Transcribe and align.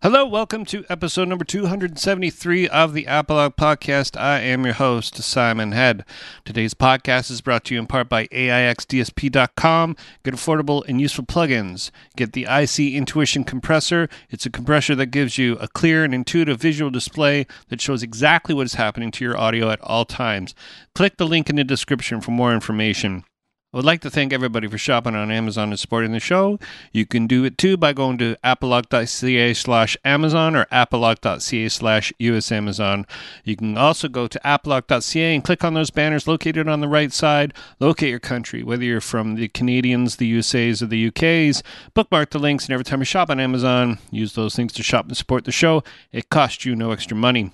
Hello, 0.00 0.24
welcome 0.24 0.64
to 0.66 0.84
episode 0.88 1.26
number 1.26 1.44
273 1.44 2.68
of 2.68 2.94
the 2.94 3.04
Apolog 3.06 3.56
Podcast. 3.56 4.16
I 4.16 4.38
am 4.38 4.64
your 4.64 4.74
host, 4.74 5.16
Simon 5.16 5.72
Head. 5.72 6.04
Today's 6.44 6.72
podcast 6.72 7.32
is 7.32 7.40
brought 7.40 7.64
to 7.64 7.74
you 7.74 7.80
in 7.80 7.88
part 7.88 8.08
by 8.08 8.28
AIXDSP.com. 8.28 9.96
Get 10.22 10.34
affordable 10.34 10.86
and 10.86 11.00
useful 11.00 11.24
plugins. 11.24 11.90
Get 12.14 12.32
the 12.32 12.46
IC 12.48 12.94
Intuition 12.94 13.42
Compressor. 13.42 14.08
It's 14.30 14.46
a 14.46 14.50
compressor 14.50 14.94
that 14.94 15.06
gives 15.06 15.36
you 15.36 15.56
a 15.56 15.66
clear 15.66 16.04
and 16.04 16.14
intuitive 16.14 16.60
visual 16.60 16.92
display 16.92 17.48
that 17.66 17.80
shows 17.80 18.04
exactly 18.04 18.54
what 18.54 18.66
is 18.66 18.74
happening 18.74 19.10
to 19.10 19.24
your 19.24 19.36
audio 19.36 19.68
at 19.68 19.80
all 19.80 20.04
times. 20.04 20.54
Click 20.94 21.16
the 21.16 21.26
link 21.26 21.50
in 21.50 21.56
the 21.56 21.64
description 21.64 22.20
for 22.20 22.30
more 22.30 22.54
information. 22.54 23.24
I 23.70 23.76
would 23.76 23.84
like 23.84 24.00
to 24.00 24.10
thank 24.10 24.32
everybody 24.32 24.66
for 24.66 24.78
shopping 24.78 25.14
on 25.14 25.30
Amazon 25.30 25.68
and 25.68 25.78
supporting 25.78 26.12
the 26.12 26.20
show. 26.20 26.58
You 26.90 27.04
can 27.04 27.26
do 27.26 27.44
it 27.44 27.58
too 27.58 27.76
by 27.76 27.92
going 27.92 28.16
to 28.16 28.34
apolog.ca 28.42 29.52
slash 29.52 29.94
Amazon 30.06 30.56
or 30.56 30.64
apolog.ca 30.72 31.68
slash 31.68 32.10
US 32.18 32.50
Amazon. 32.50 33.06
You 33.44 33.56
can 33.56 33.76
also 33.76 34.08
go 34.08 34.26
to 34.26 34.40
apolog.ca 34.42 35.34
and 35.34 35.44
click 35.44 35.64
on 35.64 35.74
those 35.74 35.90
banners 35.90 36.26
located 36.26 36.66
on 36.66 36.80
the 36.80 36.88
right 36.88 37.12
side. 37.12 37.52
Locate 37.78 38.08
your 38.08 38.18
country, 38.18 38.62
whether 38.62 38.84
you're 38.84 39.02
from 39.02 39.34
the 39.34 39.48
Canadians, 39.48 40.16
the 40.16 40.38
USAs, 40.38 40.80
or 40.80 40.86
the 40.86 41.10
UKs. 41.10 41.62
Bookmark 41.92 42.30
the 42.30 42.38
links, 42.38 42.64
and 42.64 42.72
every 42.72 42.84
time 42.84 43.00
you 43.00 43.04
shop 43.04 43.28
on 43.28 43.38
Amazon, 43.38 43.98
use 44.10 44.32
those 44.32 44.56
links 44.56 44.72
to 44.72 44.82
shop 44.82 45.08
and 45.08 45.16
support 45.16 45.44
the 45.44 45.52
show. 45.52 45.84
It 46.10 46.30
costs 46.30 46.64
you 46.64 46.74
no 46.74 46.92
extra 46.92 47.18
money. 47.18 47.52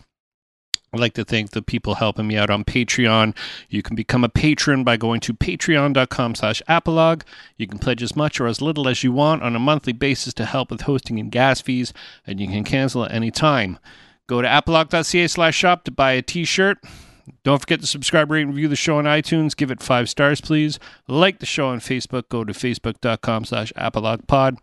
I'd 0.95 1.01
like 1.01 1.15
to 1.15 1.25
thank 1.25 1.51
the 1.51 1.61
people 1.61 1.97
helping 1.97 2.29
me 2.29 2.37
out 2.37 2.51
on 2.51 2.63
Patreon. 2.63 3.37
You 3.69 3.83
can 3.83 3.97
become 3.97 4.23
a 4.23 4.29
patron 4.29 4.85
by 4.85 4.97
going 4.97 5.19
to 5.23 5.35
patreon.com 5.35 6.37
slash 6.37 6.63
apolog. 6.69 7.23
You 7.57 7.67
can 7.67 7.81
pledge 7.81 8.01
as 8.01 8.15
much 8.15 8.41
or 8.41 8.47
as 8.47 8.63
little 8.63 8.87
as 8.87 9.03
you 9.03 9.11
want 9.11 9.43
on 9.43 9.57
a 9.57 9.59
monthly 9.59 9.93
basis 9.93 10.33
to 10.35 10.45
help 10.45 10.71
with 10.71 10.83
hosting 10.83 11.19
and 11.19 11.33
gas 11.33 11.61
fees, 11.61 11.93
and 12.25 12.39
you 12.39 12.47
can 12.47 12.63
cancel 12.63 13.05
at 13.05 13.11
any 13.11 13.33
time. 13.33 13.81
Go 14.29 14.41
to 14.41 14.47
apolog.ca 14.47 15.27
slash 15.27 15.57
shop 15.57 15.83
to 15.83 15.91
buy 15.91 16.13
a 16.13 16.23
t-shirt. 16.23 16.79
Don't 17.43 17.59
forget 17.59 17.81
to 17.81 17.89
subscribe, 17.89 18.31
rate, 18.31 18.43
and 18.43 18.51
review 18.51 18.69
the 18.69 18.77
show 18.77 18.99
on 18.99 19.05
iTunes. 19.05 19.57
Give 19.57 19.73
it 19.73 19.83
five 19.83 20.09
stars, 20.09 20.41
please. 20.41 20.79
Like 21.09 21.41
the 21.41 21.47
show 21.47 21.67
on 21.67 21.81
Facebook. 21.81 22.29
Go 22.29 22.45
to 22.45 22.53
facebook.com 22.53 23.47
slash 23.47 23.73
apologpod. 23.73 24.59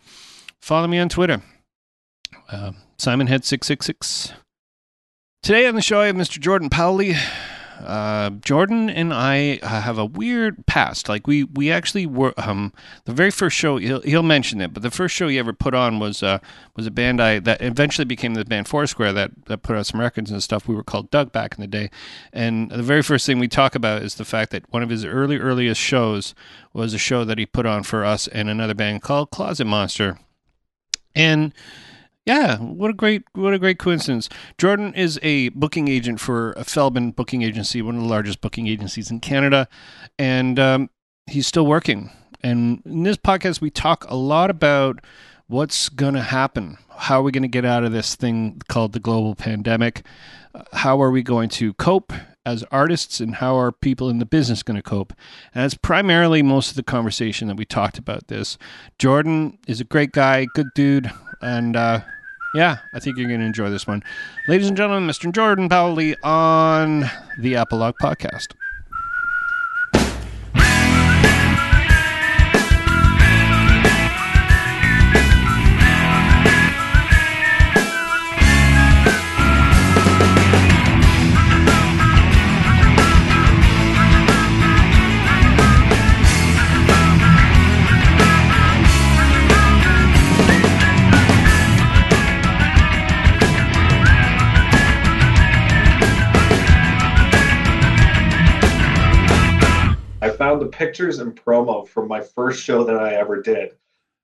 Follow 0.61 0.87
me 0.87 0.97
on 0.97 1.09
Twitter. 1.09 1.41
Uh, 2.49 2.71
SimonHead666. 2.97 4.31
Today 5.41 5.65
on 5.65 5.73
the 5.73 5.81
show, 5.81 5.99
I 5.99 6.05
have 6.05 6.15
Mr. 6.15 6.39
Jordan 6.39 6.69
Powley. 6.69 7.17
Uh, 7.79 8.29
Jordan 8.29 8.91
and 8.91 9.11
I 9.11 9.57
have 9.65 9.97
a 9.97 10.05
weird 10.05 10.67
past. 10.67 11.09
Like 11.09 11.25
we, 11.25 11.45
we 11.45 11.71
actually 11.71 12.05
were 12.05 12.35
um, 12.37 12.71
the 13.05 13.11
very 13.11 13.31
first 13.31 13.57
show. 13.57 13.77
He'll, 13.77 14.01
he'll 14.01 14.21
mention 14.21 14.61
it, 14.61 14.71
but 14.71 14.83
the 14.83 14.91
first 14.91 15.15
show 15.15 15.27
he 15.27 15.39
ever 15.39 15.51
put 15.51 15.73
on 15.73 15.97
was 15.97 16.21
uh, 16.21 16.37
was 16.75 16.85
a 16.85 16.91
band 16.91 17.19
I 17.19 17.39
that 17.39 17.59
eventually 17.59 18.05
became 18.05 18.35
the 18.35 18.45
band 18.45 18.67
Foursquare 18.67 19.13
that 19.13 19.31
that 19.47 19.63
put 19.63 19.75
out 19.75 19.87
some 19.87 19.99
records 19.99 20.29
and 20.29 20.43
stuff. 20.43 20.67
We 20.67 20.75
were 20.75 20.83
called 20.83 21.09
Doug 21.09 21.31
back 21.31 21.55
in 21.55 21.61
the 21.61 21.67
day, 21.67 21.89
and 22.31 22.69
the 22.69 22.83
very 22.83 23.01
first 23.01 23.25
thing 23.25 23.39
we 23.39 23.47
talk 23.47 23.73
about 23.73 24.03
is 24.03 24.13
the 24.13 24.25
fact 24.25 24.51
that 24.51 24.71
one 24.71 24.83
of 24.83 24.89
his 24.89 25.03
early 25.03 25.37
earliest 25.37 25.81
shows 25.81 26.35
was 26.71 26.93
a 26.93 26.99
show 26.99 27.25
that 27.25 27.39
he 27.39 27.47
put 27.47 27.65
on 27.65 27.81
for 27.81 28.05
us 28.05 28.27
and 28.27 28.47
another 28.47 28.75
band 28.75 29.01
called 29.01 29.31
Closet 29.31 29.65
Monster, 29.65 30.19
and 31.15 31.51
yeah, 32.25 32.57
what 32.57 32.91
a 32.91 32.93
great 32.93 33.23
what 33.33 33.53
a 33.53 33.59
great 33.59 33.79
coincidence. 33.79 34.29
Jordan 34.57 34.93
is 34.93 35.19
a 35.23 35.49
booking 35.49 35.87
agent 35.87 36.19
for 36.19 36.51
a 36.53 36.63
Feldman 36.63 37.11
booking 37.11 37.41
agency, 37.41 37.81
one 37.81 37.95
of 37.95 38.01
the 38.01 38.07
largest 38.07 38.41
booking 38.41 38.67
agencies 38.67 39.09
in 39.09 39.19
Canada, 39.19 39.67
and 40.19 40.59
um, 40.59 40.89
he's 41.25 41.47
still 41.47 41.65
working. 41.65 42.11
And 42.43 42.81
in 42.85 43.03
this 43.03 43.17
podcast, 43.17 43.61
we 43.61 43.69
talk 43.69 44.05
a 44.07 44.15
lot 44.15 44.49
about 44.49 44.99
what's 45.47 45.89
going 45.89 46.13
to 46.13 46.21
happen. 46.21 46.77
How 46.95 47.19
are 47.19 47.23
we 47.23 47.31
going 47.31 47.43
to 47.43 47.47
get 47.47 47.65
out 47.65 47.83
of 47.83 47.91
this 47.91 48.15
thing 48.15 48.61
called 48.67 48.93
the 48.93 48.99
global 48.99 49.35
pandemic? 49.35 50.05
How 50.73 51.01
are 51.01 51.11
we 51.11 51.23
going 51.23 51.49
to 51.49 51.73
cope 51.73 52.13
as 52.45 52.63
artists, 52.71 53.19
and 53.19 53.35
how 53.35 53.55
are 53.55 53.71
people 53.71 54.09
in 54.09 54.19
the 54.19 54.25
business 54.25 54.63
going 54.63 54.75
to 54.75 54.81
cope? 54.83 55.13
And 55.53 55.63
that's 55.63 55.75
primarily 55.75 56.43
most 56.43 56.69
of 56.69 56.75
the 56.75 56.83
conversation 56.83 57.47
that 57.47 57.57
we 57.57 57.65
talked 57.65 57.97
about. 57.97 58.27
This 58.27 58.59
Jordan 58.99 59.57
is 59.67 59.81
a 59.81 59.85
great 59.85 60.11
guy, 60.11 60.45
good 60.53 60.67
dude, 60.75 61.11
and 61.41 61.75
uh, 61.75 62.01
yeah, 62.53 62.77
I 62.93 62.99
think 62.99 63.17
you're 63.17 63.27
going 63.27 63.39
to 63.39 63.45
enjoy 63.45 63.69
this 63.69 63.87
one. 63.87 64.03
Ladies 64.47 64.67
and 64.67 64.75
gentlemen, 64.75 65.09
Mr. 65.09 65.31
Jordan 65.31 65.69
Powley 65.69 66.15
on 66.23 67.01
the 67.37 67.53
Apolog 67.53 67.93
Podcast. 68.01 68.53
Found 100.61 100.71
the 100.71 100.77
pictures 100.77 101.19
and 101.19 101.35
promo 101.35 101.87
from 101.87 102.07
my 102.07 102.21
first 102.21 102.63
show 102.63 102.83
that 102.83 102.95
I 102.95 103.15
ever 103.15 103.41
did. 103.41 103.71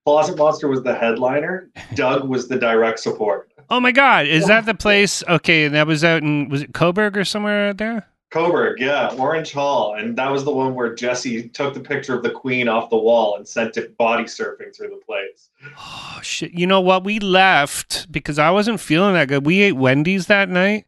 Closet 0.06 0.38
Monster 0.38 0.68
was 0.68 0.84
the 0.84 0.94
headliner. 0.94 1.70
Doug 1.96 2.28
was 2.28 2.48
the 2.48 2.58
direct 2.58 3.00
support. 3.00 3.52
Oh 3.70 3.80
my 3.80 3.92
God, 3.92 4.28
is 4.28 4.46
that 4.48 4.66
the 4.66 4.74
place? 4.74 5.24
Okay, 5.28 5.66
and 5.66 5.76
that 5.76 5.88
was 5.88 6.04
out 6.04 6.22
in 6.22 6.48
was 6.48 6.62
it 6.62 6.72
Cobourg 6.74 7.18
or 7.18 7.26
somewhere 7.26 7.70
out 7.70 7.78
there? 7.78 8.06
Cobourg, 8.32 8.80
yeah, 8.80 9.14
Orange 9.18 9.52
Hall, 9.52 9.96
and 9.96 10.18
that 10.18 10.32
was 10.32 10.44
the 10.44 10.52
one 10.52 10.76
where 10.76 10.94
Jesse 10.94 11.50
took 11.50 11.74
the 11.74 11.80
picture 11.80 12.14
of 12.14 12.24
the 12.24 12.30
Queen 12.30 12.68
off 12.68 12.90
the 12.90 12.98
wall 12.98 13.36
and 13.36 13.48
sent 13.48 13.78
it 13.78 13.98
body 13.98 14.24
surfing 14.24 14.76
through 14.76 14.90
the 14.90 15.02
place. 15.06 15.50
Oh 15.78 16.20
shit! 16.22 16.52
You 16.52 16.68
know 16.68 16.82
what? 16.82 17.04
We 17.04 17.20
left 17.20 18.10
because 18.12 18.38
I 18.38 18.52
wasn't 18.52 18.80
feeling 18.80 19.16
that 19.16 19.28
good. 19.28 19.46
We 19.46 19.62
ate 19.62 19.74
Wendy's 19.74 20.28
that 20.28 20.50
night, 20.50 20.86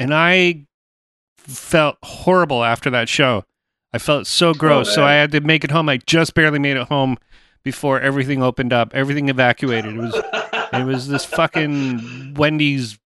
and 0.00 0.12
I 0.12 0.66
felt 1.36 1.98
horrible 2.02 2.64
after 2.64 2.90
that 2.90 3.08
show. 3.08 3.44
I 3.96 3.98
felt 3.98 4.26
so 4.26 4.52
gross, 4.52 4.94
so. 4.94 5.04
I 5.04 5.14
had 5.14 5.32
to 5.32 5.40
make 5.40 5.64
it 5.64 5.70
home. 5.70 5.88
I 5.88 5.96
just 5.96 6.34
barely 6.34 6.58
made 6.58 6.76
it 6.76 6.88
home 6.88 7.16
before 7.62 7.98
everything 7.98 8.42
opened 8.42 8.70
up. 8.70 8.94
Everything 8.94 9.30
evacuated. 9.30 9.96
It 9.96 9.98
was 9.98 10.14
it 10.74 10.84
was 10.84 11.08
this 11.08 11.24
fucking 11.24 12.34
Wendy's. 12.34 12.98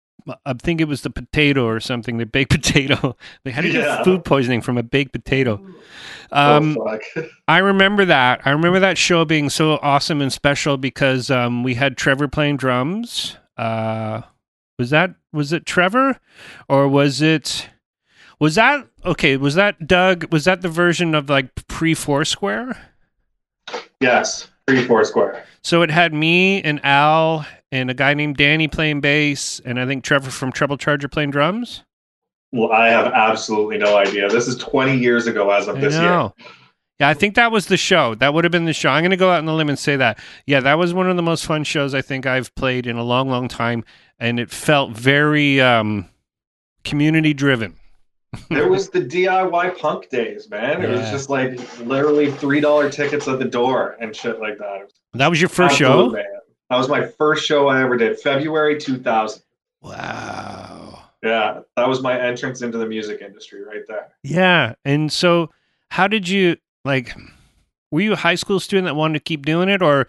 I 0.45 0.53
think 0.55 0.81
it 0.81 0.89
was 0.89 1.03
the 1.03 1.11
potato 1.11 1.65
or 1.65 1.79
something. 1.79 2.19
The 2.19 2.27
baked 2.27 2.51
potato. 2.61 3.17
They 3.45 3.53
had 3.53 3.63
to 3.63 3.71
get 3.71 4.05
food 4.05 4.25
poisoning 4.25 4.63
from 4.63 4.79
a 4.79 4.83
baked 4.83 5.13
potato. 5.13 5.65
Um, 6.33 6.77
oh. 6.77 6.99
I 7.49 7.59
remember 7.59 8.05
that. 8.07 8.41
I 8.45 8.51
remember 8.51 8.81
that 8.81 8.99
show 8.99 9.25
being 9.25 9.49
so 9.49 9.79
awesome 9.83 10.21
and 10.21 10.33
special 10.33 10.77
because 10.77 11.31
um, 11.31 11.63
we 11.63 11.75
had 11.75 11.97
Trevor 11.97 12.27
playing 12.27 12.57
drums. 12.57 13.37
Uh, 13.57 14.23
was 14.77 14.91
that 14.91 15.15
was 15.33 15.53
it 15.53 15.67
Trevor, 15.67 16.19
or 16.69 16.89
was 16.89 17.23
it 17.23 17.69
was 18.41 18.55
that 18.57 18.89
okay? 19.05 19.37
Was 19.37 19.55
that 19.55 19.87
Doug? 19.87 20.33
Was 20.33 20.47
that 20.47 20.63
the 20.63 20.69
version 20.69 21.15
of 21.15 21.29
like 21.29 21.55
pre 21.69 21.95
Foursquare? 21.95 22.77
Yes, 24.01 24.49
pre 24.67 24.85
Foursquare. 24.85 25.45
So 25.63 25.83
it 25.83 25.91
had 25.91 26.15
me 26.15 26.63
and 26.63 26.85
Al 26.85 27.47
and 27.71 27.91
a 27.91 27.95
guy 27.95 28.15
named 28.15 28.37
Danny 28.37 28.67
playing 28.67 29.03
bass, 29.03 29.61
and 29.65 29.79
I 29.79 29.87
think 29.87 30.03
Trevor 30.03 30.31
from 30.31 30.51
Treble 30.51 30.79
Charger 30.79 31.07
playing 31.07 31.31
drums. 31.31 31.85
Well, 32.53 32.73
I 32.73 32.89
have 32.89 33.07
absolutely 33.13 33.79
no 33.79 33.97
idea. 33.97 34.29
This 34.29 34.49
is 34.49 34.57
20 34.57 34.99
years 34.99 35.29
ago 35.29 35.51
as 35.51 35.69
of 35.69 35.77
I 35.77 35.81
this 35.81 35.95
year. 35.95 36.33
Yeah, 36.99 37.09
I 37.09 37.15
think 37.15 37.37
that 37.37 37.53
was 37.53 37.67
the 37.67 37.77
show. 37.77 38.15
That 38.17 38.35
would 38.35 38.45
have 38.45 38.51
been 38.51 38.65
the 38.65 38.73
show. 38.73 38.91
I'm 38.91 39.03
going 39.03 39.13
to 39.13 39.17
go 39.17 39.31
out 39.31 39.39
on 39.39 39.47
the 39.47 39.55
limb 39.55 39.69
and 39.69 39.79
say 39.79 39.97
that. 39.97 40.19
Yeah, 40.47 40.61
that 40.61 40.77
was 40.77 40.93
one 40.93 41.09
of 41.09 41.17
the 41.17 41.23
most 41.23 41.47
fun 41.47 41.63
shows 41.63 41.95
I 41.95 42.03
think 42.03 42.27
I've 42.27 42.53
played 42.57 42.87
in 42.87 42.97
a 42.97 43.05
long, 43.05 43.29
long 43.29 43.47
time, 43.47 43.85
and 44.19 44.41
it 44.41 44.51
felt 44.51 44.91
very 44.93 45.61
um, 45.61 46.09
community 46.83 47.33
driven. 47.33 47.77
There 48.49 48.69
was 48.69 48.89
the 48.91 49.01
DIY 49.01 49.79
punk 49.79 50.09
days, 50.09 50.49
man. 50.51 50.83
It 50.83 50.89
was 50.89 51.11
just 51.11 51.31
like 51.31 51.59
literally 51.81 52.31
three 52.31 52.61
dollar 52.61 52.91
tickets 52.91 53.27
at 53.29 53.39
the 53.39 53.45
door 53.45 53.97
and 54.01 54.15
shit 54.15 54.41
like 54.41 54.59
that. 54.59 54.93
That 55.15 55.29
was 55.29 55.41
your 55.41 55.49
first 55.49 55.81
Absolute, 55.81 56.11
show. 56.11 56.13
man. 56.13 56.25
That 56.69 56.77
was 56.77 56.89
my 56.89 57.07
first 57.07 57.45
show 57.45 57.69
I 57.69 57.83
ever 57.83 57.97
did, 57.97 58.21
February 58.21 58.79
2000. 58.79 59.43
Wow. 59.83 61.03
Yeah, 61.23 61.61
that 61.77 61.89
was 61.89 62.01
my 62.01 62.19
entrance 62.19 62.63
into 62.63 62.79
the 62.79 62.87
music 62.87 63.21
industry 63.21 63.63
right 63.65 63.83
there. 63.89 64.09
Yeah, 64.23 64.75
and 64.85 65.13
so 65.13 65.51
how 65.91 66.07
did 66.07 66.29
you 66.29 66.57
like? 66.85 67.15
Were 67.91 68.01
you 68.01 68.13
a 68.13 68.17
high 68.17 68.37
school 68.37 68.61
student 68.61 68.87
that 68.87 68.95
wanted 68.95 69.15
to 69.15 69.21
keep 69.25 69.45
doing 69.45 69.69
it, 69.69 69.83
or 69.83 70.07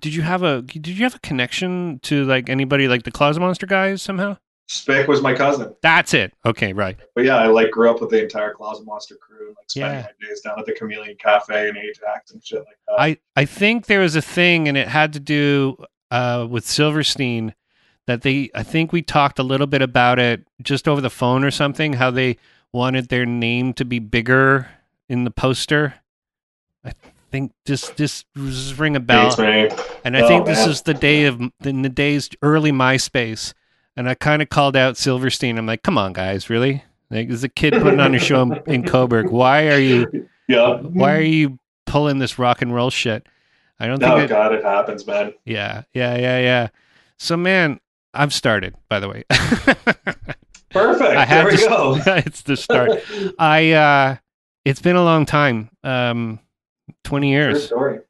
did 0.00 0.14
you 0.14 0.22
have 0.22 0.42
a 0.42 0.62
did 0.62 0.88
you 0.88 1.04
have 1.04 1.14
a 1.14 1.20
connection 1.20 2.00
to 2.02 2.24
like 2.24 2.48
anybody 2.50 2.88
like 2.88 3.04
the 3.04 3.10
Closet 3.10 3.40
Monster 3.40 3.66
guys 3.66 4.02
somehow? 4.02 4.36
Spick 4.72 5.08
was 5.08 5.20
my 5.20 5.34
cousin, 5.34 5.74
That's 5.82 6.14
it. 6.14 6.32
Okay, 6.46 6.72
right. 6.72 6.96
but 7.16 7.24
yeah, 7.24 7.36
I 7.38 7.48
like 7.48 7.72
grew 7.72 7.90
up 7.90 8.00
with 8.00 8.10
the 8.10 8.22
entire 8.22 8.54
Closet 8.54 8.84
Monster 8.86 9.16
crew 9.16 9.48
and 9.48 9.56
like 9.56 9.68
spending 9.68 9.98
Yeah. 9.98 10.06
my 10.20 10.28
days 10.28 10.40
down 10.42 10.60
at 10.60 10.64
the 10.66 10.72
Chameleon 10.72 11.16
Cafe 11.18 11.68
and 11.68 11.76
Ajax 11.76 12.30
and 12.30 12.44
shit 12.44 12.60
like 12.60 12.78
that. 12.86 12.94
I 13.00 13.18
I 13.34 13.46
think 13.46 13.86
there 13.86 13.98
was 13.98 14.14
a 14.14 14.22
thing, 14.22 14.68
and 14.68 14.76
it 14.76 14.86
had 14.86 15.12
to 15.14 15.20
do 15.20 15.76
uh, 16.12 16.46
with 16.48 16.64
Silverstein. 16.68 17.54
that 18.06 18.22
they 18.22 18.48
I 18.54 18.62
think 18.62 18.92
we 18.92 19.02
talked 19.02 19.40
a 19.40 19.42
little 19.42 19.66
bit 19.66 19.82
about 19.82 20.20
it 20.20 20.46
just 20.62 20.86
over 20.86 21.00
the 21.00 21.10
phone 21.10 21.42
or 21.44 21.50
something 21.50 21.94
how 21.94 22.12
they 22.12 22.36
wanted 22.72 23.08
their 23.08 23.26
name 23.26 23.72
to 23.74 23.84
be 23.84 23.98
bigger 23.98 24.68
in 25.08 25.24
the 25.24 25.30
poster. 25.32 25.94
I 26.84 26.92
think 27.32 27.50
this 27.66 27.88
this 27.90 28.24
ring 28.78 28.94
a 28.94 29.00
bell. 29.00 29.34
And 30.04 30.16
I 30.16 30.20
Oh, 30.22 30.28
think 30.28 30.46
this 30.46 30.60
man. 30.60 30.70
is 30.70 30.82
the 30.82 30.94
day 30.94 31.24
of 31.24 31.40
in 31.64 31.82
the 31.82 31.88
days 31.88 32.30
early 32.40 32.70
MySpace. 32.70 33.52
And 33.96 34.08
I 34.08 34.14
kind 34.14 34.40
of 34.42 34.48
called 34.48 34.76
out 34.76 34.96
Silverstein. 34.96 35.58
I'm 35.58 35.66
like, 35.66 35.82
come 35.82 35.98
on, 35.98 36.12
guys, 36.12 36.48
really? 36.48 36.84
Like, 37.10 37.28
there's 37.28 37.44
a 37.44 37.48
kid 37.48 37.74
putting 37.74 38.00
on 38.00 38.14
a 38.14 38.18
show 38.18 38.42
in, 38.42 38.52
in 38.66 38.82
Cobourg. 38.84 39.30
Why 39.30 39.68
are 39.68 39.78
you 39.80 40.28
Yeah. 40.48 40.76
why 40.80 41.14
are 41.16 41.20
you 41.20 41.58
pulling 41.86 42.18
this 42.18 42.38
rock 42.38 42.62
and 42.62 42.72
roll 42.74 42.90
shit? 42.90 43.26
I 43.80 43.86
don't 43.86 43.98
think 43.98 44.10
Oh 44.12 44.18
it, 44.18 44.28
God, 44.28 44.52
it 44.54 44.62
happens, 44.64 45.06
man. 45.06 45.34
yeah, 45.44 45.82
yeah, 45.92 46.16
yeah, 46.16 46.38
yeah. 46.38 46.68
So 47.18 47.36
man, 47.36 47.80
I've 48.14 48.32
started, 48.32 48.74
by 48.88 49.00
the 49.00 49.08
way. 49.08 49.24
Perfect. 50.70 51.16
I 51.16 51.24
have 51.24 51.46
there 51.46 51.52
we 51.52 51.56
to, 51.56 51.68
go. 51.68 51.98
it's 52.26 52.42
the 52.42 52.56
start. 52.56 52.90
I 53.38 53.72
uh 53.72 54.16
it's 54.64 54.80
been 54.80 54.96
a 54.96 55.02
long 55.04 55.26
time. 55.26 55.70
Um 55.82 56.38
20 57.04 57.26
True 57.26 57.30
years. 57.30 57.66
story. 57.66 58.00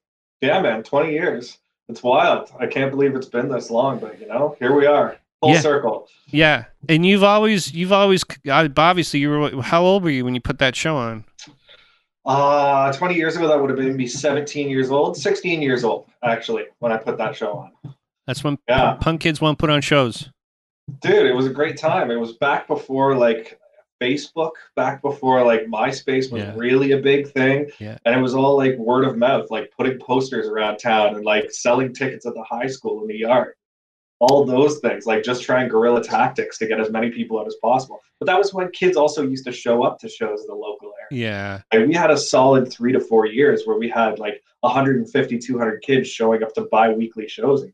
Yeah, 0.43 0.61
man. 0.61 0.83
Twenty 0.83 1.13
years. 1.13 1.59
It's 1.89 2.03
wild. 2.03 2.51
I 2.59 2.67
can't 2.67 2.91
believe 2.91 3.15
it's 3.17 3.29
been 3.29 3.49
this 3.49 3.71
long, 3.71 3.99
but 3.99 4.21
you 4.21 4.27
know, 4.29 4.57
here 4.59 4.75
we 4.75 4.87
are, 4.87 5.17
full 5.41 5.51
Yeah. 5.53 5.61
circle. 5.61 6.09
Yeah. 6.27 6.65
And 6.89 7.05
you've 7.05 7.25
always 7.25 7.73
you've 7.75 7.93
always 7.93 8.25
obviously 8.49 9.21
you 9.21 9.31
were 9.31 9.63
how 9.63 9.83
old 9.83 10.03
were 10.05 10.11
you 10.11 10.25
when 10.25 10.35
you 10.35 10.41
put 10.41 10.59
that 10.59 10.77
show 10.77 10.97
on? 10.97 11.25
Uh, 12.27 12.93
20 12.93 13.15
years 13.15 13.37
ago, 13.37 13.49
that 13.49 13.59
would 13.61 13.71
have 13.71 13.79
been 13.79 13.97
me 13.97 14.07
17 14.07 14.69
years 14.69 14.91
old, 14.91 15.17
16 15.17 15.63
years 15.63 15.85
old, 15.85 16.07
actually, 16.23 16.65
when 16.79 16.93
I 16.93 16.99
put 16.99 17.17
that 17.17 17.35
show 17.35 17.53
on. 17.85 17.95
That's 18.27 18.45
when 18.45 18.59
Yeah. 18.69 18.95
punk 19.01 19.23
kids 19.23 19.41
want 19.41 19.59
to 19.59 19.63
put 19.63 19.71
on 19.71 19.81
shows. 19.81 20.29
Dude, 21.01 21.27
it 21.27 21.35
was 21.35 21.47
a 21.47 21.51
great 21.51 21.79
time. 21.79 22.11
It 22.11 22.17
was 22.17 22.35
back 22.35 22.69
before 22.69 23.17
like 23.17 23.59
Facebook, 24.03 24.53
back 24.77 25.01
before 25.03 25.43
like 25.45 25.63
MySpace 25.67 26.31
was 26.31 26.43
Yeah. 26.43 26.53
really 26.57 26.93
a 26.93 26.99
big 26.99 27.29
thing. 27.29 27.71
Yeah. 27.79 27.97
And 28.05 28.15
it 28.15 28.21
was 28.21 28.35
all 28.35 28.57
like 28.57 28.77
word 28.77 29.05
of 29.05 29.17
mouth, 29.17 29.51
like 29.51 29.73
putting 29.77 29.99
posters 29.99 30.47
around 30.47 30.77
town 30.79 31.15
and 31.17 31.25
like 31.25 31.51
selling 31.51 31.95
tickets 31.95 32.27
at 32.27 32.35
the 32.35 32.43
high 32.43 32.67
school 32.67 33.01
in 33.03 33.09
the 33.09 33.17
yard. 33.19 33.55
All 34.21 34.45
those 34.45 34.79
things, 34.81 35.07
like 35.07 35.23
just 35.23 35.43
trying 35.43 35.69
guerrilla 35.69 36.03
tactics 36.03 36.59
to 36.59 36.67
get 36.67 36.79
as 36.79 36.91
many 36.91 37.11
people 37.11 37.41
out 37.41 37.47
as 37.47 37.57
possible. 37.63 38.03
But 38.19 38.27
that 38.27 38.37
was 38.37 38.53
when 38.53 38.71
kids 38.71 38.97
also 38.97 39.27
used 39.27 39.45
to 39.47 39.53
show 39.53 39.83
up 39.83 39.99
to 40.01 40.09
shows 40.09 40.43
in 40.43 40.47
the 40.47 40.55
local 40.55 40.93
area. 41.01 41.25
Yeah. 41.25 41.61
Like 41.73 41.89
we 41.89 41.95
had 41.95 42.11
a 42.11 42.19
solid 42.19 42.71
three 42.71 42.93
to 42.93 43.01
four 43.01 43.27
years 43.27 43.63
where 43.65 43.79
we 43.79 43.89
had 43.89 44.19
like 44.19 44.43
150, 44.61 45.39
200 45.39 45.83
kids 45.83 46.09
showing 46.09 46.43
up 46.43 46.53
to 46.55 46.63
bi-weekly 46.71 47.29
shows 47.29 47.63
in 47.63 47.73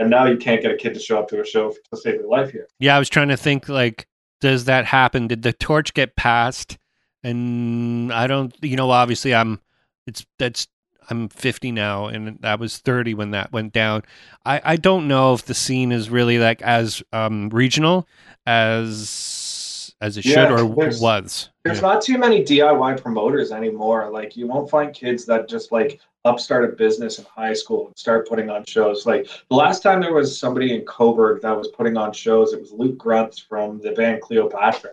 And 0.00 0.10
now 0.10 0.26
you 0.26 0.36
can't 0.36 0.60
get 0.60 0.72
a 0.72 0.76
kid 0.76 0.94
to 0.94 1.00
show 1.00 1.18
up 1.18 1.28
to 1.28 1.40
a 1.40 1.46
show 1.46 1.70
to 1.70 1.96
save 1.96 2.18
their 2.18 2.26
life 2.26 2.50
here. 2.50 2.66
Yeah, 2.80 2.96
I 2.96 2.98
was 2.98 3.08
trying 3.08 3.28
to 3.28 3.36
think 3.36 3.68
like 3.68 4.08
does 4.40 4.64
that 4.64 4.84
happen? 4.84 5.28
Did 5.28 5.42
the 5.42 5.52
torch 5.52 5.94
get 5.94 6.16
passed? 6.16 6.76
And 7.22 8.12
I 8.12 8.26
don't 8.26 8.52
you 8.62 8.74
know, 8.74 8.90
obviously 8.90 9.32
I'm 9.32 9.60
it's 10.08 10.26
that's 10.40 10.66
I'm 11.10 11.28
50 11.28 11.72
now 11.72 12.06
and 12.06 12.38
I 12.42 12.54
was 12.54 12.78
30 12.78 13.14
when 13.14 13.30
that 13.32 13.52
went 13.52 13.72
down. 13.72 14.02
I 14.44 14.60
I 14.64 14.76
don't 14.76 15.08
know 15.08 15.34
if 15.34 15.44
the 15.44 15.54
scene 15.54 15.92
is 15.92 16.10
really 16.10 16.38
like 16.38 16.62
as 16.62 17.02
um 17.12 17.48
regional 17.50 18.06
as 18.46 19.94
as 20.00 20.16
it 20.16 20.24
Yeah, 20.24 20.34
should 20.48 20.50
or 20.52 20.74
there's- 20.74 21.00
was. 21.00 21.48
There's 21.64 21.78
Yeah. 21.80 21.82
not 21.92 22.02
too 22.02 22.18
many 22.18 22.42
DIY 22.44 22.94
promoters 23.00 23.52
anymore. 23.52 24.10
Like 24.10 24.36
you 24.36 24.46
won't 24.48 24.68
find 24.68 24.92
kids 24.92 25.24
that 25.26 25.48
just 25.48 25.70
like 25.70 26.00
upstart 26.24 26.64
a 26.64 26.68
business 26.68 27.18
in 27.18 27.24
high 27.24 27.52
school 27.52 27.86
and 27.88 27.96
start 27.98 28.28
putting 28.28 28.48
on 28.50 28.64
shows. 28.64 29.06
Like 29.06 29.28
the 29.48 29.56
last 29.56 29.82
time 29.82 30.00
there 30.00 30.12
was 30.14 30.36
somebody 30.38 30.74
in 30.74 30.82
Cobourg 30.82 31.40
that 31.42 31.56
was 31.56 31.68
putting 31.68 31.96
on 31.96 32.12
shows, 32.12 32.52
it 32.52 32.60
was 32.60 32.72
Luke 32.72 32.96
Gruntz 32.96 33.40
from 33.46 33.80
the 33.80 33.92
band 33.92 34.20
Cleopatra. 34.22 34.90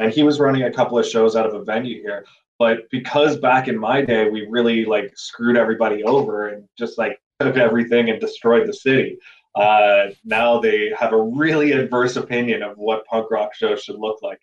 And 0.00 0.12
he 0.12 0.22
was 0.22 0.40
running 0.40 0.62
a 0.62 0.72
couple 0.72 0.98
of 0.98 1.06
shows 1.06 1.36
out 1.36 1.46
of 1.46 1.54
a 1.54 1.62
venue 1.62 2.00
here. 2.00 2.24
But 2.58 2.90
because 2.90 3.38
back 3.38 3.68
in 3.68 3.78
my 3.78 4.02
day 4.02 4.28
we 4.28 4.46
really 4.48 4.84
like 4.84 5.12
screwed 5.16 5.56
everybody 5.56 6.02
over 6.04 6.48
and 6.48 6.66
just 6.78 6.98
like 6.98 7.20
took 7.38 7.56
everything 7.56 8.10
and 8.10 8.20
destroyed 8.20 8.66
the 8.66 8.72
city. 8.72 9.18
Uh, 9.54 10.08
now 10.24 10.58
they 10.60 10.92
have 10.98 11.12
a 11.12 11.20
really 11.22 11.72
adverse 11.72 12.16
opinion 12.16 12.62
of 12.62 12.76
what 12.76 13.04
punk 13.06 13.30
rock 13.30 13.54
shows 13.54 13.82
should 13.82 13.98
look 13.98 14.22
like 14.22 14.40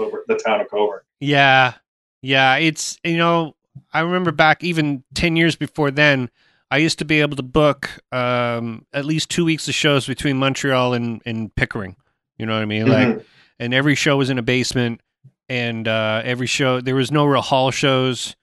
in 0.00 0.10
the 0.28 0.36
town 0.44 0.60
of 0.60 0.68
Cobourg. 0.68 1.00
Yeah. 1.20 1.74
Yeah, 2.22 2.56
it's 2.56 2.98
you 3.04 3.16
know, 3.18 3.54
I 3.92 4.00
remember 4.00 4.32
back 4.32 4.64
even 4.64 5.04
10 5.14 5.36
years 5.36 5.54
before 5.54 5.90
then, 5.90 6.30
I 6.70 6.78
used 6.78 6.98
to 6.98 7.04
be 7.04 7.20
able 7.20 7.36
to 7.36 7.42
book 7.44 7.90
um 8.10 8.86
at 8.92 9.04
least 9.04 9.30
2 9.30 9.44
weeks 9.44 9.68
of 9.68 9.74
shows 9.74 10.06
between 10.06 10.36
Montreal 10.36 10.94
and 10.94 11.22
and 11.24 11.54
Pickering. 11.54 11.94
You 12.38 12.46
know 12.46 12.54
what 12.54 12.62
I 12.62 12.66
mean? 12.66 12.86
Like 12.86 13.08
Mhm. 13.08 13.24
And 13.58 13.74
every 13.74 13.94
show 13.94 14.16
was 14.16 14.30
in 14.30 14.38
a 14.38 14.42
basement 14.42 15.00
and 15.48 15.86
uh 15.86 16.22
every 16.24 16.46
show 16.46 16.80
there 16.80 16.94
was 16.94 17.10
no 17.10 17.24
real 17.24 17.40
hall 17.40 17.70
shows 17.70 18.34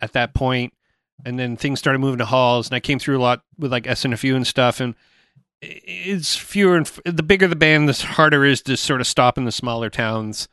at 0.00 0.12
that 0.12 0.34
point 0.34 0.72
and 1.24 1.38
then 1.38 1.56
things 1.56 1.78
started 1.78 1.98
moving 1.98 2.18
to 2.18 2.24
halls 2.24 2.68
and 2.68 2.74
I 2.74 2.80
came 2.80 2.98
through 2.98 3.18
a 3.18 3.22
lot 3.22 3.42
with 3.58 3.72
like 3.72 3.84
SNFU 3.84 4.34
and 4.34 4.46
stuff 4.46 4.80
and 4.80 4.94
it's 5.60 6.36
fewer 6.36 6.76
and 6.76 6.86
f- 6.86 7.00
the 7.04 7.22
bigger 7.22 7.48
the 7.48 7.56
band 7.56 7.88
the 7.88 8.06
harder 8.06 8.44
it 8.44 8.52
is 8.52 8.62
to 8.62 8.76
sort 8.76 9.00
of 9.00 9.06
stop 9.06 9.38
in 9.38 9.44
the 9.44 9.52
smaller 9.52 9.90
towns 9.90 10.48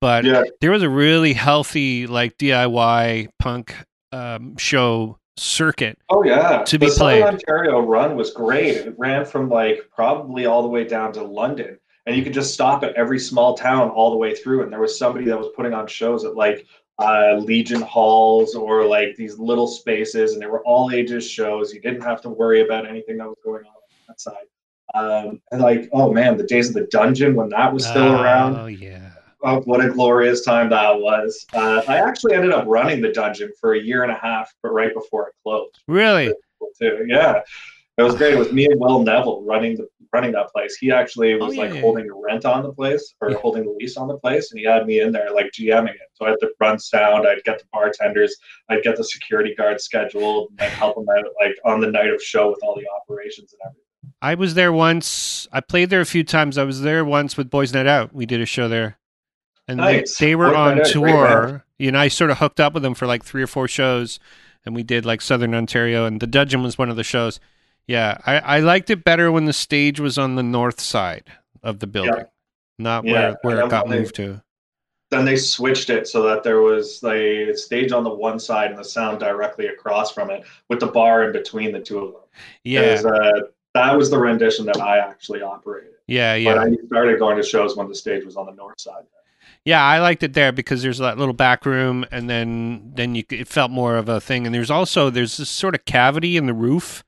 but 0.00 0.24
yeah, 0.24 0.44
there 0.60 0.70
was 0.70 0.82
a 0.82 0.88
really 0.88 1.32
healthy 1.32 2.06
like 2.06 2.38
DIY 2.38 3.28
punk 3.38 3.74
um, 4.12 4.56
show 4.56 5.18
circuit. 5.36 5.98
oh 6.08 6.22
yeah. 6.24 6.62
To 6.64 6.78
be 6.78 6.86
the 6.86 6.92
Southern 6.92 7.20
played. 7.20 7.34
Ontario 7.34 7.80
run 7.80 8.16
was 8.16 8.30
great. 8.30 8.76
It 8.76 8.94
ran 8.98 9.24
from 9.24 9.48
like 9.48 9.88
probably 9.94 10.46
all 10.46 10.62
the 10.62 10.68
way 10.68 10.84
down 10.84 11.12
to 11.14 11.22
London, 11.22 11.78
and 12.08 12.16
you 12.16 12.22
could 12.24 12.32
just 12.32 12.54
stop 12.54 12.82
at 12.84 12.94
every 12.94 13.18
small 13.18 13.54
town 13.54 13.90
all 13.90 14.10
the 14.10 14.16
way 14.16 14.34
through. 14.34 14.62
And 14.62 14.72
there 14.72 14.80
was 14.80 14.98
somebody 14.98 15.26
that 15.26 15.38
was 15.38 15.48
putting 15.54 15.74
on 15.74 15.86
shows 15.86 16.24
at 16.24 16.34
like 16.34 16.66
uh, 16.98 17.36
Legion 17.36 17.82
halls 17.82 18.54
or 18.54 18.86
like 18.86 19.14
these 19.16 19.38
little 19.38 19.66
spaces, 19.66 20.32
and 20.32 20.40
they 20.40 20.46
were 20.46 20.64
all 20.64 20.90
ages 20.90 21.28
shows. 21.28 21.74
You 21.74 21.82
didn't 21.82 22.00
have 22.00 22.22
to 22.22 22.30
worry 22.30 22.62
about 22.62 22.88
anything 22.88 23.18
that 23.18 23.28
was 23.28 23.36
going 23.44 23.62
on 23.64 23.72
on 23.72 23.74
that 24.08 24.20
side. 24.20 24.46
Um, 24.94 25.42
and 25.52 25.60
like, 25.60 25.90
oh 25.92 26.10
man, 26.10 26.38
the 26.38 26.44
days 26.44 26.68
of 26.68 26.74
the 26.74 26.86
dungeon 26.90 27.34
when 27.34 27.50
that 27.50 27.74
was 27.74 27.86
still 27.86 28.14
around. 28.22 28.56
Oh 28.56 28.66
yeah. 28.66 29.10
Oh, 29.44 29.60
what 29.60 29.84
a 29.84 29.90
glorious 29.90 30.42
time 30.44 30.70
that 30.70 30.98
was. 30.98 31.44
Uh, 31.52 31.82
I 31.86 31.98
actually 31.98 32.34
ended 32.34 32.52
up 32.52 32.64
running 32.66 33.02
the 33.02 33.12
dungeon 33.12 33.52
for 33.60 33.74
a 33.74 33.80
year 33.80 34.02
and 34.02 34.10
a 34.10 34.16
half, 34.16 34.52
but 34.62 34.70
right 34.72 34.92
before 34.94 35.28
it 35.28 35.34
closed 35.44 35.78
Really? 35.86 36.32
too. 36.80 37.04
Yeah. 37.06 37.42
It 37.98 38.02
was 38.02 38.14
great. 38.14 38.34
It 38.34 38.38
was 38.38 38.52
me 38.52 38.66
and 38.66 38.80
Will 38.80 39.02
Neville 39.02 39.42
running 39.42 39.76
the 39.76 39.88
running 40.12 40.32
that 40.32 40.48
place. 40.48 40.76
He 40.76 40.90
actually 40.90 41.34
oh, 41.34 41.38
was 41.38 41.48
Oh, 41.50 41.52
yeah, 41.52 41.62
like 41.62 41.74
yeah, 41.74 41.80
holding 41.80 42.06
the 42.06 42.14
rent 42.14 42.44
on 42.44 42.62
the 42.62 42.72
place 42.72 43.14
or 43.20 43.30
Yeah. 43.30 43.38
holding 43.38 43.64
the 43.64 43.70
lease 43.70 43.96
on 43.96 44.08
the 44.08 44.18
place, 44.18 44.50
and 44.50 44.58
he 44.58 44.66
had 44.66 44.86
me 44.86 45.00
in 45.00 45.12
there 45.12 45.30
like 45.32 45.50
GMing 45.52 45.94
it. 45.94 46.08
So 46.14 46.26
I 46.26 46.30
had 46.30 46.40
to 46.40 46.50
run 46.60 46.78
sound. 46.78 47.26
I'd 47.26 47.42
get 47.44 47.58
the 47.58 47.64
bartenders. 47.72 48.36
I'd 48.68 48.82
get 48.82 48.96
the 48.96 49.04
security 49.04 49.54
guards 49.54 49.84
scheduled, 49.84 50.52
and 50.58 50.72
help 50.72 50.96
them 50.96 51.06
out 51.16 51.24
like 51.40 51.56
on 51.64 51.80
the 51.80 51.90
night 51.90 52.10
of 52.10 52.22
show 52.22 52.50
with 52.50 52.60
all 52.62 52.74
the 52.74 52.86
operations 53.02 53.52
and 53.52 53.60
everything. 53.64 53.84
I 54.20 54.34
was 54.34 54.54
there 54.54 54.72
once. 54.72 55.46
I 55.52 55.60
played 55.60 55.90
there 55.90 56.00
a 56.00 56.06
few 56.06 56.24
times. 56.24 56.58
I 56.58 56.64
was 56.64 56.82
there 56.82 57.04
once 57.04 57.36
with 57.36 57.50
Boys 57.50 57.72
Night 57.72 57.86
Out. 57.86 58.14
We 58.14 58.26
did 58.26 58.40
a 58.40 58.46
show 58.46 58.68
there. 58.68 58.98
And 59.66 59.78
Nice. 59.78 60.16
they, 60.16 60.26
they 60.26 60.34
were 60.34 60.48
Boys 60.48 60.56
on 60.56 60.76
Night 60.78 60.86
tour. 60.86 61.64
You 61.78 61.92
know, 61.92 61.98
I 62.00 62.08
sort 62.08 62.30
of 62.30 62.38
hooked 62.38 62.58
up 62.58 62.74
with 62.74 62.82
them 62.82 62.94
for 62.94 63.06
like 63.06 63.24
three 63.24 63.42
or 63.42 63.46
four 63.46 63.68
shows 63.68 64.18
and 64.64 64.74
we 64.74 64.82
did 64.82 65.06
like 65.06 65.20
Southern 65.20 65.54
Ontario 65.54 66.04
and 66.04 66.20
the 66.20 66.26
Dungeon 66.26 66.62
was 66.62 66.78
one 66.78 66.90
of 66.90 66.96
the 66.96 67.04
shows. 67.04 67.40
Yeah. 67.88 68.18
I, 68.24 68.38
I 68.38 68.60
liked 68.60 68.90
it 68.90 69.02
better 69.02 69.32
when 69.32 69.46
the 69.46 69.52
stage 69.52 69.98
was 69.98 70.18
on 70.18 70.36
the 70.36 70.42
north 70.44 70.80
side 70.80 71.24
of 71.62 71.80
the 71.80 71.86
building. 71.88 72.24
Not 72.78 73.04
Yeah, 73.04 73.12
where, 73.42 73.56
where 73.56 73.64
it 73.64 73.70
got 73.70 73.88
they- 73.88 73.98
moved 73.98 74.14
to. 74.16 74.40
Then 75.10 75.24
they 75.24 75.36
switched 75.36 75.88
it 75.88 76.06
so 76.06 76.22
that 76.24 76.42
there 76.42 76.60
was 76.60 77.02
a 77.02 77.54
stage 77.54 77.92
on 77.92 78.04
the 78.04 78.12
one 78.12 78.38
side 78.38 78.68
and 78.70 78.78
the 78.78 78.84
sound 78.84 79.20
directly 79.20 79.68
across 79.68 80.12
from 80.12 80.28
it, 80.30 80.44
with 80.68 80.80
the 80.80 80.86
bar 80.86 81.24
in 81.24 81.32
between 81.32 81.72
the 81.72 81.80
two 81.80 81.98
of 82.00 82.12
them. 82.12 82.20
Yeah, 82.62 83.00
uh, 83.06 83.40
that 83.72 83.96
was 83.96 84.10
the 84.10 84.18
rendition 84.18 84.66
that 84.66 84.78
I 84.78 84.98
actually 84.98 85.40
operated. 85.40 85.92
Yeah. 86.06 86.34
But 86.34 86.40
Yeah. 86.42 86.60
I 86.60 86.86
started 86.88 87.18
going 87.18 87.38
to 87.38 87.42
shows 87.42 87.74
when 87.74 87.88
the 87.88 87.94
stage 87.94 88.22
was 88.26 88.36
on 88.36 88.44
the 88.44 88.52
north 88.52 88.78
side. 88.78 89.04
Yeah, 89.64 89.82
I 89.82 89.98
liked 90.00 90.22
it 90.24 90.34
there 90.34 90.52
because 90.52 90.82
there's 90.82 90.98
that 90.98 91.16
little 91.16 91.32
back 91.32 91.64
room, 91.64 92.04
and 92.10 92.28
then 92.28 92.92
then 92.94 93.14
you 93.14 93.24
it 93.30 93.48
felt 93.48 93.70
more 93.70 93.96
of 93.96 94.10
a 94.10 94.20
thing. 94.20 94.44
And 94.44 94.54
there's 94.54 94.70
also 94.70 95.08
there's 95.08 95.38
this 95.38 95.48
sort 95.48 95.74
of 95.74 95.86
cavity 95.86 96.36
in 96.36 96.44
the 96.46 96.52
roof, 96.54 97.02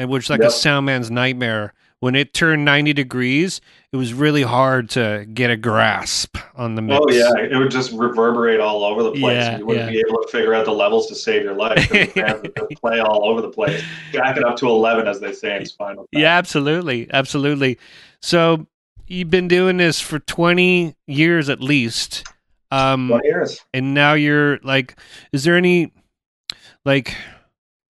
and 0.00 0.08
which 0.08 0.30
like 0.30 0.40
a 0.40 0.50
sound 0.50 0.86
man's 0.86 1.10
nightmare. 1.10 1.74
When 1.98 2.14
it 2.14 2.32
turned 2.32 2.64
90 2.64 2.94
degrees, 2.94 3.60
it 3.92 3.98
was 3.98 4.14
really 4.14 4.40
hard 4.40 4.88
to 4.90 5.26
get 5.34 5.50
a 5.50 5.56
grasp 5.58 6.38
on 6.54 6.74
the 6.74 6.80
mix. 6.80 6.98
Oh 6.98 7.10
yeah, 7.12 7.44
it 7.44 7.54
would 7.54 7.70
just 7.70 7.92
reverberate 7.92 8.60
all 8.60 8.82
over 8.82 9.02
the 9.02 9.10
place. 9.10 9.36
Yeah, 9.36 9.58
you 9.58 9.66
wouldn't 9.66 9.92
yeah. 9.92 10.02
be 10.02 10.08
able 10.08 10.22
to 10.22 10.28
figure 10.28 10.54
out 10.54 10.64
the 10.64 10.72
levels 10.72 11.08
to 11.08 11.14
save 11.14 11.42
your 11.42 11.52
life. 11.52 11.90
Play 12.80 13.00
all 13.00 13.28
over 13.28 13.42
the 13.42 13.50
place. 13.50 13.84
Jack 14.10 14.38
it 14.38 14.44
up 14.44 14.56
to 14.56 14.68
eleven, 14.68 15.06
as 15.06 15.20
they 15.20 15.34
say 15.34 15.58
in 15.58 15.66
Spinal. 15.66 16.04
Tap. 16.04 16.22
Yeah, 16.22 16.38
absolutely, 16.38 17.06
absolutely. 17.12 17.78
So 18.22 18.66
you've 19.06 19.28
been 19.28 19.48
doing 19.48 19.76
this 19.76 20.00
for 20.00 20.20
20 20.20 20.96
years 21.06 21.50
at 21.50 21.60
least. 21.60 22.24
Um, 22.70 23.08
twenty 23.08 23.28
years. 23.28 23.60
and 23.74 23.92
now 23.92 24.14
you're 24.14 24.58
like 24.58 24.96
is 25.32 25.44
there 25.44 25.56
any 25.56 25.92
like 26.84 27.14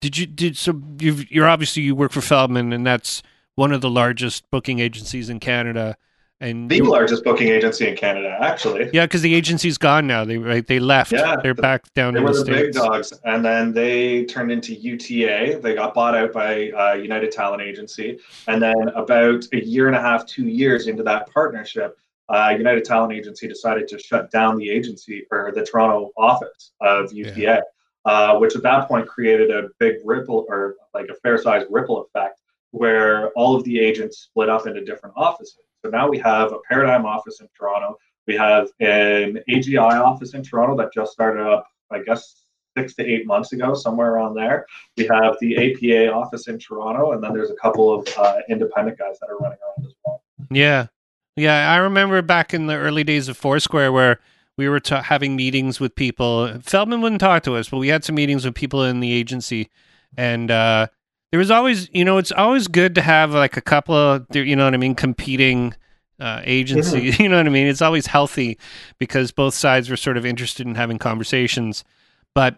did 0.01 0.17
you 0.17 0.25
did 0.25 0.57
so 0.57 0.81
you've 0.99 1.31
you're 1.31 1.47
obviously 1.47 1.83
you 1.83 1.95
work 1.95 2.11
for 2.11 2.21
feldman 2.21 2.73
and 2.73 2.85
that's 2.85 3.23
one 3.55 3.71
of 3.71 3.81
the 3.81 3.89
largest 3.89 4.49
booking 4.49 4.79
agencies 4.79 5.29
in 5.29 5.39
Canada. 5.39 5.97
And 6.39 6.67
the 6.71 6.81
largest 6.81 7.23
booking 7.23 7.49
agency 7.49 7.87
in 7.87 7.95
Canada, 7.95 8.35
actually. 8.41 8.89
Yeah, 8.91 9.05
because 9.05 9.21
the 9.21 9.35
agency's 9.35 9.77
gone 9.77 10.07
now. 10.07 10.25
They 10.25 10.39
right, 10.39 10.65
they 10.65 10.79
left. 10.79 11.11
Yeah, 11.11 11.35
they're 11.43 11.53
the, 11.53 11.61
back 11.61 11.93
down. 11.93 12.15
They 12.15 12.19
were 12.19 12.33
the, 12.33 12.43
the 12.43 12.51
big 12.51 12.73
dogs, 12.73 13.13
and 13.25 13.45
then 13.45 13.73
they 13.73 14.25
turned 14.25 14.51
into 14.51 14.73
UTA. 14.73 15.59
They 15.61 15.75
got 15.75 15.93
bought 15.93 16.15
out 16.15 16.33
by 16.33 16.71
uh, 16.71 16.93
United 16.93 17.31
Talent 17.31 17.61
Agency, 17.61 18.17
and 18.47 18.59
then 18.59 18.89
about 18.95 19.45
a 19.53 19.63
year 19.63 19.85
and 19.85 19.95
a 19.95 20.01
half, 20.01 20.25
two 20.25 20.47
years 20.47 20.87
into 20.87 21.03
that 21.03 21.31
partnership, 21.31 21.99
uh, 22.29 22.55
United 22.57 22.85
Talent 22.85 23.13
Agency 23.13 23.47
decided 23.47 23.87
to 23.89 23.99
shut 23.99 24.31
down 24.31 24.57
the 24.57 24.67
agency 24.67 25.27
or 25.29 25.51
the 25.53 25.63
Toronto 25.63 26.09
office 26.17 26.71
of 26.81 27.13
UTA. 27.13 27.39
Yeah. 27.39 27.59
Uh, 28.03 28.35
which 28.39 28.55
at 28.55 28.63
that 28.63 28.87
point 28.87 29.07
created 29.07 29.51
a 29.51 29.69
big 29.77 29.97
ripple 30.03 30.43
or 30.49 30.75
like 30.95 31.07
a 31.09 31.13
fair 31.21 31.37
sized 31.37 31.67
ripple 31.69 32.01
effect 32.01 32.41
where 32.71 33.29
all 33.31 33.55
of 33.55 33.63
the 33.63 33.79
agents 33.79 34.19
split 34.19 34.49
up 34.49 34.65
into 34.65 34.83
different 34.83 35.15
offices. 35.15 35.59
So 35.83 35.91
now 35.91 36.09
we 36.09 36.17
have 36.19 36.51
a 36.51 36.57
Paradigm 36.67 37.05
office 37.05 37.41
in 37.41 37.49
Toronto. 37.57 37.97
We 38.27 38.35
have 38.35 38.69
an 38.79 39.39
AGI 39.49 40.03
office 40.03 40.33
in 40.33 40.43
Toronto 40.43 40.75
that 40.77 40.93
just 40.93 41.11
started 41.11 41.45
up, 41.45 41.67
I 41.91 42.01
guess, 42.01 42.43
six 42.77 42.95
to 42.95 43.05
eight 43.05 43.25
months 43.25 43.51
ago, 43.51 43.73
somewhere 43.73 44.11
around 44.13 44.35
there. 44.35 44.65
We 44.95 45.05
have 45.07 45.35
the 45.41 45.57
APA 45.57 46.13
office 46.13 46.47
in 46.47 46.57
Toronto, 46.59 47.11
and 47.11 47.23
then 47.23 47.33
there's 47.33 47.49
a 47.49 47.55
couple 47.55 47.93
of 47.93 48.07
uh, 48.17 48.37
independent 48.47 48.97
guys 48.97 49.17
that 49.19 49.29
are 49.29 49.37
running 49.37 49.57
around 49.59 49.85
as 49.87 49.93
well. 50.05 50.23
Yeah. 50.49 50.87
Yeah. 51.35 51.71
I 51.71 51.77
remember 51.77 52.21
back 52.21 52.53
in 52.53 52.67
the 52.67 52.75
early 52.75 53.03
days 53.03 53.27
of 53.27 53.37
Foursquare 53.37 53.91
where 53.91 54.19
we 54.57 54.67
were 54.69 54.79
ta- 54.79 55.03
having 55.03 55.35
meetings 55.35 55.79
with 55.79 55.95
people. 55.95 56.59
Feldman 56.61 57.01
wouldn't 57.01 57.21
talk 57.21 57.43
to 57.43 57.55
us, 57.55 57.69
but 57.69 57.77
we 57.77 57.89
had 57.89 58.03
some 58.03 58.15
meetings 58.15 58.45
with 58.45 58.55
people 58.55 58.83
in 58.83 58.99
the 58.99 59.11
agency. 59.11 59.69
And, 60.17 60.51
uh, 60.51 60.87
there 61.31 61.39
was 61.39 61.49
always, 61.51 61.89
you 61.93 62.03
know, 62.03 62.17
it's 62.17 62.33
always 62.33 62.67
good 62.67 62.93
to 62.95 63.01
have 63.01 63.33
like 63.33 63.55
a 63.55 63.61
couple 63.61 63.95
of, 63.95 64.27
you 64.33 64.55
know 64.55 64.65
what 64.65 64.73
I 64.73 64.77
mean, 64.77 64.95
competing 64.95 65.73
uh, 66.19 66.41
agencies. 66.43 66.91
Mm-hmm. 67.15 67.23
You 67.23 67.29
know 67.29 67.37
what 67.37 67.47
I 67.47 67.49
mean? 67.49 67.67
It's 67.67 67.81
always 67.81 68.07
healthy 68.07 68.59
because 68.99 69.31
both 69.31 69.53
sides 69.53 69.89
were 69.89 69.97
sort 69.97 70.17
of 70.17 70.25
interested 70.25 70.67
in 70.67 70.75
having 70.75 70.99
conversations. 70.99 71.85
But, 72.35 72.57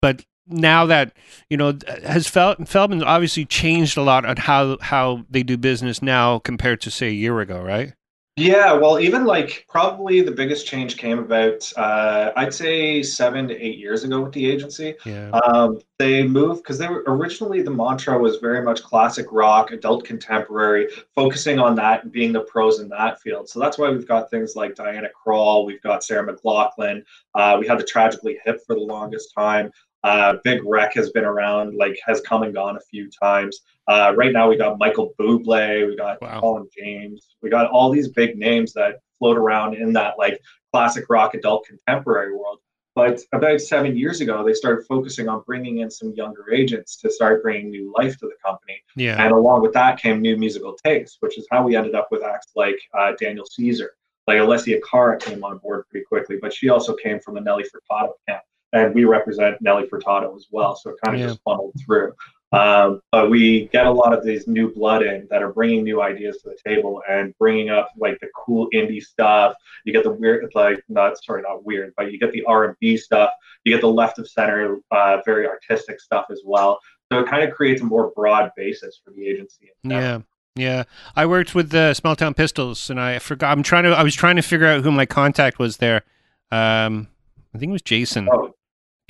but 0.00 0.24
now 0.46 0.86
that 0.86 1.12
you 1.50 1.56
know, 1.56 1.76
has 2.04 2.28
Fel- 2.28 2.56
Feldman 2.64 3.02
obviously 3.02 3.44
changed 3.44 3.96
a 3.96 4.02
lot 4.02 4.24
on 4.24 4.36
how 4.36 4.78
how 4.80 5.24
they 5.30 5.42
do 5.42 5.56
business 5.56 6.02
now 6.02 6.38
compared 6.38 6.80
to 6.82 6.90
say 6.90 7.08
a 7.08 7.12
year 7.12 7.40
ago, 7.40 7.60
right? 7.60 7.94
Yeah, 8.36 8.72
well, 8.72 8.98
even 8.98 9.26
like 9.26 9.66
probably 9.68 10.22
the 10.22 10.30
biggest 10.30 10.66
change 10.66 10.96
came 10.96 11.18
about, 11.18 11.70
uh, 11.76 12.32
I'd 12.34 12.54
say 12.54 13.02
seven 13.02 13.46
to 13.48 13.54
eight 13.62 13.76
years 13.76 14.04
ago 14.04 14.22
with 14.22 14.32
the 14.32 14.50
agency. 14.50 14.94
Yeah. 15.04 15.28
Um, 15.30 15.80
they 15.98 16.26
moved 16.26 16.62
because 16.62 16.78
they 16.78 16.88
were 16.88 17.04
originally 17.06 17.60
the 17.60 17.70
mantra 17.70 18.18
was 18.18 18.38
very 18.38 18.62
much 18.62 18.82
classic 18.82 19.26
rock, 19.30 19.70
adult 19.72 20.06
contemporary, 20.06 20.88
focusing 21.14 21.58
on 21.58 21.74
that 21.74 22.04
and 22.04 22.12
being 22.12 22.32
the 22.32 22.40
pros 22.40 22.80
in 22.80 22.88
that 22.88 23.20
field. 23.20 23.50
So 23.50 23.60
that's 23.60 23.76
why 23.76 23.90
we've 23.90 24.08
got 24.08 24.30
things 24.30 24.56
like 24.56 24.76
Diana 24.76 25.08
Krall, 25.10 25.66
we've 25.66 25.82
got 25.82 26.02
Sarah 26.02 26.26
McLachlan, 26.26 27.04
uh, 27.34 27.58
we 27.60 27.66
had 27.66 27.78
the 27.78 27.84
Tragically 27.84 28.38
Hip 28.46 28.62
for 28.66 28.74
the 28.74 28.80
longest 28.80 29.34
time. 29.36 29.70
Uh, 30.04 30.34
Big 30.42 30.62
Wreck 30.64 30.94
has 30.94 31.10
been 31.10 31.24
around, 31.24 31.76
like 31.76 31.98
has 32.04 32.20
come 32.22 32.42
and 32.42 32.52
gone 32.52 32.76
a 32.76 32.80
few 32.80 33.08
times. 33.10 33.60
Uh, 33.88 34.12
right 34.16 34.32
now, 34.32 34.48
we 34.48 34.56
got 34.56 34.78
Michael 34.78 35.14
Bublé, 35.18 35.86
we 35.86 35.96
got 35.96 36.20
wow. 36.20 36.40
Colin 36.40 36.68
James, 36.76 37.28
we 37.42 37.50
got 37.50 37.70
all 37.70 37.90
these 37.90 38.08
big 38.08 38.36
names 38.36 38.72
that 38.72 39.00
float 39.18 39.36
around 39.36 39.74
in 39.74 39.92
that 39.92 40.14
like 40.18 40.40
classic 40.72 41.04
rock 41.08 41.34
adult 41.34 41.66
contemporary 41.66 42.34
world. 42.34 42.58
But 42.94 43.20
about 43.32 43.60
seven 43.60 43.96
years 43.96 44.20
ago, 44.20 44.44
they 44.44 44.52
started 44.52 44.84
focusing 44.86 45.28
on 45.28 45.42
bringing 45.46 45.78
in 45.78 45.90
some 45.90 46.12
younger 46.14 46.52
agents 46.52 46.96
to 46.98 47.10
start 47.10 47.42
bringing 47.42 47.70
new 47.70 47.92
life 47.96 48.18
to 48.18 48.26
the 48.26 48.34
company. 48.44 48.82
Yeah. 48.96 49.22
And 49.22 49.32
along 49.32 49.62
with 49.62 49.72
that 49.72 49.98
came 49.98 50.20
new 50.20 50.36
musical 50.36 50.76
taste, 50.84 51.16
which 51.20 51.38
is 51.38 51.46
how 51.50 51.64
we 51.64 51.74
ended 51.74 51.94
up 51.94 52.08
with 52.10 52.22
acts 52.22 52.52
like 52.54 52.76
uh, 52.92 53.12
Daniel 53.18 53.46
Caesar. 53.50 53.92
Like 54.26 54.38
Alessia 54.38 54.78
Cara 54.88 55.18
came 55.18 55.42
on 55.42 55.58
board 55.58 55.84
pretty 55.88 56.04
quickly, 56.04 56.36
but 56.40 56.52
she 56.52 56.68
also 56.68 56.94
came 56.94 57.18
from 57.18 57.34
the 57.34 57.40
Nelly 57.40 57.64
Furtado 57.64 58.12
camp 58.28 58.42
and 58.72 58.94
we 58.94 59.04
represent 59.04 59.60
Nelly 59.60 59.86
Furtado 59.86 60.34
as 60.36 60.46
well. 60.50 60.76
So 60.76 60.90
it 60.90 60.96
kind 61.04 61.16
of 61.16 61.20
yeah. 61.20 61.28
just 61.28 61.42
funneled 61.42 61.74
through. 61.84 62.14
Um, 62.52 63.00
but 63.10 63.30
we 63.30 63.68
get 63.68 63.86
a 63.86 63.90
lot 63.90 64.12
of 64.12 64.24
these 64.24 64.46
new 64.46 64.72
blood 64.72 65.02
in 65.02 65.26
that 65.30 65.42
are 65.42 65.52
bringing 65.52 65.84
new 65.84 66.02
ideas 66.02 66.38
to 66.42 66.50
the 66.50 66.70
table 66.70 67.02
and 67.08 67.34
bringing 67.38 67.70
up 67.70 67.88
like 67.96 68.20
the 68.20 68.28
cool 68.36 68.68
indie 68.74 69.02
stuff. 69.02 69.54
You 69.84 69.92
get 69.92 70.04
the 70.04 70.12
weird, 70.12 70.50
like 70.54 70.82
not 70.88 71.16
sorry, 71.24 71.42
not 71.42 71.64
weird, 71.64 71.94
but 71.96 72.12
you 72.12 72.18
get 72.18 72.30
the 72.32 72.44
R 72.44 72.66
and 72.66 72.76
B 72.78 72.98
stuff. 72.98 73.32
You 73.64 73.72
get 73.72 73.80
the 73.80 73.88
left 73.88 74.18
of 74.18 74.28
center, 74.28 74.78
uh, 74.90 75.18
very 75.24 75.46
artistic 75.46 75.98
stuff 75.98 76.26
as 76.30 76.42
well. 76.44 76.78
So 77.10 77.20
it 77.20 77.26
kind 77.26 77.42
of 77.42 77.54
creates 77.54 77.80
a 77.80 77.84
more 77.84 78.12
broad 78.14 78.50
basis 78.54 79.00
for 79.02 79.12
the 79.12 79.26
agency. 79.26 79.70
Yeah. 79.82 80.20
Yeah, 80.54 80.84
I 81.16 81.24
worked 81.24 81.54
with 81.54 81.70
the 81.70 81.94
Small 81.94 82.14
Town 82.14 82.34
Pistols, 82.34 82.90
and 82.90 83.00
I 83.00 83.20
forgot. 83.20 83.52
I'm 83.52 83.62
trying 83.62 83.84
to. 83.84 83.92
I 83.92 84.02
was 84.02 84.14
trying 84.14 84.36
to 84.36 84.42
figure 84.42 84.66
out 84.66 84.82
who 84.82 84.92
my 84.92 85.06
contact 85.06 85.58
was 85.58 85.78
there. 85.78 86.02
Um, 86.50 87.08
I 87.54 87.58
think 87.58 87.70
it 87.70 87.72
was 87.72 87.80
Jason. 87.80 88.28
Oh, 88.30 88.54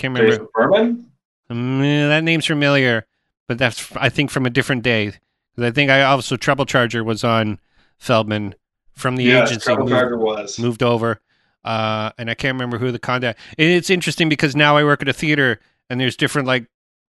can't 0.02 0.14
remember. 0.14 0.30
Jason 0.30 0.48
Furman? 0.54 1.10
Mm, 1.50 2.08
that 2.08 2.24
name's 2.24 2.46
familiar, 2.46 3.06
but 3.46 3.58
that's 3.58 3.94
I 3.96 4.08
think 4.08 4.30
from 4.30 4.46
a 4.46 4.50
different 4.50 4.82
day. 4.82 5.06
Because 5.06 5.70
I 5.70 5.70
think 5.70 5.90
I 5.90 6.02
also 6.02 6.36
Treble 6.36 6.66
Charger 6.66 7.04
was 7.04 7.24
on 7.24 7.60
Feldman 7.98 8.54
from 8.92 9.16
the 9.16 9.24
yes, 9.24 9.50
agency. 9.50 9.66
Treble 9.66 9.88
Charger 9.88 10.18
was 10.18 10.58
moved 10.58 10.82
over, 10.82 11.20
uh, 11.64 12.10
and 12.18 12.30
I 12.30 12.34
can't 12.34 12.54
remember 12.54 12.78
who 12.78 12.90
the 12.90 12.98
contact. 12.98 13.38
it's 13.58 13.90
interesting 13.90 14.28
because 14.28 14.56
now 14.56 14.76
I 14.76 14.84
work 14.84 15.02
at 15.02 15.08
a 15.08 15.12
theater, 15.12 15.60
and 15.88 16.00
there's 16.00 16.16
different 16.16 16.48
like 16.48 16.66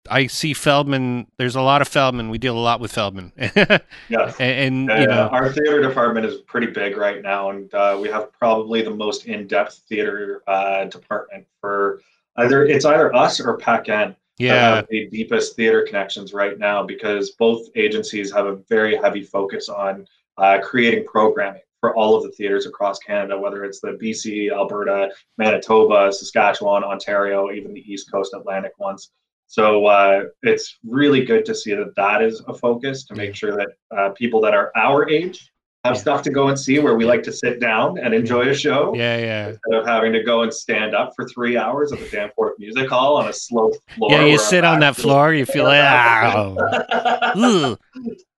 I 0.09 0.27
see 0.27 0.53
Feldman. 0.53 1.27
There's 1.37 1.55
a 1.55 1.61
lot 1.61 1.81
of 1.81 1.87
Feldman. 1.87 2.29
We 2.29 2.37
deal 2.37 2.57
a 2.57 2.59
lot 2.59 2.81
with 2.81 2.91
Feldman. 2.91 3.31
yes. 3.37 3.81
And, 4.09 4.89
and 4.91 5.01
you 5.01 5.07
know, 5.07 5.29
our 5.31 5.51
theater 5.51 5.81
department 5.81 6.25
is 6.25 6.41
pretty 6.41 6.67
big 6.67 6.97
right 6.97 7.21
now, 7.21 7.51
and 7.51 7.73
uh, 7.73 7.97
we 8.01 8.09
have 8.09 8.33
probably 8.33 8.81
the 8.81 8.91
most 8.91 9.25
in-depth 9.25 9.83
theater 9.87 10.43
uh, 10.47 10.85
department 10.85 11.47
for 11.61 12.01
either 12.37 12.65
it's 12.65 12.85
either 12.85 13.13
us 13.15 13.39
or 13.39 13.57
Paquin 13.57 14.15
yeah 14.39 14.81
the 14.89 15.07
deepest 15.09 15.55
theater 15.55 15.83
connections 15.83 16.33
right 16.33 16.57
now 16.57 16.81
because 16.83 17.31
both 17.31 17.67
agencies 17.75 18.31
have 18.31 18.47
a 18.47 18.55
very 18.67 18.95
heavy 18.95 19.23
focus 19.23 19.69
on 19.69 20.05
uh, 20.37 20.57
creating 20.63 21.05
programming 21.05 21.61
for 21.79 21.93
all 21.95 22.15
of 22.15 22.23
the 22.23 22.31
theaters 22.31 22.65
across 22.65 22.97
Canada, 22.99 23.37
whether 23.37 23.65
it's 23.65 23.81
the 23.81 23.97
BC, 24.01 24.49
Alberta, 24.53 25.09
Manitoba, 25.37 26.13
Saskatchewan, 26.13 26.81
Ontario, 26.81 27.51
even 27.51 27.73
the 27.73 27.81
East 27.81 28.09
Coast 28.09 28.33
Atlantic 28.33 28.71
ones. 28.79 29.11
So 29.47 29.85
uh, 29.85 30.23
it's 30.43 30.79
really 30.85 31.25
good 31.25 31.43
to 31.43 31.53
see 31.53 31.75
that 31.75 31.93
that 31.97 32.21
is 32.21 32.41
a 32.47 32.53
focus 32.53 33.03
to 33.07 33.15
make 33.15 33.35
sure 33.35 33.55
that 33.57 33.67
uh, 33.95 34.09
people 34.11 34.39
that 34.41 34.53
are 34.53 34.71
our 34.77 35.09
age 35.09 35.51
have 35.83 35.95
yeah. 35.95 36.01
stuff 36.01 36.21
to 36.23 36.29
go 36.29 36.47
and 36.47 36.57
see 36.57 36.79
where 36.79 36.95
we 36.95 37.03
like 37.03 37.23
to 37.23 37.31
sit 37.33 37.59
down 37.59 37.97
and 37.97 38.13
enjoy 38.13 38.47
a 38.47 38.53
show. 38.53 38.93
Yeah, 38.95 39.17
yeah. 39.17 39.47
Instead 39.49 39.73
of 39.73 39.85
having 39.85 40.13
to 40.13 40.23
go 40.23 40.43
and 40.43 40.53
stand 40.53 40.95
up 40.95 41.11
for 41.15 41.27
three 41.27 41.57
hours 41.57 41.91
at 41.91 41.99
the 41.99 42.07
Danforth 42.07 42.57
Music 42.57 42.89
Hall 42.89 43.17
on 43.17 43.27
a 43.27 43.33
slow 43.33 43.69
floor. 43.95 44.11
Yeah, 44.11 44.25
you 44.25 44.37
sit 44.37 44.63
on 44.63 44.79
that 44.79 44.95
floor, 44.95 45.33
you 45.33 45.45
feel 45.45 45.65
like, 45.65 45.83
oh. 46.35 47.77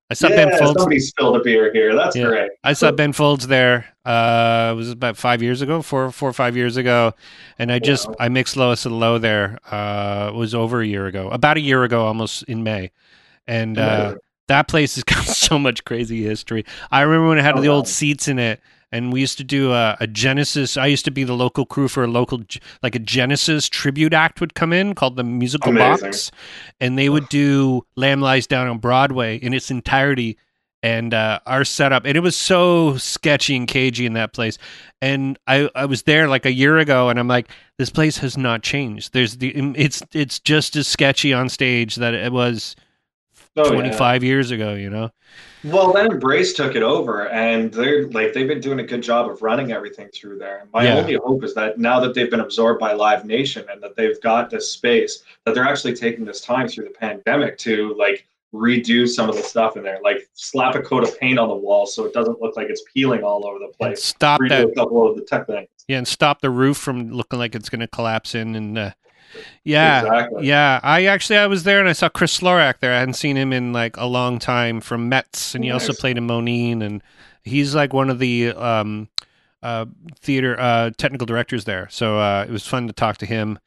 I 0.10 0.14
saw 0.14 0.28
yeah, 0.30 0.36
Ben 0.36 0.60
Folds. 0.60 0.80
Somebody 0.80 1.00
spilled 1.00 1.36
a 1.36 1.44
beer 1.44 1.72
here. 1.74 1.96
That's 1.96 2.16
yeah. 2.16 2.26
great. 2.26 2.52
I 2.64 2.74
saw 2.74 2.92
Ben 2.92 3.14
Folds 3.14 3.48
there. 3.48 3.86
Uh, 4.06 4.70
it 4.74 4.76
was 4.76 4.92
about 4.92 5.18
five 5.18 5.42
years 5.42 5.62
ago, 5.62 5.82
four, 5.82 6.12
four 6.12 6.30
or 6.30 6.34
five 6.34 6.56
years 6.56 6.78
ago, 6.78 7.14
and 7.58 7.72
I 7.72 7.80
just 7.80 8.08
I 8.20 8.30
mixed 8.30 8.56
Lowest 8.56 8.86
of 8.86 8.92
the 8.92 8.98
Low 8.98 9.18
there. 9.18 9.58
Uh, 9.70 10.32
it 10.32 10.36
was 10.36 10.54
over 10.54 10.82
a 10.82 10.86
year 10.86 11.08
ago, 11.08 11.30
about 11.30 11.58
a 11.58 11.62
year 11.62 11.84
ago, 11.84 12.06
almost 12.06 12.44
in 12.44 12.64
May, 12.64 12.92
and 13.48 13.80
uh, 13.80 14.16
that 14.48 14.68
place 14.68 14.96
has 14.96 15.04
got 15.06 15.26
so 15.26 15.58
much 15.60 15.86
crazy 15.86 16.24
history. 16.24 16.66
I 16.92 17.02
remember 17.02 17.30
when 17.30 17.38
it 17.38 17.44
had 17.44 17.58
oh, 17.58 17.62
the 17.62 17.68
old 17.68 17.88
seats 17.88 18.28
in 18.28 18.40
it, 18.40 18.62
and 18.92 19.12
we 19.12 19.20
used 19.20 19.38
to 19.40 19.44
do 19.44 19.74
a, 19.74 19.98
a, 20.00 20.08
Genesis. 20.08 20.78
I 20.78 20.86
used 20.88 21.06
to 21.06 21.12
be 21.12 21.24
the 21.24 21.34
local 21.34 21.66
crew 21.66 21.88
for 21.88 22.04
a 22.04 22.08
local, 22.08 22.44
like 22.82 22.96
a 22.96 23.00
Genesis 23.00 23.68
tribute 23.68 24.14
act 24.14 24.40
would 24.40 24.54
come 24.54 24.72
in 24.72 24.96
called 24.96 25.16
the 25.16 25.24
Musical 25.24 25.72
Amazing. 25.72 26.12
Box, 26.12 26.32
and 26.80 26.98
they 26.98 27.10
would 27.10 27.28
do 27.30 27.86
Lamb 27.96 28.22
Lies 28.22 28.48
Down 28.48 28.68
on 28.68 28.78
Broadway 28.78 29.38
in 29.38 29.54
its 29.54 29.72
entirety. 29.72 30.38
And 30.84 31.16
uh, 31.16 31.40
our 31.48 31.66
setup, 31.66 32.06
and 32.06 32.16
it 32.16 32.20
was 32.20 32.36
so 32.36 32.96
sketchy 32.98 33.56
and 33.56 33.68
cagey 33.68 34.06
in 34.06 34.14
that 34.14 34.34
place. 34.34 34.60
And 35.02 35.40
I, 35.48 35.68
I 35.74 35.86
was 35.86 36.04
there 36.04 36.28
like 36.28 36.46
a 36.46 36.54
year 36.54 36.78
ago, 36.78 37.10
and 37.10 37.18
I'm 37.18 37.28
like, 37.28 37.50
this 37.80 37.90
place 37.90 38.20
has 38.20 38.38
not 38.38 38.62
changed. 38.62 39.12
There's 39.12 39.38
the, 39.38 39.50
it's, 39.76 40.04
it's 40.14 40.40
just 40.40 40.76
as 40.76 40.88
sketchy 40.88 41.34
on 41.34 41.50
stage 41.50 41.96
that 41.96 42.14
it 42.14 42.32
was 42.32 42.76
oh, 43.58 43.72
25 43.72 44.24
yeah. 44.24 44.28
years 44.28 44.52
ago, 44.52 44.74
you 44.74 44.90
know? 44.90 45.12
Well, 45.64 45.94
then 45.94 46.12
Embrace 46.12 46.54
took 46.54 46.76
it 46.76 46.84
over, 46.84 47.28
and 47.30 47.74
they're 47.74 48.08
like 48.10 48.34
they've 48.34 48.48
been 48.48 48.62
doing 48.62 48.80
a 48.80 48.84
good 48.84 49.02
job 49.02 49.30
of 49.30 49.42
running 49.42 49.72
everything 49.72 50.10
through 50.10 50.38
there. 50.38 50.68
My 50.72 50.84
yeah. 50.84 50.98
only 50.98 51.16
hope 51.16 51.44
is 51.44 51.56
that 51.56 51.80
now 51.80 52.00
that 52.02 52.14
they've 52.14 52.30
been 52.30 52.42
absorbed 52.42 52.80
by 52.80 52.94
Live 52.94 53.26
Nation 53.26 53.66
and 53.72 53.82
that 53.82 53.96
they've 53.96 54.20
got 54.22 54.52
this 54.52 54.70
space, 54.70 55.24
that 55.44 55.56
they're 55.56 55.68
actually 55.68 55.96
taking 55.96 56.24
this 56.24 56.42
time 56.42 56.68
through 56.68 56.84
the 56.84 56.92
pandemic 56.92 57.58
to 57.60 57.96
like 57.98 58.28
redo 58.54 59.08
some 59.10 59.28
of 59.28 59.36
the 59.36 59.42
stuff 59.42 59.76
in 59.76 59.82
there, 59.82 60.00
like 60.04 60.30
slap 60.34 60.76
a 60.76 60.82
coat 60.82 61.04
of 61.04 61.20
paint 61.20 61.40
on 61.40 61.50
the 61.50 61.56
wall 61.56 61.88
so 61.88 62.06
it 62.06 62.14
doesn't 62.14 62.40
look 62.40 62.56
like 62.56 62.70
it's 62.70 62.84
peeling 62.94 63.24
all 63.24 63.46
over 63.48 63.58
the 63.58 63.74
place. 63.76 63.90
And 63.90 63.98
stop 63.98 64.42
redo 64.42 64.50
that. 64.50 64.70
a 64.70 64.76
couple 64.76 65.10
of 65.10 65.16
the 65.16 65.24
tech 65.24 65.48
things. 65.48 65.68
Yeah, 65.88 65.98
and 65.98 66.08
stop 66.08 66.42
the 66.42 66.52
roof 66.52 66.78
from 66.78 67.12
looking 67.12 67.40
like 67.40 67.56
it's 67.56 67.70
going 67.70 67.82
to 67.82 67.88
collapse 67.88 68.36
in 68.36 68.56
and. 68.56 68.78
Uh 68.78 68.92
Yeah, 69.64 70.02
Exactly. 70.02 70.48
yeah. 70.48 70.80
I 70.84 71.06
actually 71.06 71.38
I 71.38 71.48
was 71.48 71.64
there 71.64 71.80
and 71.80 71.90
I 71.90 71.94
saw 71.94 72.10
Chris 72.10 72.38
Slorak 72.40 72.80
there. 72.80 72.94
I 72.94 73.00
hadn't 73.00 73.16
seen 73.16 73.36
him 73.36 73.52
in 73.52 73.74
like 73.74 73.98
a 73.98 74.06
long 74.06 74.40
time 74.40 74.82
from 74.82 75.10
Mets, 75.10 75.56
and 75.56 75.64
he 75.64 75.72
also 75.72 75.94
played 75.94 76.18
in 76.18 76.28
Moneen, 76.28 76.82
and 76.84 77.02
he's 77.44 77.74
like 77.76 77.94
one 77.94 78.10
of 78.10 78.20
the 78.20 78.50
um, 78.52 79.10
uh, 79.64 79.86
theater 80.20 80.56
uh, 80.60 80.92
technical 80.98 81.26
directors 81.26 81.66
there. 81.66 81.88
So 81.90 82.20
uh, 82.20 82.46
it 82.48 82.52
was 82.52 82.68
fun 82.68 82.88
to 82.88 82.94
talk 82.94 83.18
to 83.18 83.26
him. 83.26 83.58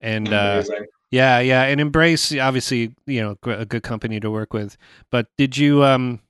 And 0.00 0.32
uh, 0.32 0.62
yeah, 1.10 1.38
yeah, 1.40 1.62
and 1.62 1.80
Embrace 1.80 2.32
obviously 2.38 2.94
you 3.06 3.20
know 3.22 3.38
a 3.50 3.64
good 3.64 3.82
company 3.82 4.20
to 4.20 4.30
work 4.30 4.52
with. 4.52 4.76
But 5.10 5.28
did 5.38 5.56
you 5.56 5.84
um? 5.84 6.20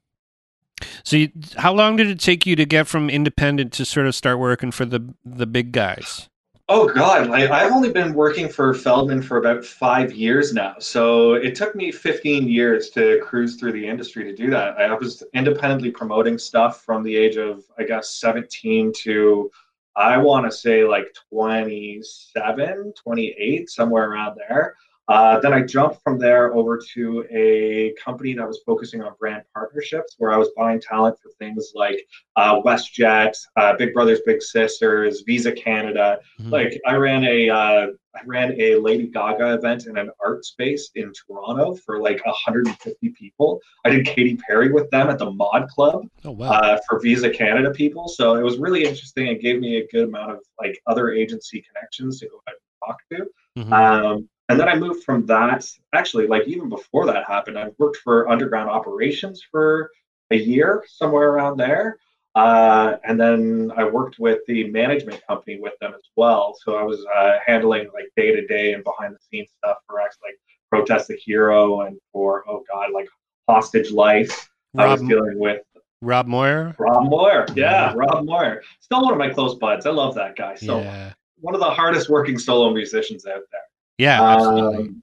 So 1.04 1.16
you, 1.16 1.30
how 1.56 1.72
long 1.72 1.96
did 1.96 2.08
it 2.08 2.20
take 2.20 2.44
you 2.46 2.54
to 2.54 2.66
get 2.66 2.86
from 2.86 3.08
independent 3.08 3.72
to 3.74 3.84
sort 3.86 4.06
of 4.06 4.14
start 4.14 4.38
working 4.38 4.70
for 4.70 4.84
the 4.84 5.14
the 5.24 5.46
big 5.46 5.72
guys? 5.72 6.28
Oh 6.68 6.88
God, 6.88 7.28
like, 7.28 7.48
I've 7.48 7.70
only 7.70 7.92
been 7.92 8.12
working 8.12 8.48
for 8.48 8.74
Feldman 8.74 9.22
for 9.22 9.36
about 9.36 9.64
five 9.64 10.12
years 10.12 10.52
now. 10.52 10.74
So 10.80 11.34
it 11.34 11.54
took 11.54 11.76
me 11.76 11.92
15 11.92 12.48
years 12.48 12.90
to 12.90 13.20
cruise 13.22 13.54
through 13.54 13.70
the 13.70 13.86
industry 13.86 14.24
to 14.24 14.34
do 14.34 14.50
that. 14.50 14.76
I 14.76 14.92
was 14.92 15.22
independently 15.32 15.92
promoting 15.92 16.38
stuff 16.38 16.82
from 16.82 17.04
the 17.04 17.14
age 17.14 17.36
of, 17.36 17.62
I 17.78 17.84
guess, 17.84 18.16
17 18.16 18.92
to, 19.04 19.48
I 19.94 20.18
want 20.18 20.44
to 20.44 20.50
say 20.50 20.84
like 20.84 21.14
27, 21.30 22.92
28, 23.00 23.70
somewhere 23.70 24.10
around 24.10 24.36
there. 24.36 24.74
Uh, 25.08 25.38
then 25.40 25.52
I 25.52 25.62
jumped 25.62 26.02
from 26.02 26.18
there 26.18 26.52
over 26.54 26.80
to 26.94 27.24
a 27.30 27.94
company 28.02 28.34
that 28.34 28.46
was 28.46 28.60
focusing 28.66 29.02
on 29.02 29.12
brand 29.20 29.42
partnerships, 29.54 30.16
where 30.18 30.32
I 30.32 30.36
was 30.36 30.48
buying 30.56 30.80
talent 30.80 31.16
for 31.22 31.30
things 31.38 31.72
like 31.74 32.04
uh, 32.34 32.60
WestJet, 32.60 33.34
uh, 33.56 33.76
Big 33.76 33.94
Brothers 33.94 34.20
Big 34.26 34.42
Sisters, 34.42 35.22
Visa 35.24 35.52
Canada. 35.52 36.18
Mhm. 36.40 36.50
Like 36.50 36.80
I 36.86 36.96
ran 36.96 37.24
a 37.24 37.48
uh, 37.48 37.86
I 38.16 38.20
ran 38.24 38.58
a 38.60 38.76
Lady 38.76 39.06
Gaga 39.08 39.54
event 39.54 39.86
in 39.86 39.98
an 39.98 40.10
art 40.24 40.44
space 40.44 40.90
in 40.94 41.12
Toronto 41.12 41.74
for 41.74 42.00
like 42.00 42.24
150 42.24 43.10
people. 43.10 43.60
I 43.84 43.90
did 43.90 44.06
Katy 44.06 44.36
Perry 44.36 44.72
with 44.72 44.90
them 44.90 45.08
at 45.08 45.18
the 45.18 45.30
Mod 45.30 45.68
Club 45.68 46.06
oh 46.24 46.30
wow, 46.32 46.50
uh, 46.50 46.78
for 46.88 46.98
Visa 46.98 47.30
Canada 47.30 47.70
people. 47.70 48.08
So 48.08 48.36
it 48.36 48.42
was 48.42 48.58
really 48.58 48.84
interesting. 48.84 49.28
It 49.28 49.40
gave 49.40 49.60
me 49.60 49.76
a 49.76 49.86
good 49.88 50.08
amount 50.08 50.32
of 50.32 50.38
like 50.58 50.80
other 50.86 51.10
agency 51.12 51.62
connections 51.62 52.18
to 52.20 52.28
go 52.28 52.42
out 52.48 52.54
and 52.54 52.58
talk 52.84 52.98
to. 53.10 53.62
Mhm. 53.62 53.72
Um, 53.72 54.28
and 54.48 54.60
then 54.60 54.68
I 54.68 54.76
moved 54.76 55.04
from 55.04 55.26
that. 55.26 55.66
Actually, 55.92 56.26
like 56.26 56.46
even 56.46 56.68
before 56.68 57.06
that 57.06 57.24
happened, 57.26 57.58
I 57.58 57.70
worked 57.78 57.98
for 57.98 58.28
Underground 58.28 58.70
Operations 58.70 59.42
for 59.50 59.90
a 60.30 60.36
year, 60.36 60.84
somewhere 60.88 61.30
around 61.30 61.56
there. 61.56 61.98
Uh, 62.36 62.98
and 63.04 63.18
then 63.18 63.72
I 63.76 63.84
worked 63.84 64.18
with 64.18 64.40
the 64.46 64.68
management 64.68 65.22
company 65.26 65.58
with 65.58 65.72
them 65.80 65.94
as 65.94 66.02
well. 66.16 66.54
So 66.62 66.76
I 66.76 66.82
was 66.82 67.04
uh, 67.16 67.38
handling 67.44 67.88
like 67.94 68.10
day 68.14 68.34
to 68.34 68.46
day 68.46 68.74
and 68.74 68.84
behind 68.84 69.14
the 69.14 69.18
scenes 69.30 69.48
stuff 69.56 69.78
for 69.86 70.00
actually 70.00 70.28
like 70.28 70.38
Protest 70.70 71.08
the 71.08 71.16
Hero 71.16 71.80
and 71.82 71.98
for 72.12 72.44
oh 72.48 72.62
god, 72.70 72.92
like 72.92 73.08
Hostage 73.48 73.90
Life. 73.90 74.50
I 74.76 74.86
was 74.88 75.00
dealing 75.00 75.38
with 75.38 75.62
Rob 76.02 76.26
Moyer. 76.26 76.74
Rob 76.78 77.08
Moyer. 77.08 77.46
Yeah, 77.54 77.94
Rob 77.96 78.26
Moyer. 78.26 78.62
Still 78.80 79.02
one 79.02 79.12
of 79.12 79.18
my 79.18 79.30
close 79.30 79.54
buds. 79.54 79.86
I 79.86 79.90
love 79.90 80.14
that 80.16 80.36
guy. 80.36 80.56
So 80.56 80.80
yeah, 80.80 81.14
one 81.40 81.54
of 81.54 81.60
the 81.60 81.70
hardest 81.70 82.10
working 82.10 82.38
solo 82.38 82.70
musicians 82.70 83.26
out 83.26 83.42
there. 83.50 83.60
Yeah, 83.98 84.22
absolutely. 84.22 84.88
Um, 84.88 85.02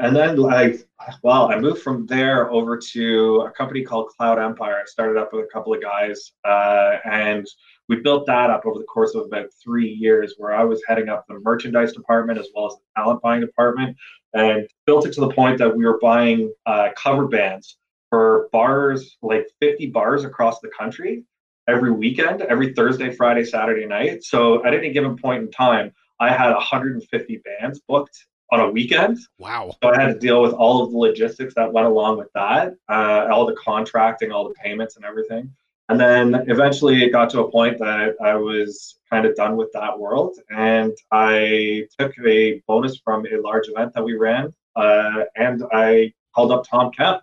and 0.00 0.14
then 0.14 0.36
like, 0.36 0.86
well, 1.22 1.50
I 1.50 1.58
moved 1.58 1.82
from 1.82 2.06
there 2.06 2.50
over 2.50 2.76
to 2.76 3.46
a 3.46 3.50
company 3.50 3.82
called 3.82 4.08
Cloud 4.08 4.38
Empire. 4.38 4.80
I 4.80 4.84
started 4.84 5.18
up 5.18 5.32
with 5.32 5.44
a 5.44 5.48
couple 5.48 5.74
of 5.74 5.82
guys, 5.82 6.32
uh, 6.44 6.98
and 7.04 7.46
we 7.88 7.96
built 7.96 8.26
that 8.26 8.50
up 8.50 8.64
over 8.64 8.78
the 8.78 8.84
course 8.84 9.14
of 9.14 9.26
about 9.26 9.48
three 9.62 9.88
years, 9.88 10.34
where 10.38 10.54
I 10.54 10.62
was 10.62 10.82
heading 10.86 11.08
up 11.08 11.24
the 11.26 11.40
merchandise 11.40 11.92
department 11.92 12.38
as 12.38 12.48
well 12.54 12.66
as 12.66 12.74
the 12.74 12.82
talent 12.96 13.22
buying 13.22 13.40
department, 13.40 13.96
and 14.34 14.68
built 14.86 15.06
it 15.06 15.12
to 15.14 15.20
the 15.20 15.30
point 15.30 15.58
that 15.58 15.76
we 15.76 15.84
were 15.84 15.98
buying 15.98 16.52
uh, 16.66 16.90
cover 16.96 17.26
bands 17.26 17.78
for 18.08 18.48
bars, 18.52 19.16
like 19.22 19.48
50 19.60 19.86
bars 19.86 20.24
across 20.24 20.60
the 20.60 20.68
country 20.68 21.24
every 21.66 21.90
weekend, 21.90 22.42
every 22.42 22.72
Thursday, 22.72 23.14
Friday, 23.14 23.44
Saturday 23.44 23.84
night. 23.84 24.22
So 24.24 24.64
at 24.64 24.74
any 24.74 24.92
given 24.92 25.16
point 25.16 25.42
in 25.42 25.50
time, 25.50 25.92
I 26.20 26.30
had 26.30 26.52
150 26.52 27.42
bands 27.44 27.80
booked 27.86 28.26
on 28.50 28.60
a 28.60 28.70
weekend. 28.70 29.18
wow. 29.38 29.74
So 29.82 29.90
I 29.90 30.00
had 30.00 30.14
to 30.14 30.18
deal 30.18 30.40
with 30.40 30.52
all 30.52 30.82
of 30.82 30.90
the 30.90 30.96
logistics 30.96 31.54
that 31.54 31.72
went 31.72 31.86
along 31.86 32.18
with 32.18 32.32
that, 32.34 32.74
uh, 32.88 33.28
all 33.30 33.46
the 33.46 33.56
contracting, 33.56 34.32
all 34.32 34.48
the 34.48 34.54
payments, 34.54 34.96
and 34.96 35.04
everything. 35.04 35.52
And 35.90 35.98
then 35.98 36.44
eventually 36.48 37.02
it 37.02 37.10
got 37.10 37.30
to 37.30 37.40
a 37.40 37.50
point 37.50 37.78
that 37.78 38.14
I 38.22 38.34
was 38.34 38.98
kind 39.10 39.26
of 39.26 39.34
done 39.36 39.56
with 39.56 39.70
that 39.72 39.98
world. 39.98 40.38
And 40.50 40.92
I 41.12 41.86
took 41.98 42.12
a 42.26 42.62
bonus 42.66 42.98
from 42.98 43.26
a 43.26 43.40
large 43.40 43.68
event 43.68 43.94
that 43.94 44.04
we 44.04 44.14
ran. 44.14 44.52
Uh, 44.76 45.24
and 45.36 45.64
I 45.72 46.12
called 46.34 46.52
up 46.52 46.66
Tom 46.68 46.90
Kemp, 46.92 47.22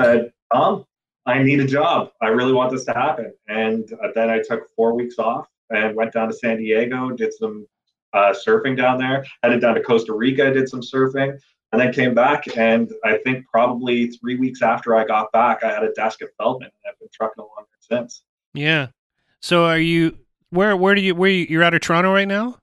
said, 0.00 0.32
Tom, 0.52 0.86
I 1.26 1.42
need 1.42 1.60
a 1.60 1.66
job. 1.66 2.10
I 2.22 2.28
really 2.28 2.52
want 2.52 2.70
this 2.70 2.84
to 2.86 2.92
happen. 2.92 3.34
And 3.48 3.90
uh, 4.02 4.08
then 4.14 4.30
I 4.30 4.40
took 4.40 4.68
four 4.74 4.94
weeks 4.94 5.18
off 5.18 5.46
and 5.70 5.94
went 5.94 6.12
down 6.12 6.28
to 6.28 6.34
San 6.34 6.58
Diego, 6.58 7.10
did 7.10 7.34
some 7.34 7.66
uh, 8.16 8.34
surfing 8.34 8.76
down 8.76 8.98
there, 8.98 9.24
headed 9.42 9.60
down 9.60 9.74
to 9.74 9.82
Costa 9.82 10.14
Rica, 10.14 10.46
I 10.46 10.50
did 10.50 10.68
some 10.68 10.80
surfing, 10.80 11.38
and 11.72 11.80
then 11.80 11.92
came 11.92 12.14
back. 12.14 12.56
And 12.56 12.90
I 13.04 13.18
think 13.18 13.46
probably 13.46 14.08
three 14.08 14.36
weeks 14.36 14.62
after 14.62 14.96
I 14.96 15.04
got 15.04 15.30
back, 15.32 15.62
I 15.62 15.72
had 15.72 15.84
a 15.84 15.92
desk 15.92 16.22
at 16.22 16.28
Feldman, 16.38 16.70
and 16.72 16.92
I've 16.92 16.98
been 16.98 17.08
trucking 17.12 17.42
along 17.42 17.66
since. 17.80 18.22
Yeah. 18.54 18.88
So 19.40 19.66
are 19.66 19.78
you 19.78 20.18
where 20.50 20.76
where 20.76 20.94
do 20.94 21.00
you 21.00 21.14
where 21.14 21.30
you, 21.30 21.46
you're 21.48 21.62
out 21.62 21.74
of 21.74 21.80
Toronto 21.80 22.12
right 22.12 22.26
now? 22.26 22.58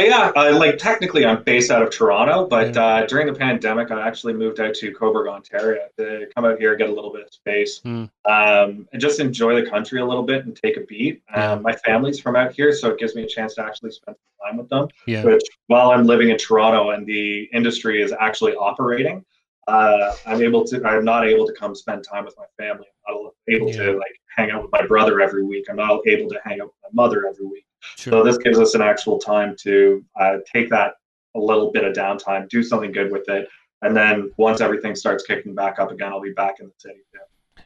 Uh, 0.00 0.04
yeah, 0.04 0.32
uh, 0.34 0.56
like 0.56 0.78
technically 0.78 1.26
I'm 1.26 1.42
based 1.42 1.70
out 1.70 1.82
of 1.82 1.90
Toronto, 1.90 2.46
but 2.46 2.74
uh, 2.76 3.04
during 3.06 3.26
the 3.26 3.34
pandemic, 3.34 3.90
I 3.90 4.06
actually 4.06 4.32
moved 4.32 4.58
out 4.58 4.72
to 4.76 4.92
Cobourg, 4.92 5.28
Ontario 5.28 5.88
to 5.98 6.26
come 6.34 6.46
out 6.46 6.58
here, 6.58 6.74
get 6.74 6.88
a 6.88 6.92
little 6.92 7.12
bit 7.12 7.22
of 7.26 7.32
space, 7.32 7.80
Hmm. 7.80 8.04
um, 8.24 8.88
and 8.92 8.98
just 8.98 9.20
enjoy 9.20 9.62
the 9.62 9.68
country 9.68 10.00
a 10.00 10.04
little 10.04 10.22
bit 10.22 10.46
and 10.46 10.56
take 10.56 10.78
a 10.78 10.80
beat. 10.82 11.22
Um, 11.34 11.60
my 11.62 11.72
family's 11.72 12.18
from 12.18 12.34
out 12.34 12.52
here, 12.52 12.72
so 12.72 12.88
it 12.90 12.98
gives 12.98 13.14
me 13.14 13.24
a 13.24 13.26
chance 13.26 13.54
to 13.56 13.64
actually 13.64 13.90
spend 13.90 14.16
some 14.16 14.48
time 14.48 14.56
with 14.58 14.70
them. 14.70 14.88
Yeah. 15.06 15.22
Which, 15.22 15.42
while 15.66 15.90
I'm 15.90 16.04
living 16.04 16.30
in 16.30 16.38
Toronto 16.38 16.90
and 16.90 17.06
the 17.06 17.44
industry 17.52 18.00
is 18.00 18.12
actually 18.18 18.54
operating, 18.54 19.22
uh, 19.68 20.14
I'm 20.26 20.42
able 20.42 20.64
to. 20.64 20.82
I'm 20.82 21.04
not 21.04 21.26
able 21.26 21.46
to 21.46 21.52
come 21.52 21.74
spend 21.74 22.04
time 22.04 22.24
with 22.24 22.36
my 22.38 22.46
family. 22.58 22.86
I'm 23.06 23.22
not 23.22 23.32
able 23.48 23.68
Yeah. 23.68 23.82
to 23.82 23.92
like 23.98 24.16
hang 24.34 24.50
out 24.50 24.62
with 24.62 24.72
my 24.72 24.86
brother 24.86 25.20
every 25.20 25.44
week. 25.44 25.66
I'm 25.68 25.76
not 25.76 26.00
able 26.06 26.30
to 26.30 26.40
hang 26.42 26.60
out 26.62 26.68
with 26.68 26.76
my 26.94 27.02
mother 27.02 27.26
every 27.28 27.44
week. 27.46 27.66
Sure. 27.96 28.12
So 28.12 28.24
this 28.24 28.38
gives 28.38 28.58
us 28.58 28.74
an 28.74 28.82
actual 28.82 29.18
time 29.18 29.56
to 29.62 30.04
uh, 30.18 30.38
take 30.52 30.70
that 30.70 30.94
a 31.34 31.38
little 31.38 31.70
bit 31.70 31.84
of 31.84 31.94
downtime, 31.94 32.48
do 32.48 32.62
something 32.62 32.92
good 32.92 33.10
with 33.10 33.28
it, 33.28 33.48
and 33.82 33.96
then 33.96 34.30
once 34.36 34.60
everything 34.60 34.94
starts 34.94 35.24
kicking 35.24 35.54
back 35.54 35.78
up 35.78 35.90
again, 35.90 36.12
I'll 36.12 36.20
be 36.20 36.32
back 36.32 36.56
in 36.60 36.66
the 36.66 36.72
city. 36.78 37.00
too. 37.12 37.20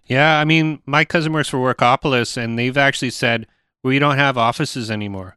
Yeah, 0.07 0.39
I 0.39 0.45
mean, 0.45 0.81
my 0.87 1.05
cousin 1.05 1.33
works 1.33 1.49
for 1.49 1.59
Workopolis, 1.59 2.37
and 2.37 2.59
they've 2.59 2.77
actually 2.77 3.11
said 3.11 3.47
we 3.83 3.99
don't 3.99 4.17
have 4.17 4.37
offices 4.37 4.91
anymore. 4.91 5.37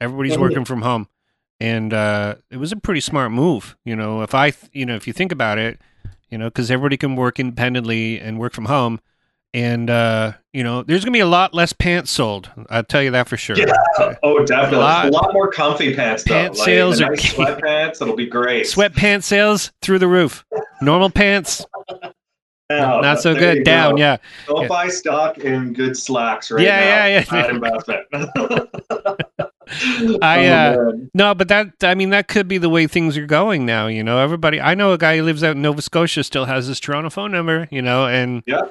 Everybody's 0.00 0.38
working 0.38 0.64
from 0.64 0.82
home, 0.82 1.08
and 1.60 1.92
uh, 1.92 2.36
it 2.50 2.58
was 2.58 2.72
a 2.72 2.76
pretty 2.76 3.00
smart 3.00 3.32
move. 3.32 3.76
You 3.84 3.96
know, 3.96 4.22
if 4.22 4.34
I, 4.34 4.50
th- 4.50 4.70
you 4.72 4.84
know, 4.84 4.96
if 4.96 5.06
you 5.06 5.12
think 5.12 5.32
about 5.32 5.58
it, 5.58 5.80
you 6.28 6.38
know, 6.38 6.46
because 6.46 6.70
everybody 6.70 6.96
can 6.96 7.16
work 7.16 7.38
independently 7.38 8.20
and 8.20 8.38
work 8.38 8.52
from 8.52 8.66
home, 8.66 9.00
and 9.54 9.88
uh, 9.88 10.32
you 10.52 10.62
know, 10.62 10.82
there's 10.82 11.02
gonna 11.04 11.12
be 11.12 11.20
a 11.20 11.26
lot 11.26 11.54
less 11.54 11.72
pants 11.72 12.10
sold. 12.10 12.50
I'll 12.68 12.84
tell 12.84 13.02
you 13.02 13.12
that 13.12 13.28
for 13.28 13.38
sure. 13.38 13.56
Yeah. 13.56 13.72
Oh, 14.24 14.44
definitely. 14.44 14.78
A 14.78 14.80
lot- 14.80 15.06
a 15.06 15.10
lot 15.10 15.32
more 15.32 15.50
comfy 15.50 15.94
pants 15.94 16.24
though. 16.24 16.34
Pant 16.34 16.56
like, 16.58 16.64
sales 16.64 16.98
the 16.98 17.04
are 17.06 17.10
nice 17.10 17.24
sweatpants. 17.34 18.02
It'll 18.02 18.16
be 18.16 18.26
great. 18.26 18.66
Sweatpants 18.66 19.22
sales 19.22 19.70
through 19.82 20.00
the 20.00 20.08
roof. 20.08 20.44
Normal 20.82 21.10
pants, 21.10 21.64
Yeah, 22.70 22.98
not 23.00 23.20
so 23.20 23.34
good. 23.34 23.62
Down, 23.64 23.92
go. 23.94 23.98
yeah. 24.00 24.16
Don't 24.48 24.62
Yeah. 24.62 24.68
buy 24.68 24.88
stock 24.88 25.38
in 25.38 25.72
good 25.74 25.96
slacks 25.96 26.50
right 26.50 26.62
Yeah, 26.64 26.80
now. 26.80 27.06
yeah, 27.06 27.24
yeah. 27.32 27.50
Investment. 27.50 29.30
I, 30.22 30.46
uh. 30.46 30.92
No, 31.14 31.34
but 31.34 31.48
that 31.48 31.72
I 31.82 31.94
mean 31.94 32.10
that 32.10 32.28
could 32.28 32.48
be 32.48 32.58
the 32.58 32.68
way 32.68 32.86
things 32.86 33.16
are 33.16 33.26
going 33.26 33.64
now. 33.66 33.86
You 33.86 34.02
know, 34.02 34.18
everybody. 34.18 34.60
I 34.60 34.74
know 34.74 34.92
a 34.92 34.98
guy 34.98 35.16
who 35.16 35.22
lives 35.22 35.42
out 35.42 35.56
in 35.56 35.62
Nova 35.62 35.82
Scotia 35.82 36.22
still 36.24 36.44
has 36.44 36.66
his 36.66 36.80
Toronto 36.80 37.10
phone 37.10 37.32
number. 37.32 37.68
You 37.70 37.82
know, 37.82 38.06
and 38.06 38.42
Yeah. 38.46 38.62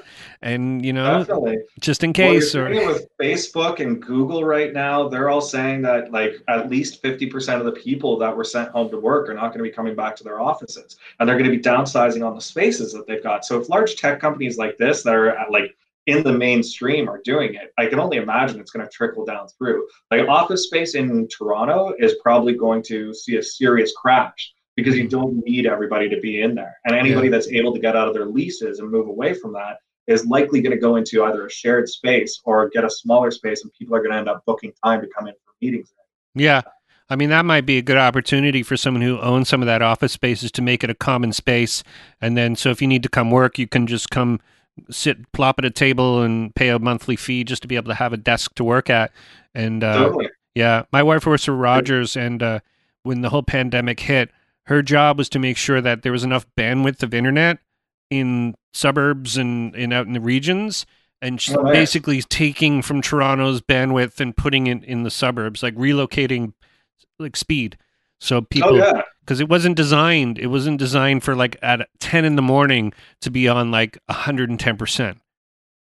and 0.42 0.84
you 0.84 0.92
know, 0.92 1.18
Definitely. 1.20 1.58
just 1.80 2.04
in 2.04 2.10
Well, 2.10 2.14
case 2.14 2.54
or 2.54 2.68
with 2.68 3.06
Facebook 3.20 3.80
and 3.80 4.00
Google 4.00 4.44
right 4.44 4.72
now, 4.72 5.08
they're 5.08 5.28
all 5.28 5.40
saying 5.40 5.82
that 5.82 6.12
like 6.12 6.36
at 6.48 6.68
least 6.70 7.02
50% 7.02 7.58
of 7.58 7.64
the 7.64 7.72
people 7.72 8.18
that 8.18 8.36
were 8.36 8.44
sent 8.44 8.70
home 8.70 8.90
to 8.90 8.98
work 8.98 9.28
are 9.28 9.34
not 9.34 9.48
going 9.48 9.58
to 9.58 9.64
be 9.64 9.70
coming 9.70 9.94
back 9.94 10.16
to 10.16 10.24
their 10.24 10.40
offices 10.40 10.96
and 11.18 11.28
they're 11.28 11.38
going 11.38 11.50
to 11.50 11.56
be 11.56 11.62
downsizing 11.62 12.26
on 12.26 12.34
the 12.34 12.40
spaces 12.40 12.92
that 12.92 13.06
they've 13.06 13.22
got. 13.22 13.44
So 13.44 13.60
if 13.60 13.68
large 13.68 13.96
tech 13.96 14.20
companies 14.20 14.58
like 14.58 14.76
this 14.78 15.02
that 15.02 15.14
are 15.14 15.30
at, 15.30 15.50
like 15.50 15.76
in 16.06 16.22
the 16.22 16.32
mainstream 16.32 17.08
are 17.08 17.20
doing 17.24 17.54
it, 17.54 17.72
I 17.78 17.86
can 17.86 17.98
only 17.98 18.18
imagine 18.18 18.60
it's 18.60 18.70
going 18.70 18.86
to 18.86 18.92
trickle 18.92 19.24
down 19.24 19.48
through. 19.48 19.86
Like 20.10 20.28
office 20.28 20.66
space 20.66 20.94
in 20.94 21.28
Toronto 21.28 21.94
is 21.98 22.14
probably 22.22 22.54
going 22.54 22.82
to 22.84 23.14
see 23.14 23.36
a 23.36 23.42
serious 23.42 23.92
crash 23.92 24.52
because 24.76 24.96
you 24.96 25.04
mm-hmm. 25.04 25.18
don't 25.18 25.44
need 25.44 25.66
everybody 25.66 26.08
to 26.08 26.20
be 26.20 26.42
in 26.42 26.54
there. 26.54 26.76
And 26.84 26.94
anybody 26.94 27.28
that's 27.28 27.48
able 27.48 27.72
to 27.74 27.80
get 27.80 27.96
out 27.96 28.08
of 28.08 28.14
their 28.14 28.26
leases 28.26 28.80
and 28.80 28.90
move 28.90 29.06
away 29.06 29.34
from 29.34 29.52
that 29.52 29.78
is 30.06 30.26
likely 30.26 30.60
going 30.60 30.74
to 30.74 30.80
go 30.80 30.96
into 30.96 31.24
either 31.24 31.46
a 31.46 31.50
shared 31.50 31.88
space 31.88 32.40
or 32.44 32.68
get 32.68 32.84
a 32.84 32.90
smaller 32.90 33.30
space, 33.30 33.62
and 33.62 33.72
people 33.72 33.96
are 33.96 34.00
going 34.00 34.10
to 34.10 34.18
end 34.18 34.28
up 34.28 34.42
booking 34.46 34.72
time 34.84 35.00
to 35.00 35.08
come 35.16 35.26
in 35.26 35.34
for 35.44 35.54
meetings. 35.60 35.92
yeah. 36.34 36.62
I 37.10 37.16
mean, 37.16 37.28
that 37.28 37.44
might 37.44 37.66
be 37.66 37.76
a 37.76 37.82
good 37.82 37.98
opportunity 37.98 38.62
for 38.62 38.78
someone 38.78 39.02
who 39.02 39.20
owns 39.20 39.50
some 39.50 39.60
of 39.60 39.66
that 39.66 39.82
office 39.82 40.12
spaces 40.12 40.50
to 40.52 40.62
make 40.62 40.82
it 40.82 40.88
a 40.88 40.94
common 40.94 41.34
space. 41.34 41.84
And 42.18 42.34
then, 42.34 42.56
so 42.56 42.70
if 42.70 42.80
you 42.80 42.88
need 42.88 43.02
to 43.02 43.10
come 43.10 43.30
work, 43.30 43.58
you 43.58 43.66
can 43.66 43.86
just 43.86 44.08
come 44.08 44.40
sit, 44.90 45.30
plop 45.32 45.58
at 45.58 45.64
a 45.64 45.70
table 45.70 46.22
and 46.22 46.54
pay 46.54 46.68
a 46.68 46.78
monthly 46.78 47.16
fee 47.16 47.44
just 47.44 47.62
to 47.62 47.68
be 47.68 47.76
able 47.76 47.88
to 47.88 47.94
have 47.94 48.12
a 48.12 48.16
desk 48.16 48.54
to 48.56 48.64
work 48.64 48.90
at. 48.90 49.12
And 49.54 49.82
uh, 49.84 50.04
Totally. 50.04 50.30
yeah, 50.54 50.82
my 50.92 51.02
wife 51.02 51.26
works 51.26 51.44
for 51.44 51.54
Rogers, 51.54 52.16
and 52.16 52.42
uh, 52.42 52.60
when 53.02 53.20
the 53.20 53.30
whole 53.30 53.42
pandemic 53.42 54.00
hit, 54.00 54.30
her 54.66 54.82
job 54.82 55.18
was 55.18 55.28
to 55.30 55.38
make 55.38 55.56
sure 55.56 55.80
that 55.80 56.02
there 56.02 56.12
was 56.12 56.24
enough 56.24 56.46
bandwidth 56.56 57.02
of 57.02 57.12
internet 57.14 57.58
in 58.10 58.54
suburbs 58.72 59.36
and, 59.36 59.74
and 59.76 59.92
out 59.92 60.06
in 60.06 60.12
the 60.12 60.20
regions. 60.20 60.86
And 61.22 61.40
she's 61.40 61.56
Oh, 61.56 61.64
basically 61.64 62.20
taking 62.22 62.82
from 62.82 63.00
Toronto's 63.00 63.60
bandwidth 63.62 64.20
and 64.20 64.36
putting 64.36 64.66
it 64.66 64.84
in 64.84 65.04
the 65.04 65.10
suburbs, 65.10 65.62
like 65.62 65.74
relocating 65.74 66.52
like 67.18 67.36
speed. 67.36 67.78
So 68.20 68.40
people, 68.42 68.70
Oh 68.70 68.76
yeah. 68.76 69.02
Because 69.24 69.40
it 69.40 69.48
wasn't 69.48 69.76
designed, 69.76 70.38
it 70.38 70.48
wasn't 70.48 70.78
designed 70.78 71.24
for 71.24 71.34
like 71.34 71.56
at 71.62 71.88
10 72.00 72.24
in 72.24 72.36
the 72.36 72.42
morning 72.42 72.92
to 73.22 73.30
be 73.30 73.48
on 73.48 73.70
like 73.70 73.98
110%. 74.10 75.16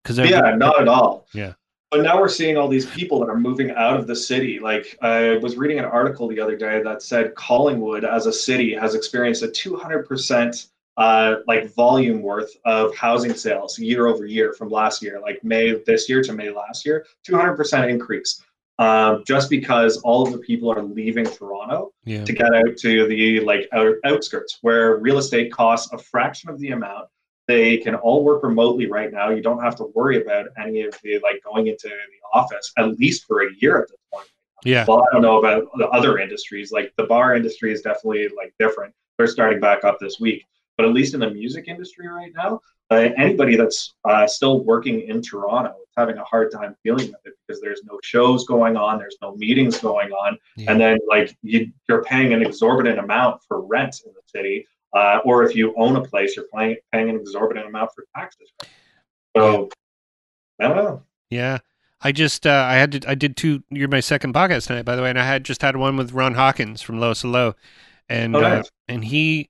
Because 0.01 0.17
Yeah, 0.17 0.55
not 0.55 0.81
at 0.81 0.87
all. 0.87 1.27
Yeah. 1.33 1.53
But 1.91 2.01
now 2.01 2.19
we're 2.19 2.29
seeing 2.29 2.57
all 2.57 2.67
these 2.67 2.87
people 2.87 3.19
that 3.19 3.29
are 3.29 3.39
moving 3.39 3.71
out 3.71 3.99
of 3.99 4.07
the 4.07 4.15
city. 4.15 4.59
Like 4.59 4.97
I 5.01 5.37
was 5.37 5.57
reading 5.57 5.77
an 5.77 5.85
article 5.85 6.27
the 6.27 6.39
other 6.39 6.55
day 6.55 6.81
that 6.81 7.03
said 7.03 7.35
Collingwood 7.35 8.05
as 8.05 8.25
a 8.25 8.33
city 8.33 8.73
has 8.73 8.95
experienced 8.95 9.43
a 9.43 9.47
200% 9.47 10.69
uh, 10.95 11.35
like 11.47 11.73
volume 11.73 12.21
worth 12.21 12.55
of 12.65 12.95
housing 12.95 13.33
sales 13.33 13.77
year 13.77 14.07
over 14.07 14.25
year 14.25 14.53
from 14.53 14.69
last 14.69 15.01
year, 15.01 15.19
like 15.19 15.43
May 15.43 15.81
this 15.85 16.07
year 16.07 16.21
to 16.23 16.33
May 16.33 16.49
last 16.49 16.85
year, 16.85 17.05
200% 17.27 17.89
increase. 17.89 18.43
Um, 18.83 19.23
just 19.25 19.49
because 19.49 19.97
all 19.99 20.23
of 20.23 20.33
the 20.33 20.39
people 20.39 20.69
are 20.69 20.83
leaving 20.83 21.25
Toronto 21.25 21.93
yeah. 22.03 22.25
to 22.25 22.33
get 22.33 22.53
out 22.53 22.75
to 22.79 23.07
the 23.07 23.39
like 23.39 23.69
out, 23.71 23.95
outskirts 24.03 24.57
where 24.61 24.97
real 24.97 25.19
estate 25.19 25.53
costs 25.53 25.93
a 25.93 25.97
fraction 25.97 26.49
of 26.49 26.59
the 26.59 26.71
amount 26.71 27.07
they 27.47 27.77
can 27.77 27.95
all 27.95 28.23
work 28.25 28.43
remotely 28.43 28.87
right 28.87 29.11
now. 29.11 29.29
You 29.29 29.41
don't 29.41 29.61
have 29.61 29.75
to 29.77 29.85
worry 29.95 30.21
about 30.21 30.47
any 30.57 30.81
of 30.81 30.95
the 31.01 31.19
like 31.19 31.41
going 31.43 31.67
into 31.67 31.87
the 31.87 32.37
office 32.37 32.73
at 32.77 32.97
least 32.99 33.25
for 33.25 33.43
a 33.43 33.49
year 33.59 33.81
at 33.81 33.87
this 33.87 33.99
point. 34.13 34.27
Yeah. 34.65 34.85
well 34.87 35.01
i 35.01 35.13
don't 35.13 35.21
know 35.21 35.39
about 35.39 35.63
the 35.77 35.87
other 35.89 36.17
industries. 36.17 36.73
Like 36.73 36.93
the 36.97 37.05
bar 37.05 37.35
industry 37.35 37.71
is 37.71 37.81
definitely 37.81 38.27
like 38.35 38.53
different. 38.59 38.93
They're 39.17 39.27
starting 39.27 39.61
back 39.61 39.85
up 39.85 39.97
this 39.99 40.19
week. 40.19 40.43
But 40.75 40.87
at 40.87 40.93
least 40.93 41.13
in 41.13 41.21
the 41.21 41.29
music 41.29 41.69
industry 41.69 42.07
right 42.07 42.33
now 42.35 42.59
uh, 42.91 43.09
anybody 43.17 43.55
that's 43.55 43.93
uh, 44.03 44.27
still 44.27 44.63
working 44.63 45.01
in 45.07 45.21
toronto 45.21 45.75
having 45.97 46.17
a 46.17 46.23
hard 46.23 46.51
time 46.51 46.75
dealing 46.83 47.07
with 47.07 47.19
it 47.25 47.33
because 47.47 47.61
there's 47.61 47.81
no 47.85 47.99
shows 48.03 48.45
going 48.45 48.75
on 48.77 48.97
there's 48.97 49.17
no 49.21 49.35
meetings 49.35 49.77
going 49.79 50.11
on 50.11 50.37
Yeah. 50.57 50.71
and 50.71 50.81
then 50.81 50.97
like 51.09 51.35
you, 51.43 51.71
you're 51.87 52.03
paying 52.03 52.33
an 52.33 52.41
exorbitant 52.41 52.99
amount 52.99 53.41
for 53.47 53.61
rent 53.65 54.01
in 54.05 54.11
the 54.13 54.21
city, 54.25 54.67
uh, 54.93 55.19
or 55.25 55.43
if 55.43 55.55
you 55.55 55.73
own 55.77 55.95
a 55.95 56.01
place, 56.01 56.35
you're 56.35 56.45
paying 56.55 56.77
paying 56.91 57.09
an 57.09 57.15
exorbitant 57.17 57.67
amount 57.67 57.91
for 57.95 58.05
taxes. 58.15 58.49
So 59.35 59.69
I 60.59 60.67
don't 60.67 60.77
know. 60.77 61.03
Yeah. 61.29 61.59
I 62.01 62.11
just 62.11 62.45
uh, 62.45 62.65
I 62.69 62.75
had 62.75 62.91
to 63.01 63.09
I 63.09 63.15
did 63.15 63.37
two 63.37 63.63
you're 63.69 63.87
my 63.87 64.01
second 64.01 64.33
podcast 64.33 64.67
tonight 64.67 64.83
by 64.83 64.95
the 64.95 65.01
way 65.01 65.09
and 65.09 65.19
I 65.19 65.25
had 65.25 65.43
just 65.45 65.61
had 65.61 65.77
one 65.77 65.95
with 65.95 66.11
Ron 66.11 66.33
Hawkins 66.35 66.81
from 66.81 66.99
Lowest 66.99 67.23
of 67.23 67.31
the 67.31 67.37
Low 67.37 67.55
and 68.09 68.35
Oh, 68.35 68.41
uh, 68.43 68.63
and 68.89 69.05
he 69.05 69.49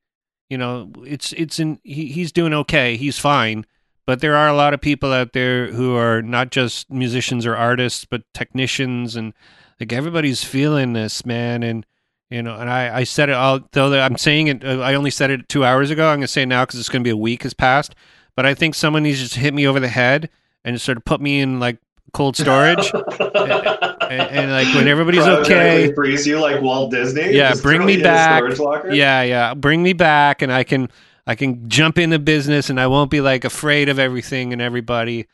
you 0.49 0.57
know 0.59 0.91
it's 1.03 1.33
it's 1.33 1.57
in 1.59 1.79
he, 1.83 2.05
he's 2.07 2.31
doing 2.31 2.53
okay 2.53 2.95
he's 2.95 3.17
fine 3.17 3.65
but 4.05 4.19
there 4.19 4.35
are 4.35 4.47
a 4.47 4.53
lot 4.53 4.73
of 4.73 4.81
people 4.81 5.13
out 5.13 5.33
there 5.33 5.71
who 5.71 5.95
are 5.95 6.21
not 6.21 6.51
just 6.51 6.89
musicians 6.91 7.45
or 7.45 7.55
artists 7.55 8.05
but 8.05 8.23
technicians 8.33 9.15
and 9.15 9.33
like 9.79 9.93
everybody's 9.93 10.43
feeling 10.43 10.93
this 10.93 11.25
man 11.25 11.63
and 11.63 11.85
you 12.29 12.41
know 12.41 12.55
and 12.55 12.69
I 12.69 12.99
I 12.99 13.03
said 13.03 13.29
it 13.29 13.35
all 13.35 13.59
though 13.71 13.99
I'm 13.99 14.17
saying 14.17 14.47
it 14.47 14.65
uh, 14.65 14.79
I 14.79 14.93
only 14.95 15.11
said 15.11 15.31
it 15.31 15.49
2 15.49 15.63
hours 15.63 15.89
ago 15.89 16.07
I'm 16.09 16.17
going 16.17 16.21
to 16.21 16.27
say 16.27 16.43
it 16.43 16.47
now 16.47 16.65
cuz 16.65 16.79
it's 16.79 16.89
going 16.89 17.03
to 17.03 17.07
be 17.07 17.11
a 17.11 17.17
week 17.17 17.43
has 17.43 17.53
passed 17.53 17.95
but 18.35 18.45
I 18.45 18.53
think 18.53 18.75
someone 18.75 19.03
needs 19.03 19.19
to 19.19 19.25
just 19.25 19.35
hit 19.35 19.53
me 19.53 19.67
over 19.67 19.79
the 19.79 19.89
head 19.89 20.29
and 20.63 20.79
sort 20.79 20.97
of 20.97 21.05
put 21.05 21.21
me 21.21 21.39
in 21.39 21.59
like 21.59 21.77
cold 22.13 22.37
storage 22.37 22.91
and, 23.19 24.21
and, 24.21 24.51
like 24.51 24.67
when 24.75 24.87
everybody's 24.87 25.23
okay 25.25 25.91
freeze 25.95 26.27
you 26.27 26.39
like 26.39 26.61
Walt 26.61 26.91
Disney. 26.91 27.31
Yeah, 27.31 27.55
bring 27.59 27.83
me 27.85 27.93
you 27.93 27.99
in 27.99 28.05
a 28.05 28.09
back. 28.09 28.43
yeah 28.91 29.23
yeah 29.23 29.53
bring 29.55 29.81
me 29.81 29.93
back 29.93 30.43
and 30.43 30.51
i 30.51 30.63
can 30.63 30.89
i 31.27 31.35
can 31.35 31.67
jump 31.69 31.97
into 31.97 32.19
business 32.19 32.69
and 32.69 32.79
i 32.79 32.87
won't 32.87 33.11
be 33.11 33.21
like 33.21 33.45
afraid 33.45 33.89
of 33.89 33.99
everything 33.99 34.53
and 34.53 34.61
everybody. 34.61 35.27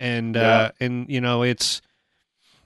And 0.00 0.36
uh 0.36 0.72
and 0.80 1.08
you 1.08 1.20
know 1.20 1.42
it's 1.42 1.80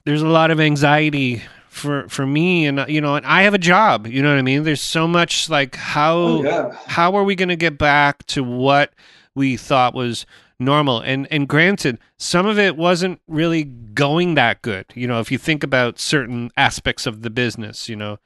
there's 0.05 0.21
a 0.23 0.27
lot 0.27 0.49
of 0.51 0.59
anxiety 0.59 1.43
for 1.69 2.07
for 2.09 2.25
me 2.25 2.65
and 2.65 2.83
you 2.87 2.99
know 3.01 3.15
and 3.15 3.25
i 3.27 3.43
have 3.43 3.53
a 3.53 3.59
job 3.59 4.07
you 4.07 4.23
know 4.23 4.29
what 4.31 4.39
i 4.39 4.41
mean? 4.41 4.63
There's 4.63 4.81
so 4.81 5.07
much 5.07 5.47
like 5.49 5.75
how 5.75 6.17
Oh, 6.17 6.43
yeah. 6.43 6.75
how 6.87 7.15
are 7.15 7.23
we 7.23 7.35
going 7.35 7.49
to 7.49 7.55
get 7.55 7.77
back 7.77 8.25
to 8.27 8.43
what 8.43 8.93
we 9.35 9.55
thought 9.57 9.93
was 9.93 10.25
normal? 10.59 10.99
And 11.01 11.27
and 11.31 11.47
granted 11.47 11.99
some 12.17 12.47
of 12.47 12.57
it 12.57 12.75
wasn't 12.75 13.21
really 13.27 13.63
going 13.63 14.33
that 14.35 14.61
good 14.63 14.85
you 14.95 15.07
know 15.07 15.19
if 15.19 15.31
you 15.31 15.37
think 15.37 15.63
about 15.63 15.99
certain 15.99 16.49
aspects 16.57 17.05
of 17.05 17.21
the 17.21 17.29
business 17.29 17.87
you 17.87 17.95
know 17.95 18.17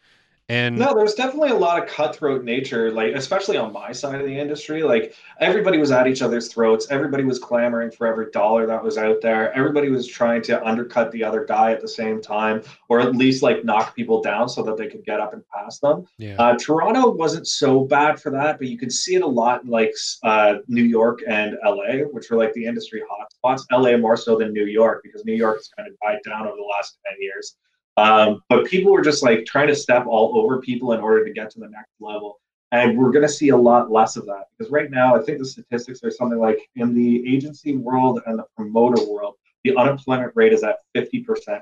and 0.52 0.78
No, 0.78 0.94
there's 0.94 1.14
definitely 1.14 1.52
a 1.52 1.56
lot 1.56 1.82
of 1.82 1.88
cutthroat 1.88 2.44
nature, 2.44 2.92
like 2.92 3.14
especially 3.16 3.56
on 3.56 3.72
my 3.72 3.94
side 3.94 4.20
of 4.20 4.28
the 4.28 4.38
industry. 4.38 4.84
Like 4.84 5.16
everybody 5.40 5.78
was 5.78 5.92
at 5.92 6.08
each 6.08 6.22
other's 6.22 6.50
throats. 6.50 6.88
Everybody 6.90 7.24
was 7.24 7.40
clamoring 7.40 7.92
for 7.92 8.06
every 8.06 8.32
dollar 8.32 8.68
that 8.68 8.84
was 8.84 8.98
out 8.98 9.22
there. 9.22 9.54
Everybody 9.54 9.88
was 9.90 10.06
trying 10.06 10.42
to 10.44 10.62
undercut 10.68 11.10
the 11.14 11.24
other 11.24 11.46
guy 11.46 11.72
at 11.72 11.80
the 11.80 11.88
same 11.88 12.22
time, 12.22 12.64
or 12.90 13.00
at 13.00 13.16
least 13.16 13.42
like 13.42 13.64
knock 13.64 13.96
people 13.96 14.22
down 14.22 14.50
so 14.50 14.62
that 14.64 14.76
they 14.76 14.88
could 14.88 15.06
get 15.06 15.22
up 15.22 15.32
and 15.32 15.42
pass 15.48 15.80
them. 15.80 16.06
yeah 16.18 16.36
Uh, 16.38 16.58
Toronto 16.58 17.12
wasn't 17.12 17.48
so 17.48 17.86
bad 17.86 18.20
for 18.22 18.30
that, 18.32 18.58
but 18.58 18.68
you 18.68 18.78
could 18.78 18.92
see 18.92 19.16
it 19.16 19.22
a 19.22 19.28
lot 19.28 19.64
in 19.64 19.70
like 19.70 19.94
uh, 20.24 20.56
New 20.68 20.84
York 20.84 21.22
and 21.30 21.58
LA, 21.64 22.04
which 22.12 22.30
were 22.30 22.36
like 22.36 22.52
the 22.54 22.66
industry 22.66 23.02
hotspots. 23.10 23.62
LA 23.72 23.96
more 23.96 24.18
so 24.18 24.38
than 24.38 24.52
New 24.52 24.66
York 24.66 25.02
because 25.02 25.24
New 25.24 25.34
York 25.34 25.60
has 25.60 25.70
kind 25.78 25.88
of 25.88 25.96
died 26.04 26.20
down 26.26 26.46
over 26.46 26.58
the 26.58 26.72
last 26.78 26.98
10 27.08 27.16
years. 27.22 27.56
Um, 27.97 28.41
but 28.49 28.65
people 28.65 28.91
were 28.91 29.01
just 29.01 29.23
like 29.23 29.45
trying 29.45 29.67
to 29.67 29.75
step 29.75 30.06
all 30.08 30.38
over 30.38 30.60
people 30.60 30.93
in 30.93 30.99
order 31.01 31.25
to 31.25 31.34
get 31.34 31.49
to 31.51 31.60
the 31.60 31.69
next 31.69 31.91
level. 31.99 32.39
And 32.71 32.97
we're 32.97 33.12
going 33.12 33.27
to 33.27 33.32
see 33.32 33.49
a 33.49 33.58
lot 33.58 33.91
less 33.91 34.15
of 34.15 34.25
that 34.27 34.45
because 34.58 34.71
right 34.71 34.89
now, 34.89 35.15
I 35.15 35.21
think 35.21 35.39
the 35.39 35.45
statistics 35.45 36.04
are 36.04 36.12
something 36.12 36.39
like 36.39 36.69
in 36.75 36.93
the 36.93 37.36
agency 37.36 37.75
world 37.75 38.21
and 38.25 38.39
the 38.39 38.45
promoter 38.56 39.04
world, 39.10 39.36
the 39.65 39.75
unemployment 39.75 40.32
rate 40.36 40.54
is 40.54 40.63
at 40.63 40.80
50%. 40.95 41.62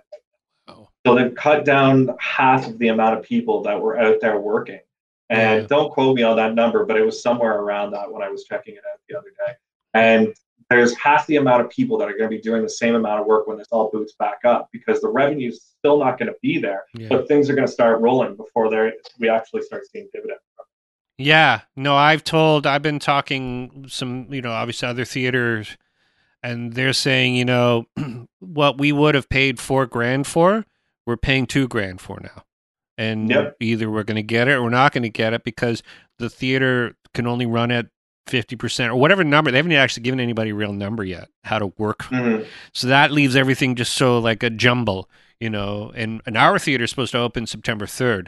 Oh. 0.68 0.88
So 1.06 1.16
they've 1.16 1.34
cut 1.34 1.66
down 1.66 2.16
half 2.20 2.68
of 2.68 2.78
the 2.78 2.90
amount 2.90 3.18
of 3.18 3.24
people 3.26 3.64
that 3.64 3.82
were 3.82 4.00
out 4.00 4.22
there 4.22 4.40
working. 4.40 4.80
And 5.32 5.64
Yeah. 5.64 5.68
don't 5.68 5.92
quote 5.92 6.16
me 6.16 6.22
on 6.22 6.36
that 6.38 6.54
number, 6.54 6.86
but 6.86 6.96
it 6.96 7.06
was 7.06 7.22
somewhere 7.24 7.60
around 7.60 7.92
that 7.92 8.12
when 8.12 8.22
I 8.22 8.30
was 8.30 8.44
checking 8.44 8.76
it 8.76 8.84
out 8.92 9.00
the 9.10 9.18
other 9.18 9.30
day. 9.48 9.54
And 9.96 10.34
there's 10.70 10.96
half 10.98 11.26
the 11.28 11.38
amount 11.38 11.62
of 11.62 11.70
people 11.70 11.98
that 11.98 12.08
are 12.08 12.18
going 12.18 12.30
to 12.30 12.36
be 12.36 12.42
doing 12.42 12.62
the 12.62 12.70
same 12.70 12.96
amount 12.96 13.20
of 13.22 13.26
work 13.26 13.48
when 13.48 13.58
this 13.58 13.68
all 13.72 13.90
boots 13.92 14.14
back 14.20 14.40
up 14.46 14.70
because 14.72 15.02
the 15.02 15.10
revenue 15.10 15.50
is 15.50 15.64
still 15.80 15.98
not 15.98 16.20
going 16.20 16.32
to 16.32 16.38
be 16.42 16.60
there, 16.60 16.84
yeah 16.94 17.10
but 17.10 17.28
things 17.28 17.50
are 17.50 17.56
going 17.56 17.68
to 17.68 17.72
start 17.72 18.00
rolling 18.02 18.36
before 18.36 18.70
they 18.70 18.92
we 19.20 19.28
actually 19.30 19.62
start 19.62 19.84
seeing 19.92 20.08
dividends. 20.14 20.42
Yeah, 21.18 21.62
no, 21.76 21.98
I've 21.98 22.24
told, 22.24 22.66
I've 22.66 22.82
been 22.82 23.00
talking 23.00 23.86
some, 23.90 24.34
you 24.34 24.42
know, 24.42 24.54
obviously 24.54 24.88
other 24.88 25.04
theaters, 25.04 25.76
and 26.42 26.72
they're 26.74 26.94
saying, 26.94 27.36
you 27.36 27.44
know, 27.44 27.88
what 28.40 28.78
we 28.78 28.94
would 28.94 29.16
have 29.16 29.28
paid 29.28 29.60
four 29.60 29.86
grand 29.86 30.28
for, 30.28 30.66
we're 31.06 31.18
paying 31.18 31.46
two 31.46 31.68
grand 31.68 32.00
for 32.00 32.20
now. 32.22 32.44
And 32.98 33.30
Yep. 33.30 33.58
either 33.60 33.90
we're 33.90 34.06
going 34.06 34.16
to 34.16 34.24
get 34.24 34.48
it 34.48 34.54
or 34.54 34.64
we're 34.64 34.70
not 34.70 34.94
going 34.94 35.04
to 35.04 35.10
get 35.10 35.34
it 35.34 35.44
because 35.44 35.84
the 36.20 36.30
theater 36.30 36.96
can 37.14 37.28
only 37.28 37.46
run 37.46 37.70
at 37.70 37.88
50% 38.28 38.90
or 38.90 38.96
whatever 38.96 39.24
number. 39.24 39.52
They 39.52 39.58
haven't 39.58 39.72
actually 39.74 40.04
given 40.04 40.20
anybody 40.20 40.52
a 40.52 40.56
real 40.56 40.74
number 40.74 41.04
yet, 41.04 41.30
how 41.44 41.60
to 41.60 41.68
work. 41.78 42.00
Mhm. 42.04 42.46
So 42.74 42.88
that 42.88 43.12
leaves 43.12 43.36
everything 43.36 43.76
just 43.76 43.94
so 43.94 44.20
like 44.20 44.44
a 44.44 44.50
jumble, 44.50 45.10
you 45.40 45.50
know. 45.50 45.92
And, 45.96 46.22
and 46.26 46.38
our 46.38 46.60
theater 46.60 46.84
is 46.84 46.90
supposed 46.90 47.12
to 47.14 47.20
open 47.20 47.48
September 47.48 47.86
3rd. 47.86 48.28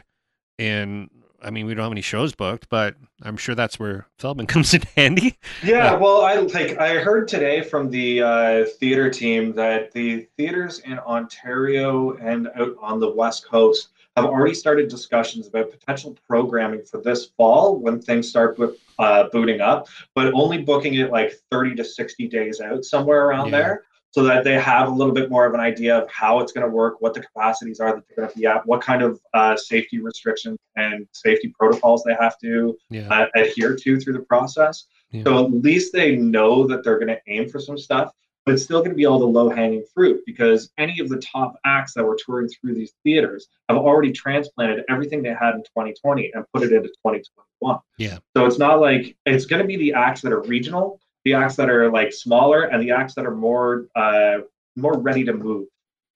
And 0.57 1.09
I 1.43 1.49
mean, 1.49 1.65
we 1.65 1.73
don't 1.73 1.83
have 1.83 1.91
any 1.91 2.01
shows 2.01 2.35
booked, 2.35 2.69
but 2.69 2.95
I'm 3.23 3.35
sure 3.37 3.55
that's 3.55 3.79
where 3.79 4.05
Feldman 4.19 4.45
comes 4.47 4.73
in 4.73 4.83
handy. 4.95 5.37
Yeah, 5.63 5.95
well, 5.95 6.21
I 6.21 6.35
like 6.35 6.77
I 6.77 6.95
heard 6.99 7.27
today 7.27 7.61
from 7.61 7.89
the 7.89 8.21
uh, 8.21 8.65
theater 8.79 9.09
team 9.09 9.53
that 9.53 9.91
the 9.91 10.27
theaters 10.37 10.79
in 10.79 10.99
Ontario 10.99 12.15
and 12.17 12.47
out 12.55 12.75
on 12.79 12.99
the 12.99 13.09
West 13.09 13.47
Coast 13.49 13.89
have 14.17 14.25
already 14.25 14.53
started 14.53 14.89
discussions 14.89 15.47
about 15.47 15.71
potential 15.71 16.17
programming 16.27 16.83
for 16.83 17.01
this 17.01 17.27
fall 17.37 17.77
when 17.79 18.01
things 18.01 18.27
start 18.27 18.57
bo- 18.57 18.75
uh, 18.99 19.29
booting 19.31 19.61
up, 19.61 19.87
but 20.15 20.33
only 20.33 20.57
booking 20.59 20.95
it 20.95 21.11
like 21.11 21.33
30 21.49 21.75
to 21.75 21.83
60 21.85 22.27
days 22.27 22.59
out, 22.59 22.83
somewhere 22.83 23.25
around 23.27 23.47
Yeah. 23.47 23.57
there, 23.57 23.83
so 24.11 24.23
that 24.23 24.43
they 24.43 24.59
have 24.59 24.89
a 24.89 24.91
little 24.91 25.13
bit 25.13 25.29
more 25.29 25.45
of 25.45 25.53
an 25.53 25.61
idea 25.61 25.97
of 25.97 26.09
how 26.11 26.41
it's 26.41 26.51
going 26.51 26.65
to 26.67 26.71
work, 26.75 26.99
what 26.99 27.13
the 27.13 27.21
capacities 27.21 27.79
are 27.79 27.95
that 27.95 28.03
they're 28.09 28.17
going 28.25 28.29
to 28.33 28.37
be 28.37 28.45
at, 28.45 28.65
what 28.65 28.81
kind 28.81 29.01
of 29.01 29.19
uh, 29.33 29.55
safety 29.55 29.99
restrictions 30.01 30.57
and 30.75 31.07
safety 31.13 31.53
protocols 31.57 32.03
they 32.05 32.15
have 32.19 32.37
to 32.39 32.77
Yeah. 32.89 33.07
uh, 33.09 33.27
adhere 33.35 33.75
to 33.77 33.99
through 33.99 34.13
the 34.13 34.19
process. 34.23 34.87
Yeah. 35.11 35.23
So 35.23 35.45
at 35.45 35.51
least 35.51 35.93
they 35.93 36.17
know 36.17 36.67
that 36.67 36.83
they're 36.83 36.99
going 36.99 37.07
to 37.15 37.19
aim 37.27 37.47
for 37.47 37.59
some 37.61 37.77
stuff. 37.77 38.11
But 38.45 38.53
it's 38.53 38.63
still 38.63 38.79
going 38.79 38.91
to 38.91 38.95
be 38.95 39.05
all 39.05 39.19
the 39.19 39.25
low 39.25 39.49
hanging 39.49 39.83
fruit 39.93 40.21
because 40.25 40.71
any 40.77 40.99
of 40.99 41.09
the 41.09 41.17
top 41.17 41.55
acts 41.65 41.93
that 41.93 42.03
were 42.03 42.17
touring 42.25 42.49
through 42.49 42.73
these 42.73 42.93
theaters 43.03 43.47
have 43.69 43.77
already 43.77 44.11
transplanted 44.11 44.83
everything 44.89 45.21
they 45.21 45.29
had 45.33 45.55
in 45.55 45.61
2020 45.61 46.31
and 46.33 46.45
put 46.53 46.63
it 46.63 46.71
into 46.71 46.89
2021. 46.89 47.79
Yeah. 47.97 48.17
So 48.35 48.45
it's 48.45 48.57
not 48.57 48.79
like 48.81 49.15
it's 49.25 49.45
going 49.45 49.61
to 49.61 49.67
be 49.67 49.77
the 49.77 49.93
acts 49.93 50.21
that 50.21 50.31
are 50.31 50.41
regional, 50.41 50.99
the 51.25 51.33
acts 51.35 51.55
that 51.57 51.69
are 51.69 51.91
like 51.91 52.11
smaller, 52.11 52.63
and 52.63 52.81
the 52.81 52.91
acts 52.91 53.13
that 53.15 53.25
are 53.25 53.35
more 53.35 53.87
uh, 53.95 54.39
more 54.75 54.97
ready 54.99 55.23
to 55.25 55.33
move 55.33 55.67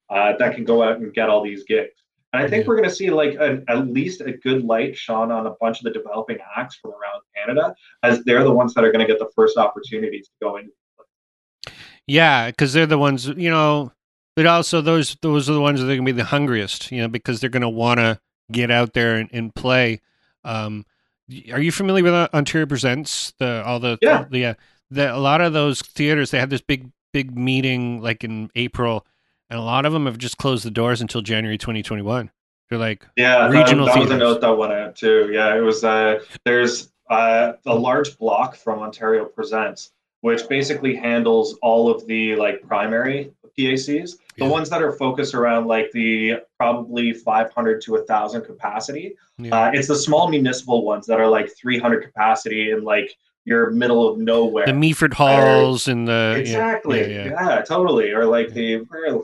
uh, 0.09 0.33
that 0.37 0.55
can 0.55 0.63
go 0.63 0.81
out 0.81 0.97
and 0.97 1.13
get 1.13 1.29
all 1.29 1.43
these 1.43 1.63
gigs. 1.65 2.01
And 2.33 2.43
I 2.43 2.49
think 2.49 2.63
Yeah. 2.63 2.69
we're 2.69 2.75
going 2.77 2.89
to 2.89 2.95
see 2.95 3.09
like 3.11 3.35
a, 3.35 3.63
at 3.67 3.87
least 3.87 4.21
a 4.21 4.31
good 4.31 4.63
light 4.63 4.97
shone 4.97 5.31
on 5.31 5.45
a 5.45 5.51
bunch 5.61 5.77
of 5.79 5.83
the 5.83 5.91
developing 5.91 6.37
acts 6.57 6.75
from 6.77 6.91
around 6.91 7.21
Canada, 7.35 7.75
as 8.03 8.23
they're 8.23 8.43
the 8.43 8.51
ones 8.51 8.73
that 8.73 8.83
are 8.83 8.91
going 8.91 9.05
to 9.05 9.11
get 9.11 9.19
the 9.19 9.29
first 9.35 9.57
opportunities 9.57 10.27
to 10.27 10.33
go 10.41 10.57
in. 10.57 10.69
Yeah, 12.07 12.47
because 12.47 12.73
they're 12.73 12.85
the 12.85 12.97
ones, 12.97 13.27
you 13.27 13.49
know. 13.49 13.91
But 14.35 14.45
also, 14.45 14.81
those 14.81 15.15
those 15.21 15.49
are 15.49 15.53
the 15.53 15.61
ones 15.61 15.79
that 15.79 15.85
are 15.85 15.95
going 15.95 16.05
to 16.05 16.13
be 16.13 16.17
the 16.17 16.25
hungriest, 16.25 16.91
you 16.91 17.01
know, 17.01 17.07
because 17.07 17.39
they're 17.39 17.49
going 17.49 17.61
to 17.61 17.69
want 17.69 17.99
to 17.99 18.19
get 18.51 18.69
out 18.69 18.93
there 18.93 19.15
and, 19.15 19.29
and 19.31 19.55
play. 19.55 20.01
Um, 20.43 20.85
are 21.51 21.61
you 21.61 21.71
familiar 21.71 22.03
with 22.03 22.13
uh, 22.13 22.27
Ontario 22.33 22.65
Presents? 22.67 23.33
The 23.39 23.63
all 23.65 23.79
the 23.79 23.97
Yeah. 24.01 24.25
the, 24.29 24.57
the 24.91 25.15
a 25.15 25.17
lot 25.17 25.41
of 25.41 25.53
those 25.53 25.81
theaters 25.81 26.31
they 26.31 26.39
had 26.39 26.49
this 26.49 26.61
big 26.61 26.91
big 27.13 27.35
meeting 27.35 28.01
like 28.01 28.23
in 28.23 28.49
April, 28.55 29.05
and 29.49 29.57
a 29.57 29.63
lot 29.63 29.85
of 29.85 29.93
them 29.93 30.05
have 30.05 30.17
just 30.17 30.37
closed 30.37 30.65
the 30.65 30.71
doors 30.71 31.01
until 31.01 31.21
January 31.21 31.57
2021. 31.57 32.29
They're 32.69 32.77
like, 32.79 33.05
Yeah, 33.15 33.47
Regional 33.47 33.85
that, 33.85 33.95
that 33.95 34.01
was 34.01 34.11
a 34.11 34.17
note 34.17 34.41
that 34.41 34.53
went 34.53 34.73
out 34.73 34.95
too. 34.95 35.29
Yeah, 35.31 35.55
it 35.55 35.61
was. 35.61 35.83
Uh, 35.83 36.19
there's 36.43 36.91
uh, 37.09 37.53
a 37.65 37.73
large 37.75 38.17
block 38.17 38.55
from 38.55 38.79
Ontario 38.79 39.25
Presents, 39.25 39.91
which 40.25 40.49
basically 40.49 40.95
handles 40.95 41.55
all 41.61 41.87
of 41.87 42.03
the 42.07 42.35
like 42.35 42.59
primary 42.67 43.31
PACs, 43.59 44.17
the 44.37 44.45
Yeah. 44.45 44.49
ones 44.49 44.71
that 44.71 44.81
are 44.81 44.91
focused 44.91 45.35
around 45.35 45.67
like 45.67 45.91
the 45.91 46.39
probably 46.57 47.13
500 47.13 47.79
to 47.81 47.91
1,000 47.93 48.41
capacity. 48.41 49.15
yeah, 49.37 49.67
Uh, 49.67 49.71
it's 49.75 49.87
the 49.87 49.95
small 49.95 50.27
municipal 50.27 50.83
ones 50.83 51.05
that 51.05 51.19
are 51.19 51.27
like 51.29 51.55
300 51.55 52.01
capacity 52.01 52.71
in 52.71 52.83
like 52.83 53.15
your 53.45 53.69
middle 53.69 54.09
of 54.09 54.17
nowhere. 54.17 54.65
the 54.65 54.71
Meaford 54.71 55.13
Halls 55.13 55.87
and 55.87 56.07
the 56.07 56.35
Exactly. 56.39 57.01
yeah, 57.01 57.25
Yeah, 57.25 57.49
yeah. 57.49 57.61
totally. 57.61 58.11
Or 58.11 58.25
like 58.25 58.49
the 58.51 58.81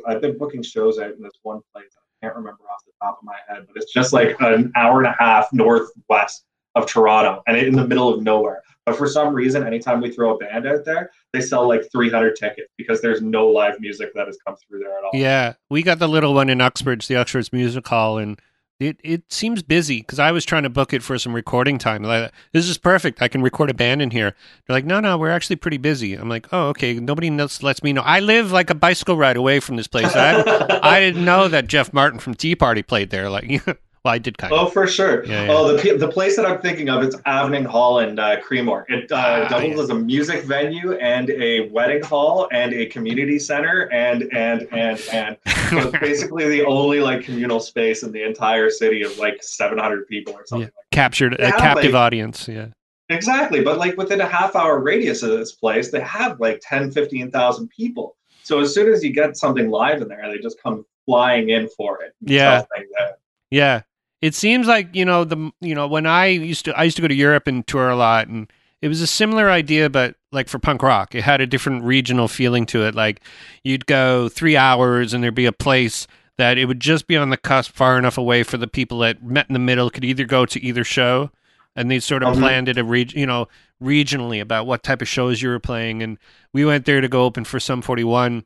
I've 0.08 0.22
been 0.22 0.38
booking 0.38 0.62
shows 0.62 1.00
out 1.00 1.12
in 1.16 1.22
this 1.24 1.34
one 1.42 1.62
place. 1.74 1.92
I 1.98 2.26
can't 2.28 2.36
remember 2.36 2.62
off 2.72 2.86
the 2.86 2.92
top 3.02 3.18
of 3.20 3.24
my 3.24 3.38
head, 3.48 3.66
but 3.68 3.76
it's 3.82 3.92
just 3.92 4.14
like 4.14 4.36
an 4.40 4.72
hour 4.76 5.00
and 5.00 5.08
a 5.08 5.16
half 5.18 5.52
northwest 5.52 6.46
of 6.76 6.86
Toronto 6.86 7.42
and 7.48 7.58
in 7.58 7.76
the 7.76 7.88
middle 7.88 8.08
of 8.14 8.22
nowhere. 8.22 8.62
But 8.92 8.98
for 8.98 9.08
some 9.08 9.34
reason, 9.34 9.66
anytime 9.66 10.02
we 10.02 10.12
throw 10.12 10.36
a 10.36 10.38
band 10.38 10.68
out 10.68 10.84
there, 10.84 11.12
they 11.32 11.40
sell 11.40 11.66
like 11.66 11.90
300 11.94 12.36
tickets 12.36 12.74
because 12.78 13.02
there's 13.02 13.22
no 13.22 13.48
live 13.48 13.80
music 13.80 14.14
that 14.16 14.28
has 14.28 14.38
come 14.46 14.58
through 14.58 14.80
there 14.80 14.92
at 14.98 15.06
all. 15.06 15.12
Yeah, 15.14 15.54
we 15.70 15.82
got 15.82 16.00
the 16.00 16.10
little 16.10 16.34
one 16.34 16.50
in 16.50 16.60
Uxbridge, 16.60 17.08
the 17.08 17.16
Uxbridge 17.16 17.54
Music 17.54 17.88
Hall, 17.88 18.18
and 18.18 18.38
it, 18.82 19.00
it 19.02 19.32
seems 19.32 19.64
busy 19.64 20.02
because 20.02 20.20
I 20.20 20.34
was 20.34 20.44
trying 20.44 20.64
to 20.64 20.70
book 20.70 20.92
it 20.92 21.04
for 21.04 21.18
some 21.18 21.34
recording 21.34 21.78
time. 21.78 22.04
Like, 22.04 22.34
this 22.52 22.68
is 22.68 22.78
perfect. 22.78 23.22
I 23.22 23.30
can 23.30 23.42
record 23.42 23.70
a 23.70 23.74
band 23.74 24.02
in 24.02 24.12
here. 24.12 24.36
They're 24.68 24.76
like, 24.76 24.84
no, 24.84 25.00
no, 25.00 25.18
we're 25.18 25.32
actually 25.32 25.56
pretty 25.56 25.78
busy. 25.78 26.16
I'm 26.16 26.28
like, 26.28 26.48
oh, 26.52 26.68
okay. 26.70 26.96
Nobody 26.96 27.30
else 27.40 27.64
lets 27.64 27.82
me 27.82 27.94
know. 27.94 28.02
I 28.02 28.20
live 28.20 28.52
like 28.52 28.70
a 28.70 28.76
bicycle 28.76 29.16
ride 29.16 29.38
away 29.38 29.62
from 29.62 29.78
this 29.78 29.88
place. 29.88 30.12
I, 30.14 30.80
I 30.84 31.00
didn't 31.00 31.24
know 31.24 31.48
that 31.48 31.68
Jeff 31.68 31.94
Martin 31.94 32.20
from 32.20 32.34
Tea 32.34 32.58
Party 32.58 32.84
played 32.84 33.10
there. 33.10 33.30
Like, 33.30 33.64
well, 34.04 34.14
I 34.14 34.18
did 34.18 34.38
kind 34.38 34.52
of. 34.52 34.60
Oh, 34.60 34.70
for 34.70 34.88
sure. 34.88 35.24
Yeah, 35.26 35.44
yeah. 35.46 35.52
Oh, 35.52 35.78
the 35.78 35.98
the 35.98 36.08
place 36.08 36.36
that 36.36 36.46
I'm 36.46 36.60
thinking 36.62 36.90
of 36.90 37.04
is 37.04 37.16
Avening 37.28 37.66
Hall 37.66 38.00
in 38.00 38.18
uh, 38.18 38.38
Creemore. 38.48 38.86
It 38.90 39.12
uh, 39.12 39.16
Ah, 39.16 39.48
doubles 39.48 39.76
yeah. 39.78 39.84
as 39.84 39.90
a 39.90 39.96
music 39.96 40.44
venue 40.46 40.94
and 40.94 41.30
a 41.30 41.70
wedding 41.70 42.02
hall 42.04 42.48
and 42.52 42.74
a 42.74 42.86
community 42.88 43.38
center 43.40 43.90
and 43.94 44.24
and 44.34 44.68
and 44.72 45.02
and. 45.12 45.38
So 45.72 45.90
basically 45.92 46.50
the 46.50 46.66
only 46.66 47.00
like 47.00 47.24
communal 47.24 47.62
space 47.62 48.04
in 48.04 48.12
the 48.12 48.24
entire 48.24 48.70
city 48.70 49.04
of 49.04 49.18
like 49.20 49.42
700 49.42 50.06
people 50.08 50.34
or 50.34 50.46
something. 50.46 50.66
like 50.66 50.74
Captured 50.92 51.34
a 51.40 51.52
captive 51.52 51.94
like- 51.94 52.02
audience. 52.02 52.48
Yeah. 52.48 52.68
Exactly, 53.10 53.62
but 53.62 53.78
like 53.78 53.96
within 53.98 54.20
a 54.22 54.26
half 54.28 54.56
hour 54.56 54.80
radius 54.80 55.22
of 55.24 55.30
this 55.32 55.52
place, 55.54 55.92
they 55.92 56.00
have 56.02 56.40
like 56.40 56.62
10, 56.64 56.92
15,000 56.92 57.68
people. 57.70 58.16
So 58.44 58.60
as 58.60 58.74
soon 58.74 58.92
as 58.92 59.04
you 59.04 59.14
get 59.14 59.38
something 59.38 59.70
live 59.70 60.02
in 60.02 60.08
there, 60.08 60.24
they 60.32 60.40
just 60.40 60.62
come 60.62 60.86
flying 61.06 61.50
in 61.50 61.70
for 61.78 62.02
it. 62.04 62.14
Yeah. 62.22 62.60
sell 62.60 62.68
things 62.76 62.90
out. 63.02 63.10
Yeah. 63.50 63.82
It 64.22 64.36
seems 64.36 64.68
like, 64.68 64.94
you 64.96 65.04
know, 65.06 65.24
the 65.24 65.52
you 65.62 65.74
know, 65.76 65.88
when 65.88 66.06
I 66.06 66.28
used 66.28 66.66
to 66.66 66.78
I 66.78 66.84
used 66.84 66.96
to 66.98 67.02
go 67.02 67.08
to 67.08 67.14
Europe 67.16 67.48
and 67.48 67.66
tour 67.66 67.90
a 67.90 67.96
lot 67.96 68.28
and 68.28 68.52
it 68.82 68.88
was 68.88 69.02
a 69.02 69.08
similar 69.08 69.50
idea 69.50 69.90
but 69.90 70.16
like 70.32 70.48
for 70.48 70.60
punk 70.60 70.82
rock. 70.84 71.14
It 71.16 71.24
had 71.24 71.42
a 71.42 71.48
different 71.48 71.84
regional 71.84 72.28
feeling 72.28 72.66
to 72.68 72.86
it. 72.86 72.96
Like 72.96 73.22
you'd 73.64 73.86
go 73.86 74.30
3 74.30 74.56
hours 74.58 75.14
and 75.14 75.24
there'd 75.24 75.36
be 75.36 75.46
a 75.46 75.52
place 75.52 76.08
that 76.38 76.58
it 76.58 76.66
would 76.66 76.80
just 76.80 77.08
be 77.08 77.18
on 77.18 77.30
the 77.30 77.38
cusp 77.38 77.74
far 77.74 77.98
enough 77.98 78.18
away 78.18 78.44
for 78.44 78.58
the 78.58 78.68
people 78.68 79.00
that 79.00 79.22
met 79.24 79.48
in 79.50 79.54
the 79.54 79.60
middle 79.60 79.90
could 79.90 80.06
either 80.06 80.26
go 80.26 80.46
to 80.46 80.62
either 80.64 80.84
show 80.84 81.30
and 81.76 81.90
they 81.92 82.00
sort 82.00 82.24
of 82.24 82.36
Mhm. 82.36 82.40
planned 82.40 82.70
it 82.70 82.78
a 82.78 82.84
reg- 82.84 83.14
you 83.14 83.26
know 83.26 83.48
regionally 83.82 84.40
about 84.42 84.66
what 84.68 84.84
type 84.84 85.02
of 85.02 85.08
shows 85.08 85.42
you 85.42 85.50
were 85.50 85.60
playing 85.60 86.02
and 86.04 86.18
we 86.54 86.64
went 86.66 86.86
there 86.86 87.02
to 87.02 87.08
go 87.08 87.24
open 87.26 87.44
for 87.44 87.60
Sum 87.60 87.82
41 87.82 88.44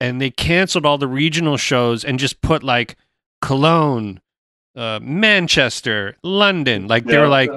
and 0.00 0.20
they 0.20 0.30
canceled 0.30 0.86
all 0.86 0.98
the 0.98 1.08
regional 1.08 1.56
shows 1.56 2.04
and 2.04 2.18
just 2.18 2.40
put 2.40 2.62
like 2.62 2.96
Cologne 3.42 4.20
uh, 4.78 5.00
Manchester, 5.02 6.16
London. 6.22 6.86
Like 6.86 7.04
they 7.04 7.18
were 7.18 7.28
like, 7.28 7.50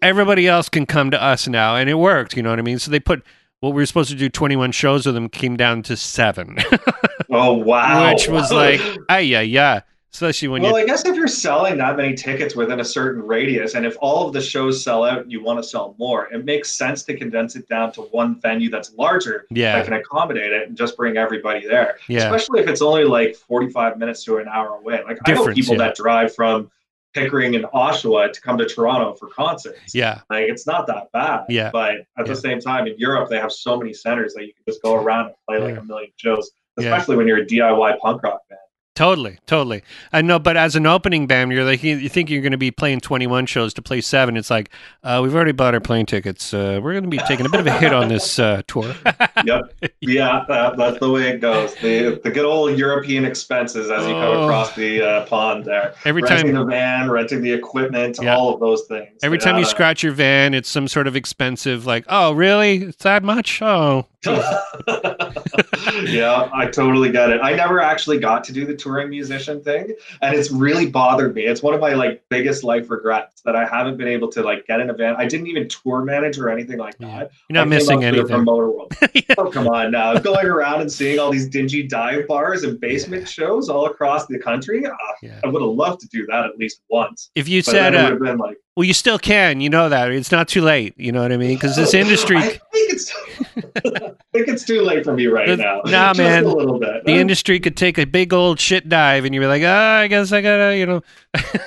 everybody 0.00 0.48
else 0.48 0.68
can 0.68 0.86
come 0.86 1.10
to 1.10 1.22
us 1.22 1.46
now, 1.46 1.76
and 1.76 1.90
it 1.90 1.94
worked. 1.94 2.34
You 2.36 2.42
know 2.42 2.50
what 2.50 2.58
I 2.58 2.62
mean? 2.62 2.78
So 2.78 2.90
they 2.90 3.00
put 3.00 3.22
what 3.60 3.70
we 3.70 3.82
were 3.82 3.86
supposed 3.86 4.10
to 4.10 4.16
do 4.16 4.28
21 4.28 4.72
shows 4.72 5.06
with 5.06 5.14
them 5.14 5.28
came 5.28 5.56
down 5.56 5.82
to 5.84 5.96
seven, 5.96 6.56
oh 7.30 7.52
wow, 7.52 8.10
which 8.10 8.28
was 8.28 8.50
like, 8.50 8.80
ah, 9.08 9.18
yeah, 9.18 9.42
yeah. 9.42 9.82
Especially 10.12 10.48
when 10.48 10.60
well, 10.60 10.72
you, 10.72 10.84
I 10.84 10.84
guess 10.84 11.06
if 11.06 11.16
you're 11.16 11.26
selling 11.26 11.78
that 11.78 11.96
many 11.96 12.14
tickets 12.14 12.54
within 12.54 12.80
a 12.80 12.84
certain 12.84 13.22
radius, 13.22 13.74
and 13.74 13.86
if 13.86 13.96
all 14.00 14.26
of 14.26 14.34
the 14.34 14.42
shows 14.42 14.82
sell 14.82 15.04
out 15.04 15.22
and 15.22 15.32
you 15.32 15.42
want 15.42 15.58
to 15.58 15.66
sell 15.66 15.94
more, 15.98 16.26
it 16.32 16.44
makes 16.44 16.70
sense 16.70 17.02
to 17.04 17.16
condense 17.16 17.56
it 17.56 17.66
down 17.66 17.92
to 17.92 18.02
one 18.02 18.38
venue 18.40 18.68
that's 18.68 18.92
larger 18.92 19.46
yeah, 19.50 19.76
that 19.76 19.86
can 19.86 19.94
accommodate 19.94 20.52
it 20.52 20.68
and 20.68 20.76
just 20.76 20.98
bring 20.98 21.16
everybody 21.16 21.66
there. 21.66 21.96
yeah, 22.08 22.24
Especially 22.24 22.60
if 22.60 22.68
it's 22.68 22.82
only 22.82 23.04
like 23.04 23.34
45 23.34 23.96
minutes 23.98 24.22
to 24.24 24.36
an 24.36 24.48
hour 24.48 24.76
away. 24.76 25.02
Like 25.02 25.18
I 25.24 25.32
know 25.32 25.46
people 25.52 25.76
yeah. 25.76 25.78
that 25.78 25.96
drive 25.96 26.34
from 26.34 26.70
Pickering 27.14 27.54
and 27.56 27.64
Oshawa 27.66 28.32
to 28.32 28.40
come 28.40 28.58
to 28.58 28.66
Toronto 28.66 29.14
for 29.14 29.28
concerts. 29.28 29.94
yeah, 29.94 30.20
Like 30.28 30.44
it's 30.48 30.66
not 30.66 30.86
that 30.88 31.10
bad. 31.12 31.44
Yeah. 31.48 31.70
But 31.70 31.94
at 31.94 32.06
Yeah. 32.18 32.24
the 32.24 32.36
same 32.36 32.60
time, 32.60 32.86
in 32.86 32.98
Europe, 32.98 33.30
they 33.30 33.38
have 33.38 33.52
so 33.52 33.78
many 33.78 33.94
centers 33.94 34.34
that 34.34 34.46
you 34.46 34.52
can 34.52 34.64
just 34.66 34.82
go 34.82 34.94
around 34.94 35.26
and 35.26 35.34
play 35.48 35.58
like 35.58 35.78
a 35.78 35.84
million 35.84 36.10
shows. 36.16 36.50
Yeah. 36.78 36.94
Especially 36.94 37.16
when 37.16 37.26
you're 37.26 37.38
a 37.42 37.46
DIY 37.46 37.98
punk 37.98 38.22
rock 38.22 38.40
band. 38.48 38.60
Totally, 38.94 39.38
totally. 39.46 39.82
I 40.12 40.22
know, 40.22 40.38
but 40.38 40.56
as 40.56 40.76
an 40.76 40.86
opening 40.86 41.26
band, 41.26 41.52
you're 41.52 41.64
like, 41.64 41.82
you, 41.82 41.96
you 41.96 42.08
think 42.08 42.30
you're 42.30 42.42
going 42.42 42.52
to 42.52 42.58
be 42.58 42.70
playing 42.70 43.00
21 43.00 43.46
shows 43.46 43.72
to 43.74 43.82
play 43.82 44.00
seven. 44.00 44.36
It's 44.36 44.50
like, 44.50 44.70
uh, 45.02 45.20
we've 45.22 45.34
already 45.34 45.52
bought 45.52 45.74
our 45.74 45.80
plane 45.80 46.06
tickets. 46.06 46.52
Uh, 46.54 46.80
we're 46.82 46.92
going 46.92 47.04
to 47.04 47.10
be 47.10 47.18
taking 47.18 47.46
a 47.46 47.48
bit 47.48 47.60
of 47.60 47.66
a 47.66 47.72
hit 47.78 47.92
on 47.92 48.08
this 48.08 48.38
uh, 48.38 48.62
tour. 48.66 48.94
yep. 49.44 49.62
Yeah, 50.00 50.44
that, 50.48 50.76
that's 50.76 50.98
the 51.00 51.10
way 51.10 51.30
it 51.30 51.40
goes. 51.40 51.74
The 51.76 52.20
the 52.22 52.30
good 52.30 52.44
old 52.44 52.78
European 52.78 53.24
expenses 53.24 53.90
as 53.90 54.06
you 54.06 54.12
come 54.12 54.22
Oh. 54.22 54.44
across 54.44 54.74
the 54.74 55.02
uh, 55.02 55.26
pond 55.26 55.64
there. 55.64 55.94
Every 56.04 56.22
renting 56.22 56.52
time, 56.54 56.66
the 56.66 56.70
van, 56.72 57.10
renting 57.10 57.42
the 57.42 57.52
equipment, 57.52 58.18
Yeah. 58.22 58.36
all 58.36 58.54
of 58.54 58.60
those 58.60 58.82
things. 58.88 59.08
every 59.22 59.38
time 59.38 59.58
you 59.58 59.64
scratch 59.64 60.02
your 60.02 60.12
van, 60.12 60.54
it's 60.54 60.68
some 60.68 60.88
sort 60.88 61.06
of 61.06 61.16
expensive. 61.16 61.86
Like, 61.86 62.04
oh, 62.08 62.32
really? 62.32 62.76
It's 62.84 63.02
that 63.04 63.22
much? 63.22 63.60
Oh, 63.62 64.06
yeah, 66.04 66.48
I 66.52 66.66
totally 66.72 67.10
get 67.10 67.30
it. 67.30 67.40
I 67.42 67.54
never 67.54 67.80
actually 67.80 68.18
got 68.18 68.44
to 68.44 68.52
do 68.52 68.64
the 68.64 68.74
touring 68.74 69.10
musician 69.10 69.62
thing, 69.62 69.94
and 70.20 70.34
it's 70.34 70.50
really 70.50 70.86
bothered 70.86 71.34
me. 71.34 71.42
It's 71.42 71.62
one 71.62 71.74
of 71.74 71.80
my 71.80 71.94
like 71.94 72.22
biggest 72.28 72.62
life 72.64 72.90
regrets 72.90 73.42
that 73.44 73.56
I 73.56 73.66
haven't 73.66 73.96
been 73.96 74.08
able 74.08 74.28
to 74.28 74.42
like 74.42 74.66
get 74.66 74.80
an 74.80 74.90
event. 74.90 75.16
I 75.18 75.26
didn't 75.26 75.48
even 75.48 75.68
tour 75.68 76.04
manage 76.04 76.38
or 76.38 76.48
anything 76.48 76.78
like 76.78 76.94
Yeah. 76.98 77.18
that. 77.18 77.30
you're 77.48 77.54
not 77.54 77.68
missing 77.68 78.04
anything. 78.04 78.26
Promoter 78.28 78.70
world. 78.70 78.92
Oh 79.38 79.50
come 79.50 79.66
on 79.68 79.90
now, 79.90 80.14
going 80.18 80.46
around 80.46 80.82
and 80.82 80.92
seeing 80.92 81.18
all 81.18 81.30
these 81.30 81.48
dingy 81.48 81.82
dive 81.82 82.28
bars 82.28 82.64
and 82.64 82.78
basement 82.78 83.26
shows 83.28 83.68
all 83.70 83.86
across 83.86 84.26
the 84.26 84.38
country. 84.38 84.84
ah, 84.86 84.92
Yeah. 85.22 85.40
I 85.42 85.48
would 85.48 85.62
have 85.62 85.70
loved 85.70 86.00
to 86.02 86.08
do 86.08 86.26
that 86.26 86.44
at 86.44 86.58
least 86.58 86.82
once. 86.90 87.30
If 87.34 87.48
you 87.48 87.62
But 87.62 87.70
said, 87.70 87.94
it 87.94 87.98
uh, 87.98 88.02
would 88.04 88.12
have 88.12 88.20
been 88.20 88.38
like 88.38 88.58
well, 88.76 88.84
you 88.84 88.94
still 88.94 89.18
can, 89.18 89.60
you 89.60 89.68
know 89.68 89.90
that. 89.90 90.10
It's 90.12 90.32
not 90.32 90.48
too 90.48 90.62
late. 90.62 90.94
You 90.96 91.12
know 91.12 91.20
what 91.20 91.30
I 91.30 91.36
mean? 91.36 91.54
Because 91.54 91.76
this 91.76 91.92
industry. 91.92 92.38
I 92.38 92.48
think 92.48 92.60
it's 92.92 93.12
think 93.54 94.48
it's 94.48 94.64
too 94.64 94.82
late 94.82 95.04
for 95.04 95.12
me 95.12 95.26
right 95.26 95.46
The- 95.48 95.56
now. 95.56 95.82
nah, 95.84 96.08
Just 96.14 96.18
man. 96.18 96.44
a 96.44 96.48
little 96.54 96.78
bit. 96.78 97.04
the 97.04 97.12
industry 97.12 97.60
could 97.60 97.76
take 97.76 97.98
a 97.98 98.04
big 98.06 98.32
old 98.32 98.58
shit 98.60 98.88
dive 98.88 99.24
and 99.24 99.34
you'd 99.34 99.40
be 99.40 99.46
like, 99.46 99.62
ah, 99.64 99.98
I 99.98 100.06
guess 100.08 100.32
I 100.32 100.40
gotta, 100.40 100.76
you 100.76 100.86
know. 100.86 101.02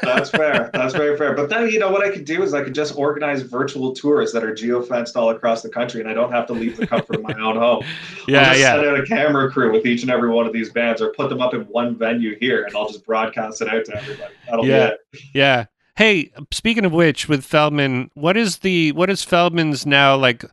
That's 0.01 0.29
fair. 0.29 0.69
That's 0.73 0.93
very 0.93 1.17
fair. 1.17 1.33
But 1.33 1.49
then, 1.49 1.69
you 1.69 1.79
know, 1.79 1.91
what 1.91 2.05
I 2.05 2.09
could 2.11 2.25
do 2.25 2.43
is 2.43 2.53
I 2.53 2.63
could 2.63 2.75
just 2.75 2.97
organize 2.97 3.41
virtual 3.41 3.93
tours 3.93 4.31
that 4.33 4.43
are 4.43 4.53
geofenced 4.53 5.15
all 5.15 5.29
across 5.29 5.61
the 5.61 5.69
country, 5.69 6.01
and 6.01 6.09
I 6.09 6.13
don't 6.13 6.31
have 6.31 6.45
to 6.47 6.53
leave 6.53 6.77
the 6.77 6.87
comfort 6.87 7.15
of 7.17 7.23
my 7.23 7.33
own 7.33 7.55
home. 7.57 7.83
I'll 8.27 8.33
Yeah, 8.33 8.49
just 8.49 8.59
yeah. 8.59 8.75
Send 8.75 8.87
out 8.87 8.99
a 8.99 9.05
camera 9.05 9.51
crew 9.51 9.71
with 9.71 9.85
each 9.85 10.01
and 10.03 10.11
every 10.11 10.29
one 10.29 10.45
of 10.47 10.53
these 10.53 10.71
bands, 10.71 11.01
or 11.01 11.11
put 11.13 11.29
them 11.29 11.41
up 11.41 11.53
in 11.53 11.61
one 11.61 11.95
venue 11.97 12.37
here, 12.39 12.63
and 12.63 12.75
I'll 12.75 12.87
just 12.87 13.05
broadcast 13.05 13.61
it 13.61 13.67
out 13.69 13.85
to 13.85 13.95
everybody. 13.97 14.33
That'll 14.49 14.65
Yeah. 14.65 14.87
be 15.11 15.17
it. 15.17 15.23
Yeah. 15.33 15.65
Hey, 15.97 16.31
speaking 16.51 16.83
of 16.83 16.91
which, 16.91 17.29
with 17.29 17.45
Feldman, 17.45 18.11
what 18.15 18.35
is 18.35 18.57
the 18.57 18.91
what 18.91 19.09
is 19.09 19.23
Feldman's 19.23 19.85
now 19.85 20.15
like? 20.17 20.43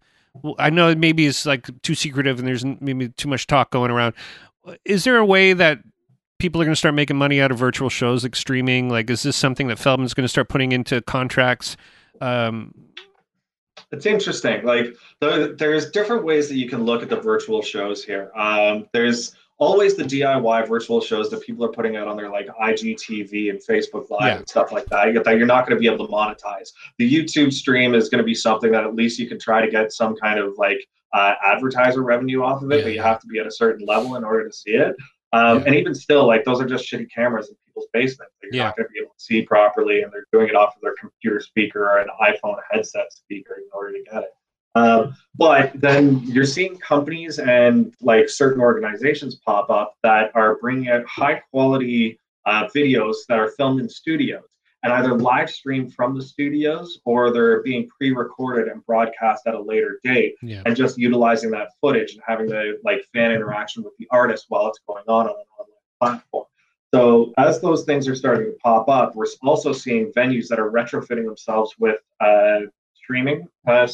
I 0.59 0.71
know 0.71 0.95
maybe 0.95 1.27
it's 1.27 1.45
like 1.45 1.69
too 1.83 1.95
secretive 1.95 2.39
and 2.39 2.49
there's 2.49 2.65
maybe 2.65 3.09
too 3.11 3.29
much 3.29 3.47
talk 3.47 3.71
going 3.71 3.91
around. 3.91 4.15
Is 4.85 5.05
there 5.05 5.19
a 5.19 5.25
way 5.25 5.53
that 5.53 5.81
people 6.39 6.61
are 6.61 6.65
going 6.65 6.73
to 6.73 6.79
start 6.79 6.95
making 6.95 7.17
money 7.17 7.41
out 7.41 7.51
of 7.53 7.59
virtual 7.59 7.89
shows 7.89 8.23
like 8.23 8.35
streaming? 8.35 8.89
Like, 8.89 9.11
is 9.11 9.23
this 9.23 9.37
something 9.37 9.69
that 9.69 9.79
Feldman's 9.79 10.15
going 10.15 10.25
to 10.25 10.29
start 10.29 10.49
putting 10.49 10.73
into 10.73 11.01
contracts? 11.03 11.77
Um, 12.21 12.75
it's 13.91 14.07
interesting. 14.07 14.65
Like, 14.65 14.97
the, 15.21 15.55
there's 15.59 15.91
different 15.91 16.25
ways 16.25 16.49
that 16.49 16.57
you 16.57 16.69
can 16.69 16.85
look 16.85 17.03
at 17.03 17.11
the 17.11 17.21
virtual 17.21 17.63
shows 17.63 18.03
here. 18.05 18.33
Um, 18.35 18.89
there's 18.93 19.37
always 19.63 19.95
the 19.95 20.03
DIY 20.03 20.67
virtual 20.67 21.01
shows 21.01 21.31
that 21.31 21.41
people 21.41 21.65
are 21.65 21.71
putting 21.71 21.97
out 21.97 22.09
on 22.09 22.17
their 22.17 22.29
like 22.29 22.49
IGTV 22.49 23.51
and 23.51 23.61
Facebook 23.61 24.11
Live 24.11 24.21
yeah. 24.23 24.37
and 24.39 24.49
stuff 24.49 24.73
like 24.73 24.87
that. 24.87 25.25
That 25.25 25.37
you're 25.37 25.47
not 25.47 25.67
going 25.67 25.77
to 25.77 25.81
be 25.81 25.87
able 25.87 26.05
to 26.07 26.13
monetize. 26.13 26.71
The 26.99 27.09
YouTube 27.11 27.53
stream 27.53 27.95
is 27.95 28.09
going 28.09 28.19
to 28.19 28.25
be 28.25 28.35
something 28.35 28.73
that 28.73 28.85
at 28.85 28.95
least 28.95 29.21
you 29.21 29.29
can 29.29 29.39
try 29.39 29.65
to 29.65 29.71
get 29.71 29.93
some 29.93 30.17
kind 30.17 30.41
of 30.41 30.55
like 30.59 30.85
uh, 31.13 31.35
advertiser 31.47 32.03
revenue 32.03 32.43
off 32.43 32.63
of 32.63 32.73
it, 32.73 32.79
yeah. 32.79 32.83
but 32.83 32.93
you 32.93 33.03
have 33.03 33.21
to 33.21 33.27
be 33.29 33.39
at 33.39 33.47
a 33.47 33.53
certain 33.53 33.87
level 33.87 34.17
in 34.17 34.25
order 34.25 34.49
to 34.49 34.53
see 34.53 34.73
it. 34.73 34.97
Um, 35.33 35.61
yeah. 35.61 35.65
And 35.67 35.75
even 35.77 35.95
still, 35.95 36.27
like 36.27 36.45
those 36.45 36.61
are 36.61 36.67
just 36.67 36.91
shitty 36.91 37.09
cameras 37.15 37.49
in 37.49 37.57
people's 37.67 37.87
basements 37.93 38.35
that 38.41 38.49
you're 38.53 38.65
not 38.65 38.77
going 38.77 38.89
to 38.89 38.93
be 38.93 38.99
able 39.01 39.15
to 39.17 39.25
see 39.25 39.43
properly, 39.43 40.03
and 40.03 40.13
they're 40.13 40.27
doing 40.33 40.49
it 40.49 40.57
off 40.57 40.75
of 40.75 40.83
their 40.83 40.95
computer 41.01 41.41
speaker 41.41 41.85
or 41.85 41.99
an 41.99 42.09
iPhone 42.21 42.57
headset 42.71 43.13
speaker 43.13 43.55
in 43.59 43.69
order 43.73 43.93
to 43.93 44.03
get 44.11 44.25
it. 44.25 44.31
Um, 44.75 45.15
but 45.37 45.73
then 45.75 46.23
you're 46.23 46.45
seeing 46.45 46.79
companies 46.79 47.39
and 47.39 47.95
like 48.01 48.29
certain 48.29 48.61
organizations 48.61 49.35
pop 49.37 49.71
up 49.71 49.97
that 50.03 50.31
are 50.35 50.57
bringing 50.57 50.89
out 50.89 51.07
high 51.07 51.43
quality 51.51 52.19
uh, 52.47 52.69
videos 52.75 53.17
that 53.29 53.39
are 53.39 53.51
filmed 53.51 53.81
in 53.81 53.89
studios 53.89 54.43
and 54.83 54.93
either 54.93 55.15
live 55.15 55.51
streamed 55.51 55.95
from 55.95 56.17
the 56.17 56.23
studios 56.23 57.01
or 57.05 57.33
they're 57.33 57.63
being 57.63 57.89
pre-recorded 57.89 58.69
and 58.69 58.85
broadcast 58.85 59.47
at 59.47 59.55
a 59.55 59.61
later 59.61 60.01
date 60.03 60.35
yeah. 60.43 60.63
and 60.67 60.75
just 60.77 60.99
utilizing 60.99 61.51
that 61.51 61.69
footage 61.81 62.15
and 62.15 62.23
having 62.27 62.47
the 62.47 62.79
like 62.85 63.05
fan 63.13 63.31
interaction 63.31 63.83
with 63.83 63.97
the 63.99 64.09
artist 64.11 64.47
while 64.49 64.67
it's 64.67 64.81
going 64.87 65.05
on 65.07 65.27
on 65.27 65.35
an 65.37 65.45
online 65.59 65.77
platform 66.01 66.45
so 66.93 67.33
as 67.39 67.61
those 67.61 67.85
things 67.85 68.09
are 68.09 68.15
starting 68.15 68.47
to 68.47 68.57
pop 68.63 68.89
up 68.89 69.15
we're 69.15 69.27
also 69.43 69.73
seeing 69.73 70.11
venues 70.13 70.49
that 70.49 70.59
are 70.59 70.71
retrofitting 70.71 71.25
themselves 71.25 71.75
with 71.79 72.01
uh, 72.21 72.61
streaming 72.95 73.47
uh, 73.69 73.87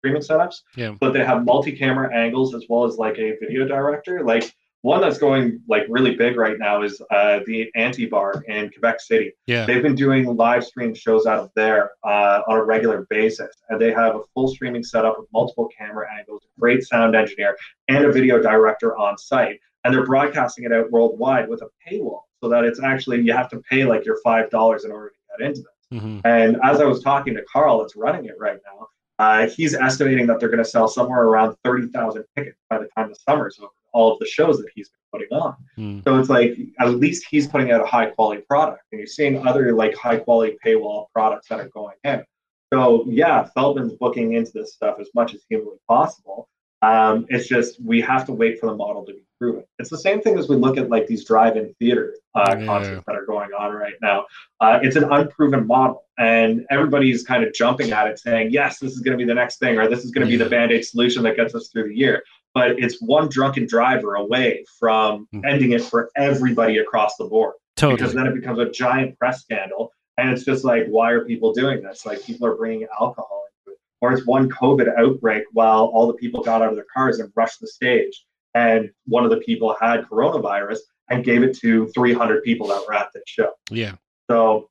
streaming 0.00 0.22
setups. 0.22 0.62
Yeah. 0.76 0.94
But 0.98 1.12
they 1.12 1.24
have 1.24 1.44
multi-camera 1.44 2.14
angles 2.14 2.54
as 2.54 2.64
well 2.68 2.84
as 2.84 2.96
like 2.96 3.18
a 3.18 3.36
video 3.38 3.66
director. 3.66 4.24
Like 4.24 4.54
one 4.82 5.02
that's 5.02 5.18
going 5.18 5.60
like 5.68 5.84
really 5.90 6.14
big 6.14 6.36
right 6.36 6.58
now 6.58 6.82
is 6.82 7.02
uh, 7.10 7.40
the 7.46 7.70
Anti 7.74 8.06
Bar 8.06 8.42
in 8.48 8.70
Quebec 8.70 9.00
City. 9.00 9.32
Yeah. 9.46 9.66
They've 9.66 9.82
been 9.82 9.94
doing 9.94 10.36
live 10.36 10.64
stream 10.64 10.94
shows 10.94 11.26
out 11.26 11.38
of 11.38 11.50
there 11.54 11.92
uh, 12.02 12.40
on 12.48 12.56
a 12.56 12.64
regular 12.64 13.06
basis, 13.10 13.54
and 13.68 13.80
they 13.80 13.92
have 13.92 14.16
a 14.16 14.20
full 14.34 14.48
streaming 14.48 14.82
setup 14.82 15.18
with 15.18 15.28
multiple 15.32 15.68
camera 15.76 16.06
angles, 16.18 16.42
great 16.58 16.82
sound 16.82 17.14
engineer, 17.14 17.56
and 17.88 18.06
a 18.06 18.12
video 18.12 18.40
director 18.40 18.96
on 18.96 19.18
site. 19.18 19.60
And 19.84 19.94
they're 19.94 20.06
broadcasting 20.06 20.64
it 20.64 20.72
out 20.72 20.90
worldwide 20.90 21.48
with 21.48 21.62
a 21.62 21.68
paywall, 21.86 22.22
so 22.42 22.48
that 22.48 22.64
it's 22.64 22.82
actually 22.82 23.20
you 23.20 23.34
have 23.34 23.50
to 23.50 23.58
pay 23.58 23.84
like 23.84 24.06
your 24.06 24.18
five 24.24 24.50
dollars 24.50 24.84
in 24.84 24.92
order 24.92 25.10
to 25.10 25.14
get 25.38 25.46
into 25.46 25.60
this. 25.60 26.00
Mm-hmm. 26.00 26.20
And 26.24 26.56
as 26.62 26.80
I 26.80 26.84
was 26.84 27.02
talking 27.02 27.34
to 27.34 27.42
Carl, 27.52 27.80
that's 27.80 27.96
running 27.96 28.26
it 28.26 28.36
right 28.38 28.58
now, 28.64 28.88
uh, 29.20 29.46
he's 29.48 29.74
estimating 29.74 30.26
that 30.26 30.40
they're 30.40 30.48
going 30.48 30.64
to 30.64 30.68
sell 30.68 30.88
somewhere 30.88 31.24
around 31.24 31.54
30,000 31.62 32.24
tickets 32.34 32.56
by 32.70 32.78
the 32.78 32.88
time 32.96 33.10
the 33.10 33.14
summer's 33.14 33.58
over, 33.60 33.68
all 33.92 34.14
of 34.14 34.18
the 34.18 34.24
shows 34.24 34.56
that 34.56 34.68
he's 34.74 34.88
been 34.88 35.20
putting 35.20 35.38
on. 35.38 35.56
Mm. 35.76 36.04
So 36.04 36.18
it's 36.18 36.30
like, 36.30 36.56
at 36.78 36.94
least 36.94 37.26
he's 37.30 37.46
putting 37.46 37.70
out 37.70 37.82
a 37.82 37.86
high 37.86 38.06
quality 38.06 38.40
product. 38.48 38.82
And 38.90 38.98
you're 38.98 39.06
seeing 39.06 39.46
other 39.46 39.74
like 39.74 39.94
high 39.94 40.16
quality 40.16 40.56
paywall 40.64 41.08
products 41.12 41.48
that 41.48 41.60
are 41.60 41.68
going 41.68 41.96
in. 42.04 42.24
So 42.72 43.04
yeah, 43.08 43.46
Feldman's 43.54 43.92
booking 43.92 44.32
into 44.32 44.52
this 44.54 44.72
stuff 44.72 44.96
as 44.98 45.10
much 45.14 45.34
as 45.34 45.42
humanly 45.50 45.76
possible. 45.86 46.48
Um, 46.80 47.26
it's 47.28 47.46
just 47.46 47.78
we 47.84 48.00
have 48.00 48.24
to 48.24 48.32
wait 48.32 48.58
for 48.58 48.70
the 48.70 48.74
model 48.74 49.04
to 49.04 49.12
be 49.12 49.22
proven. 49.40 49.64
It's 49.78 49.90
the 49.90 49.98
same 49.98 50.20
thing 50.20 50.38
as 50.38 50.48
we 50.48 50.56
look 50.56 50.76
at 50.76 50.90
like 50.90 51.06
these 51.06 51.24
drive-in 51.24 51.74
theater 51.78 52.14
uh, 52.34 52.56
yeah. 52.58 52.66
concerts 52.66 53.02
that 53.06 53.16
are 53.16 53.24
going 53.24 53.50
on 53.58 53.72
right 53.72 53.94
now. 54.02 54.26
Uh, 54.60 54.78
it's 54.82 54.96
an 54.96 55.04
unproven 55.04 55.66
model, 55.66 56.04
and 56.18 56.66
everybody's 56.70 57.24
kind 57.24 57.42
of 57.42 57.52
jumping 57.54 57.92
at 57.92 58.06
it, 58.06 58.18
saying, 58.18 58.50
"Yes, 58.50 58.78
this 58.78 58.92
is 58.92 59.00
going 59.00 59.16
to 59.16 59.18
be 59.18 59.26
the 59.26 59.34
next 59.34 59.58
thing," 59.58 59.78
or 59.78 59.88
"This 59.88 60.04
is 60.04 60.10
going 60.10 60.26
to 60.26 60.32
yeah. 60.32 60.38
be 60.38 60.44
the 60.44 60.50
band-aid 60.50 60.84
solution 60.84 61.22
that 61.24 61.36
gets 61.36 61.54
us 61.54 61.68
through 61.68 61.88
the 61.88 61.96
year." 61.96 62.22
But 62.52 62.72
it's 62.72 63.00
one 63.00 63.28
drunken 63.28 63.66
driver 63.66 64.16
away 64.16 64.64
from 64.78 65.28
mm-hmm. 65.32 65.44
ending 65.44 65.72
it 65.72 65.82
for 65.82 66.10
everybody 66.16 66.78
across 66.78 67.16
the 67.16 67.24
board. 67.24 67.54
Totally. 67.76 67.96
Because 67.96 68.12
then 68.12 68.26
it 68.26 68.34
becomes 68.34 68.58
a 68.58 68.68
giant 68.68 69.18
press 69.18 69.42
scandal, 69.42 69.92
and 70.18 70.30
it's 70.30 70.44
just 70.44 70.64
like, 70.64 70.86
why 70.88 71.12
are 71.12 71.24
people 71.24 71.52
doing 71.52 71.82
this? 71.82 72.04
Like 72.04 72.22
people 72.22 72.46
are 72.46 72.56
bringing 72.56 72.86
alcohol 73.00 73.44
into 73.66 73.74
it, 73.74 73.80
or 74.00 74.12
it's 74.12 74.26
one 74.26 74.50
COVID 74.50 74.88
outbreak 74.98 75.44
while 75.52 75.86
all 75.86 76.06
the 76.06 76.14
people 76.14 76.42
got 76.42 76.60
out 76.60 76.68
of 76.68 76.74
their 76.74 76.86
cars 76.92 77.20
and 77.20 77.32
rushed 77.36 77.60
the 77.60 77.68
stage. 77.68 78.26
And 78.54 78.90
one 79.06 79.24
of 79.24 79.30
the 79.30 79.38
people 79.38 79.76
had 79.80 80.04
coronavirus 80.06 80.78
and 81.08 81.24
gave 81.24 81.42
it 81.42 81.56
to 81.58 81.88
300 81.88 82.42
people 82.42 82.68
that 82.68 82.82
were 82.86 82.94
at 82.94 83.08
the 83.12 83.20
show. 83.26 83.52
Yeah. 83.70 83.94
So 84.30 84.68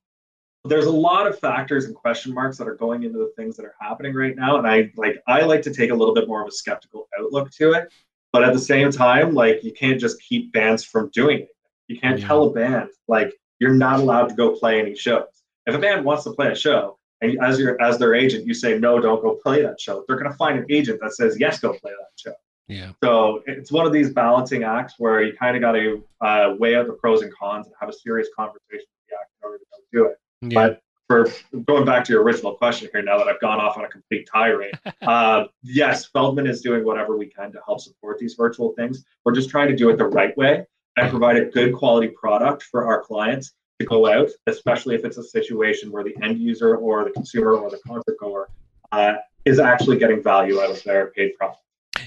there's 0.65 0.85
a 0.85 0.91
lot 0.91 1.27
of 1.27 1.39
factors 1.39 1.85
and 1.85 1.95
question 1.95 2.33
marks 2.33 2.57
that 2.57 2.67
are 2.67 2.75
going 2.75 3.03
into 3.03 3.17
the 3.17 3.31
things 3.37 3.55
that 3.57 3.65
are 3.65 3.75
happening 3.79 4.13
right 4.13 4.35
now. 4.35 4.57
And 4.57 4.67
I 4.67 4.91
like 4.95 5.21
I 5.27 5.41
like 5.41 5.61
to 5.63 5.73
take 5.73 5.91
a 5.91 5.95
little 5.95 6.13
bit 6.13 6.27
more 6.27 6.41
of 6.41 6.47
a 6.47 6.51
skeptical 6.51 7.07
outlook 7.17 7.51
to 7.51 7.73
it. 7.73 7.91
But 8.31 8.43
at 8.43 8.53
the 8.53 8.59
same 8.59 8.91
time, 8.91 9.33
like 9.33 9.63
you 9.63 9.71
can't 9.71 9.99
just 9.99 10.21
keep 10.21 10.51
bands 10.51 10.83
from 10.83 11.09
doing 11.13 11.39
it. 11.39 11.49
You 11.87 11.99
can't 11.99 12.19
yeah. 12.19 12.27
tell 12.27 12.43
a 12.43 12.51
band 12.51 12.89
like 13.07 13.33
you're 13.59 13.73
not 13.73 13.99
allowed 13.99 14.29
to 14.29 14.35
go 14.35 14.55
play 14.55 14.79
any 14.79 14.95
shows. 14.95 15.27
If 15.65 15.75
a 15.75 15.79
band 15.79 16.05
wants 16.05 16.23
to 16.25 16.31
play 16.31 16.51
a 16.51 16.55
show, 16.55 16.97
and 17.21 17.37
as 17.41 17.59
your 17.59 17.81
as 17.81 17.97
their 17.97 18.13
agent, 18.13 18.45
you 18.45 18.53
say 18.53 18.77
no, 18.77 18.99
don't 18.99 19.21
go 19.21 19.39
play 19.43 19.61
that 19.63 19.79
show. 19.79 20.03
They're 20.07 20.17
going 20.17 20.31
to 20.31 20.37
find 20.37 20.59
an 20.59 20.65
agent 20.69 20.99
that 21.01 21.15
says 21.15 21.37
yes, 21.39 21.59
go 21.59 21.71
play 21.73 21.91
that 21.91 22.07
show. 22.15 22.33
Yeah. 22.69 22.91
So 23.03 23.41
it's 23.47 23.71
one 23.71 23.85
of 23.85 23.91
these 23.91 24.11
balancing 24.11 24.63
acts 24.63 24.93
where 24.99 25.23
you 25.23 25.33
kind 25.33 25.57
of 25.57 25.61
got 25.61 25.73
to 25.73 26.03
uh, 26.21 26.55
weigh 26.57 26.75
out 26.75 26.87
the 26.87 26.93
pros 26.93 27.23
and 27.23 27.33
cons 27.33 27.65
and 27.65 27.75
have 27.79 27.89
a 27.89 27.93
serious 27.93 28.29
conversation 28.35 28.61
with 28.71 29.09
the 29.09 29.15
act 29.19 29.31
in 29.41 29.45
order 29.45 29.57
to 29.57 29.63
do 29.91 30.05
it. 30.05 30.19
Yeah. 30.41 30.67
But 30.67 30.81
for 31.07 31.27
going 31.65 31.83
back 31.83 32.03
to 32.05 32.13
your 32.13 32.21
original 32.21 32.53
question 32.53 32.87
here, 32.93 33.01
now 33.01 33.17
that 33.17 33.27
I've 33.27 33.39
gone 33.41 33.59
off 33.59 33.75
on 33.77 33.85
a 33.85 33.89
complete 33.89 34.29
tirade, 34.31 34.77
uh, 35.01 35.45
yes, 35.63 36.05
Feldman 36.05 36.45
is 36.45 36.61
doing 36.61 36.85
whatever 36.85 37.17
we 37.17 37.25
can 37.25 37.51
to 37.51 37.59
help 37.65 37.81
support 37.81 38.19
these 38.19 38.35
virtual 38.35 38.73
things. 38.73 39.03
We're 39.25 39.33
just 39.33 39.49
trying 39.49 39.69
to 39.69 39.75
do 39.75 39.89
it 39.89 39.97
the 39.97 40.05
right 40.05 40.37
way 40.37 40.65
and 40.95 41.09
provide 41.09 41.37
a 41.37 41.45
good 41.45 41.73
quality 41.73 42.09
product 42.09 42.63
for 42.63 42.85
our 42.85 43.01
clients 43.01 43.53
to 43.79 43.85
go 43.87 44.07
out, 44.07 44.29
especially 44.45 44.93
if 44.93 45.03
it's 45.03 45.17
a 45.17 45.23
situation 45.23 45.91
where 45.91 46.03
the 46.03 46.15
end 46.21 46.37
user 46.37 46.75
or 46.75 47.03
the 47.03 47.11
consumer 47.11 47.55
or 47.55 47.71
the 47.71 47.79
concert 47.87 48.17
goer 48.19 48.49
uh, 48.91 49.15
is 49.45 49.59
actually 49.59 49.97
getting 49.97 50.21
value 50.21 50.61
out 50.61 50.69
of 50.69 50.83
their 50.83 51.07
paid 51.15 51.35
product. 51.35 51.61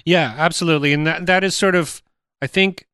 Yeah, 0.04 0.34
absolutely, 0.36 0.92
and 0.92 1.06
that 1.06 1.26
that 1.26 1.44
is 1.44 1.56
sort 1.56 1.74
of, 1.74 2.02
I 2.40 2.46
think, 2.46 2.86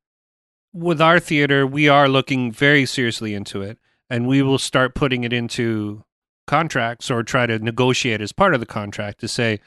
with 0.72 1.00
our 1.00 1.18
theater, 1.18 1.66
we 1.66 1.88
are 1.88 2.08
looking 2.08 2.52
very 2.52 2.86
seriously 2.86 3.34
into 3.34 3.62
it, 3.62 3.78
and 4.10 4.26
we 4.26 4.42
will 4.42 4.58
start 4.58 4.94
putting 4.94 5.24
it 5.24 5.32
into 5.32 6.04
contracts 6.46 7.10
or 7.10 7.22
try 7.22 7.46
to 7.46 7.58
negotiate 7.58 8.20
as 8.20 8.32
part 8.32 8.54
of 8.54 8.60
the 8.60 8.66
contract 8.66 9.20
to 9.20 9.28
say, 9.28 9.60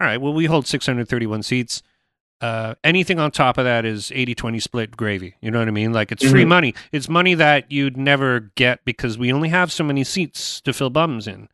all 0.00 0.06
right, 0.06 0.20
well, 0.20 0.32
we 0.32 0.46
hold 0.46 0.66
631 0.66 1.42
seats 1.42 1.82
uh, 2.40 2.74
anything 2.82 3.18
on 3.18 3.30
top 3.30 3.58
of 3.58 3.64
that 3.64 3.84
is 3.84 4.10
80 4.14 4.34
20 4.34 4.60
split 4.60 4.96
gravy. 4.96 5.34
You 5.40 5.50
know 5.50 5.58
what 5.58 5.68
I 5.68 5.72
mean? 5.72 5.92
Like 5.92 6.10
it's 6.10 6.28
free 6.28 6.42
mm-hmm. 6.42 6.48
money. 6.48 6.74
It's 6.90 7.08
money 7.08 7.34
that 7.34 7.70
you'd 7.70 7.96
never 7.96 8.40
get 8.54 8.84
because 8.84 9.18
we 9.18 9.32
only 9.32 9.50
have 9.50 9.70
so 9.70 9.84
many 9.84 10.04
seats 10.04 10.60
to 10.62 10.72
fill 10.72 10.90
bums 10.90 11.26
in. 11.26 11.48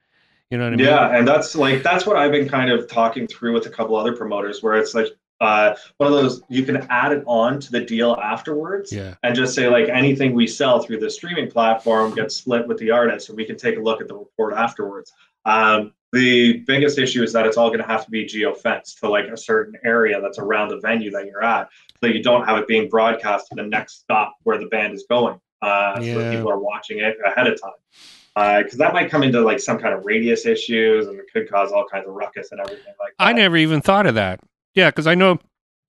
You 0.50 0.58
know 0.58 0.64
what 0.64 0.74
I 0.74 0.76
mean? 0.76 0.86
Yeah, 0.86 1.16
and 1.16 1.26
that's 1.26 1.56
like 1.56 1.82
that's 1.82 2.06
what 2.06 2.16
I've 2.16 2.30
been 2.30 2.48
kind 2.48 2.70
of 2.70 2.88
talking 2.88 3.26
through 3.26 3.52
with 3.54 3.66
a 3.66 3.70
couple 3.70 3.96
other 3.96 4.14
promoters 4.14 4.62
where 4.62 4.76
it's 4.76 4.94
like 4.94 5.08
uh, 5.40 5.74
one 5.98 6.12
of 6.12 6.18
those 6.18 6.42
you 6.48 6.64
can 6.64 6.76
add 6.90 7.12
it 7.12 7.22
on 7.26 7.60
to 7.60 7.70
the 7.70 7.80
deal 7.80 8.16
afterwards 8.22 8.92
yeah. 8.92 9.14
and 9.22 9.34
just 9.34 9.54
say 9.54 9.68
like 9.68 9.88
anything 9.88 10.34
we 10.34 10.46
sell 10.46 10.80
through 10.80 10.98
the 10.98 11.10
streaming 11.10 11.50
platform 11.50 12.14
gets 12.14 12.36
split 12.36 12.66
with 12.66 12.78
the 12.78 12.90
artist 12.90 13.28
and 13.28 13.36
we 13.36 13.44
can 13.44 13.56
take 13.56 13.76
a 13.76 13.80
look 13.80 14.00
at 14.00 14.08
the 14.08 14.14
report 14.14 14.54
afterwards 14.54 15.12
um, 15.44 15.92
the 16.12 16.64
biggest 16.66 16.98
issue 16.98 17.22
is 17.22 17.32
that 17.32 17.46
it's 17.46 17.56
all 17.56 17.68
going 17.68 17.80
to 17.80 17.86
have 17.86 18.04
to 18.04 18.10
be 18.10 18.24
geo 18.24 18.54
fenced 18.54 18.98
to 18.98 19.08
like 19.08 19.26
a 19.26 19.36
certain 19.36 19.74
area 19.84 20.20
that's 20.20 20.38
around 20.38 20.68
the 20.68 20.78
venue 20.80 21.10
that 21.10 21.26
you're 21.26 21.44
at, 21.44 21.68
so 22.00 22.06
you 22.06 22.22
don't 22.22 22.44
have 22.46 22.58
it 22.58 22.66
being 22.66 22.88
broadcast 22.88 23.48
to 23.48 23.54
the 23.54 23.62
next 23.62 24.00
stop 24.00 24.36
where 24.44 24.58
the 24.58 24.66
band 24.66 24.94
is 24.94 25.04
going, 25.08 25.40
uh, 25.62 25.98
yeah. 26.00 26.14
so 26.14 26.30
people 26.30 26.50
are 26.50 26.58
watching 26.58 26.98
it 26.98 27.16
ahead 27.24 27.46
of 27.46 27.60
time. 27.60 28.62
Because 28.62 28.74
uh, 28.80 28.84
that 28.84 28.92
might 28.92 29.10
come 29.10 29.22
into 29.22 29.40
like 29.40 29.58
some 29.58 29.78
kind 29.78 29.94
of 29.94 30.04
radius 30.04 30.46
issues, 30.46 31.06
and 31.06 31.18
it 31.18 31.26
could 31.32 31.50
cause 31.50 31.72
all 31.72 31.86
kinds 31.90 32.06
of 32.06 32.14
ruckus 32.14 32.52
and 32.52 32.60
everything 32.60 32.94
like 33.00 33.12
that. 33.18 33.26
I 33.26 33.32
never 33.32 33.56
even 33.56 33.80
thought 33.80 34.06
of 34.06 34.14
that. 34.14 34.40
Yeah, 34.76 34.90
because 34.90 35.06
I 35.06 35.16
know 35.16 35.40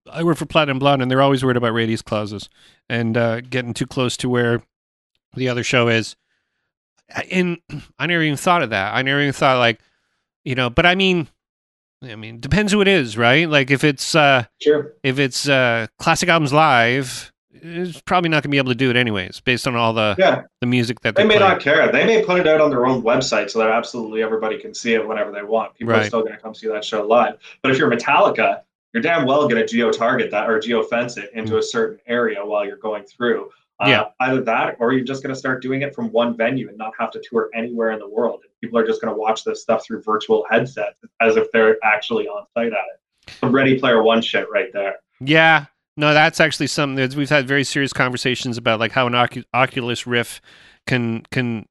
I 0.10 0.24
work 0.24 0.38
for 0.38 0.46
Platinum 0.46 0.80
Blonde, 0.80 1.02
and 1.02 1.12
they're 1.12 1.22
always 1.22 1.44
worried 1.44 1.58
about 1.58 1.74
radius 1.74 2.02
clauses 2.02 2.48
and 2.88 3.18
uh, 3.18 3.42
getting 3.42 3.74
too 3.74 3.88
close 3.88 4.16
to 4.18 4.30
where 4.30 4.64
the 5.36 5.50
other 5.50 5.64
show 5.64 5.90
is. 5.90 6.16
And 7.32 7.58
I 8.00 8.06
never 8.06 8.24
even 8.24 8.38
thought 8.38 8.64
of 8.64 8.70
that. 8.70 8.94
I 8.94 9.02
never 9.02 9.20
even 9.20 9.34
thought 9.34 9.58
like 9.58 9.82
you 10.46 10.56
know, 10.56 10.70
but 10.70 10.86
I 10.86 10.96
mean, 10.96 11.28
I 12.02 12.16
mean, 12.16 12.40
depends 12.40 12.72
who 12.72 12.80
it 12.80 12.88
is, 12.88 13.18
right? 13.18 13.50
Like 13.50 13.70
if 13.70 13.84
it's 13.84 14.16
uh, 14.16 14.46
sure, 14.62 14.94
if 15.04 15.20
it's 15.20 15.50
uh, 15.50 15.88
classic 16.00 16.30
albums 16.30 16.54
live, 16.54 17.34
is 17.62 18.02
probably 18.02 18.30
not 18.30 18.38
going 18.38 18.44
to 18.44 18.50
be 18.50 18.58
able 18.58 18.72
to 18.72 18.76
do 18.76 18.90
it 18.90 18.96
anyways, 18.96 19.40
based 19.42 19.68
on 19.68 19.76
all 19.76 19.94
the 19.94 20.16
Yeah, 20.18 20.44
the 20.62 20.68
music 20.68 21.02
that 21.02 21.16
they 21.16 21.24
they, 21.24 21.28
may 21.28 21.38
play. 21.38 21.48
not 21.48 21.60
care. 21.62 21.92
They 21.92 22.06
may 22.06 22.24
put 22.24 22.40
it 22.40 22.48
out 22.48 22.62
on 22.62 22.70
their 22.70 22.86
own 22.86 23.02
website 23.02 23.50
so 23.50 23.60
that 23.60 23.70
absolutely 23.72 24.24
everybody 24.24 24.58
can 24.60 24.74
see 24.74 24.94
it 24.94 25.08
whenever 25.08 25.32
they 25.32 25.44
want. 25.44 25.76
People 25.76 25.94
are 25.94 26.04
still 26.04 26.22
going 26.22 26.34
to 26.36 26.40
come 26.42 26.54
see 26.56 26.68
that 26.68 26.84
show 26.86 27.06
live. 27.06 27.38
But 27.62 27.72
if 27.72 27.78
you're 27.78 27.90
Metallica, 27.92 28.62
you're 28.94 29.04
damn 29.04 29.26
well 29.26 29.48
going 29.48 29.62
to 29.62 29.68
geo 29.68 29.92
target 29.92 30.32
that 30.32 30.50
or 30.50 30.60
geo 30.60 30.84
fence 30.84 31.18
it 31.18 31.32
into 31.34 31.58
a 31.58 31.64
certain 31.64 32.00
area 32.08 32.44
while 32.46 32.66
you're 32.66 32.78
going 32.78 33.04
through. 33.04 33.50
Uh, 33.80 33.86
Yeah. 33.90 34.06
Either 34.22 34.42
that, 34.42 34.78
or 34.80 34.92
you're 34.94 35.04
just 35.06 35.22
going 35.22 35.34
to 35.34 35.38
start 35.40 35.62
doing 35.62 35.82
it 35.84 35.94
from 35.94 36.12
one 36.12 36.36
venue 36.36 36.68
and 36.70 36.78
not 36.78 36.94
have 37.00 37.12
to 37.12 37.22
tour 37.22 37.50
anywhere 37.54 37.92
in 37.92 38.00
the 38.00 38.10
world. 38.10 38.42
People 38.62 38.80
are 38.80 38.86
just 38.88 39.02
going 39.02 39.14
to 39.14 39.20
watch 39.20 39.44
this 39.44 39.62
stuff 39.62 39.86
through 39.86 40.02
virtual 40.02 40.46
headsets 40.50 41.00
as 41.22 41.36
if 41.36 41.52
they're 41.52 41.78
actually 41.84 42.28
on 42.28 42.46
site 42.56 42.68
at 42.68 42.72
it. 42.74 43.32
Some 43.40 43.52
Ready 43.52 43.78
Player 43.78 44.02
One 44.02 44.22
shit 44.22 44.48
right 44.50 44.72
there. 44.74 44.96
Yeah, 45.20 45.66
no, 45.98 46.14
that's 46.14 46.40
actually 46.40 46.68
something 46.68 46.96
that 46.96 47.16
we've 47.16 47.30
had 47.30 47.48
very 47.48 47.64
serious 47.66 47.92
conversations 47.92 48.58
about, 48.58 48.80
like 48.80 48.92
how 48.94 49.08
an 49.08 49.14
Ocu- 49.14 49.44
Oculus 49.54 50.08
Rift 50.08 50.42
can 50.86 51.24
can 51.32 51.66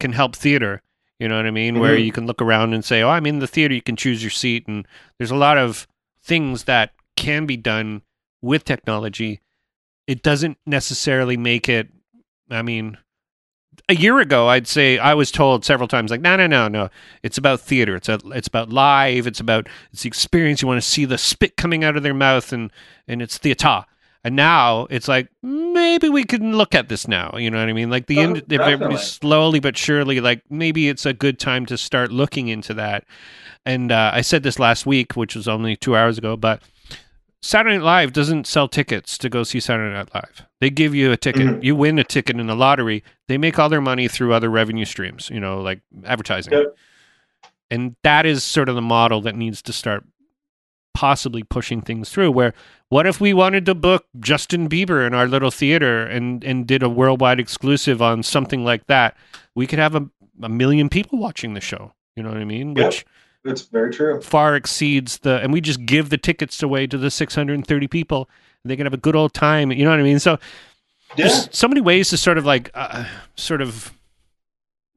can 0.00 0.12
help 0.12 0.34
theater. 0.34 0.82
You 1.18 1.28
know 1.28 1.36
what 1.36 1.46
I 1.46 1.50
mean? 1.50 1.78
Where 1.78 1.96
Mhm. 1.96 2.04
you 2.06 2.12
can 2.12 2.26
look 2.26 2.40
around 2.40 2.72
and 2.72 2.84
say, 2.84 3.02
"Oh, 3.02 3.10
I'm 3.10 3.26
in 3.26 3.38
the 3.38 3.46
theater." 3.46 3.74
You 3.74 3.82
can 3.82 3.94
choose 3.96 4.22
your 4.22 4.30
seat, 4.30 4.66
and 4.66 4.88
there's 5.18 5.30
a 5.30 5.36
lot 5.36 5.58
of 5.58 5.86
things 6.22 6.64
that 6.64 6.92
can 7.16 7.44
be 7.46 7.56
done 7.58 8.02
with 8.42 8.64
technology. 8.64 9.40
It 10.06 10.22
doesn't 10.22 10.56
necessarily 10.66 11.36
make 11.36 11.68
it. 11.68 11.88
I 12.50 12.62
mean, 12.62 12.96
a 13.90 13.94
year 13.94 14.20
ago, 14.20 14.48
I'd 14.48 14.68
say 14.68 14.98
I 14.98 15.14
was 15.14 15.32
told 15.32 15.64
several 15.64 15.88
times, 15.88 16.10
like, 16.12 16.20
no, 16.20 16.36
no, 16.36 16.46
no, 16.46 16.68
no. 16.68 16.88
It's 17.24 17.36
about 17.38 17.60
theater. 17.60 17.96
It's 17.96 18.08
a, 18.08 18.20
it's 18.26 18.46
about 18.48 18.70
live. 18.70 19.26
It's 19.26 19.40
about 19.40 19.68
it's 19.92 20.02
the 20.02 20.08
experience. 20.08 20.62
You 20.62 20.68
want 20.68 20.80
to 20.80 20.88
see 20.88 21.04
the 21.04 21.18
spit 21.18 21.56
coming 21.56 21.82
out 21.82 21.96
of 21.96 22.02
their 22.02 22.14
mouth, 22.14 22.52
and 22.52 22.70
and 23.08 23.20
it's 23.20 23.36
theater. 23.36 23.84
And 24.22 24.36
now 24.36 24.86
it's 24.90 25.08
like 25.08 25.28
maybe 25.42 26.08
we 26.08 26.24
can 26.24 26.56
look 26.56 26.74
at 26.74 26.88
this 26.88 27.08
now. 27.08 27.34
You 27.36 27.50
know 27.50 27.58
what 27.58 27.68
I 27.68 27.72
mean? 27.72 27.90
Like 27.90 28.06
the 28.06 28.18
Oh, 28.18 28.22
end, 28.22 28.52
everybody's 28.52 29.02
slowly 29.02 29.60
but 29.60 29.76
surely, 29.76 30.20
like 30.20 30.42
maybe 30.50 30.88
it's 30.88 31.06
a 31.06 31.12
good 31.12 31.38
time 31.38 31.66
to 31.66 31.76
start 31.76 32.12
looking 32.12 32.48
into 32.48 32.74
that. 32.74 33.04
And 33.66 33.90
uh, 33.90 34.10
I 34.14 34.20
said 34.20 34.42
this 34.42 34.58
last 34.58 34.86
week, 34.86 35.16
which 35.16 35.34
was 35.34 35.48
only 35.48 35.74
two 35.74 35.96
hours 35.96 36.16
ago, 36.18 36.36
but 36.36 36.62
Saturday 37.42 37.78
Night 37.78 37.84
Live 37.84 38.12
doesn't 38.12 38.46
sell 38.46 38.68
tickets 38.68 39.16
to 39.18 39.28
go 39.30 39.42
see 39.42 39.60
Saturday 39.60 39.94
Night 39.94 40.10
Live. 40.14 40.46
They 40.60 40.68
give 40.70 40.94
you 40.94 41.10
a 41.10 41.16
ticket. 41.16 41.46
Mhm. 41.46 41.64
You 41.64 41.74
win 41.74 41.98
a 41.98 42.04
ticket 42.04 42.38
in 42.38 42.46
the 42.46 42.54
lottery. 42.54 43.02
They 43.28 43.38
make 43.38 43.58
all 43.58 43.68
their 43.68 43.80
money 43.80 44.08
through 44.08 44.34
other 44.34 44.50
revenue 44.50 44.84
streams, 44.84 45.30
you 45.30 45.40
know, 45.40 45.60
like 45.60 45.80
advertising. 46.04 46.52
Yep. 46.52 46.76
And 47.70 47.96
that 48.02 48.26
is 48.26 48.44
sort 48.44 48.68
of 48.68 48.74
the 48.74 48.82
model 48.82 49.20
that 49.22 49.36
needs 49.36 49.62
to 49.62 49.72
start 49.72 50.04
possibly 50.92 51.42
pushing 51.42 51.80
things 51.80 52.10
through 52.10 52.30
where 52.32 52.52
what 52.88 53.06
if 53.06 53.20
we 53.20 53.32
wanted 53.32 53.64
to 53.64 53.74
book 53.74 54.06
Justin 54.18 54.68
Bieber 54.68 55.06
in 55.06 55.14
our 55.14 55.26
little 55.28 55.50
theater 55.52 56.04
and 56.04 56.44
and 56.44 56.66
did 56.66 56.82
a 56.82 56.88
worldwide 56.88 57.40
exclusive 57.40 58.02
on 58.02 58.22
something 58.22 58.64
like 58.64 58.86
that? 58.88 59.16
We 59.54 59.66
could 59.66 59.78
have 59.78 59.94
a, 59.94 60.06
a 60.42 60.48
million 60.48 60.88
people 60.88 61.18
watching 61.18 61.54
the 61.54 61.60
show. 61.60 61.94
You 62.16 62.22
know 62.22 62.28
what 62.30 62.38
I 62.38 62.44
mean? 62.44 62.74
Yep. 62.76 62.86
Which 62.86 63.06
It's 63.44 63.62
very 63.62 63.90
true. 63.92 64.20
far 64.20 64.54
exceeds 64.56 65.18
the 65.18 65.40
and 65.40 65.52
we 65.52 65.60
just 65.60 65.86
give 65.86 66.10
the 66.10 66.18
tickets 66.18 66.62
away 66.62 66.86
to 66.86 66.98
the 66.98 67.10
630 67.10 67.88
people 67.88 68.28
and 68.62 68.70
they 68.70 68.76
can 68.76 68.84
have 68.86 68.92
a 68.94 68.98
good 68.98 69.16
old 69.16 69.32
time 69.32 69.72
you 69.72 69.82
know 69.84 69.90
what 69.90 69.98
i 69.98 70.02
mean 70.02 70.18
so 70.18 70.32
Yeah. 71.16 71.26
there's 71.28 71.48
so 71.56 71.66
many 71.66 71.80
ways 71.80 72.10
to 72.10 72.16
sort 72.18 72.36
of 72.38 72.44
like 72.44 72.70
uh, 72.74 73.04
sort 73.36 73.62
of 73.62 73.92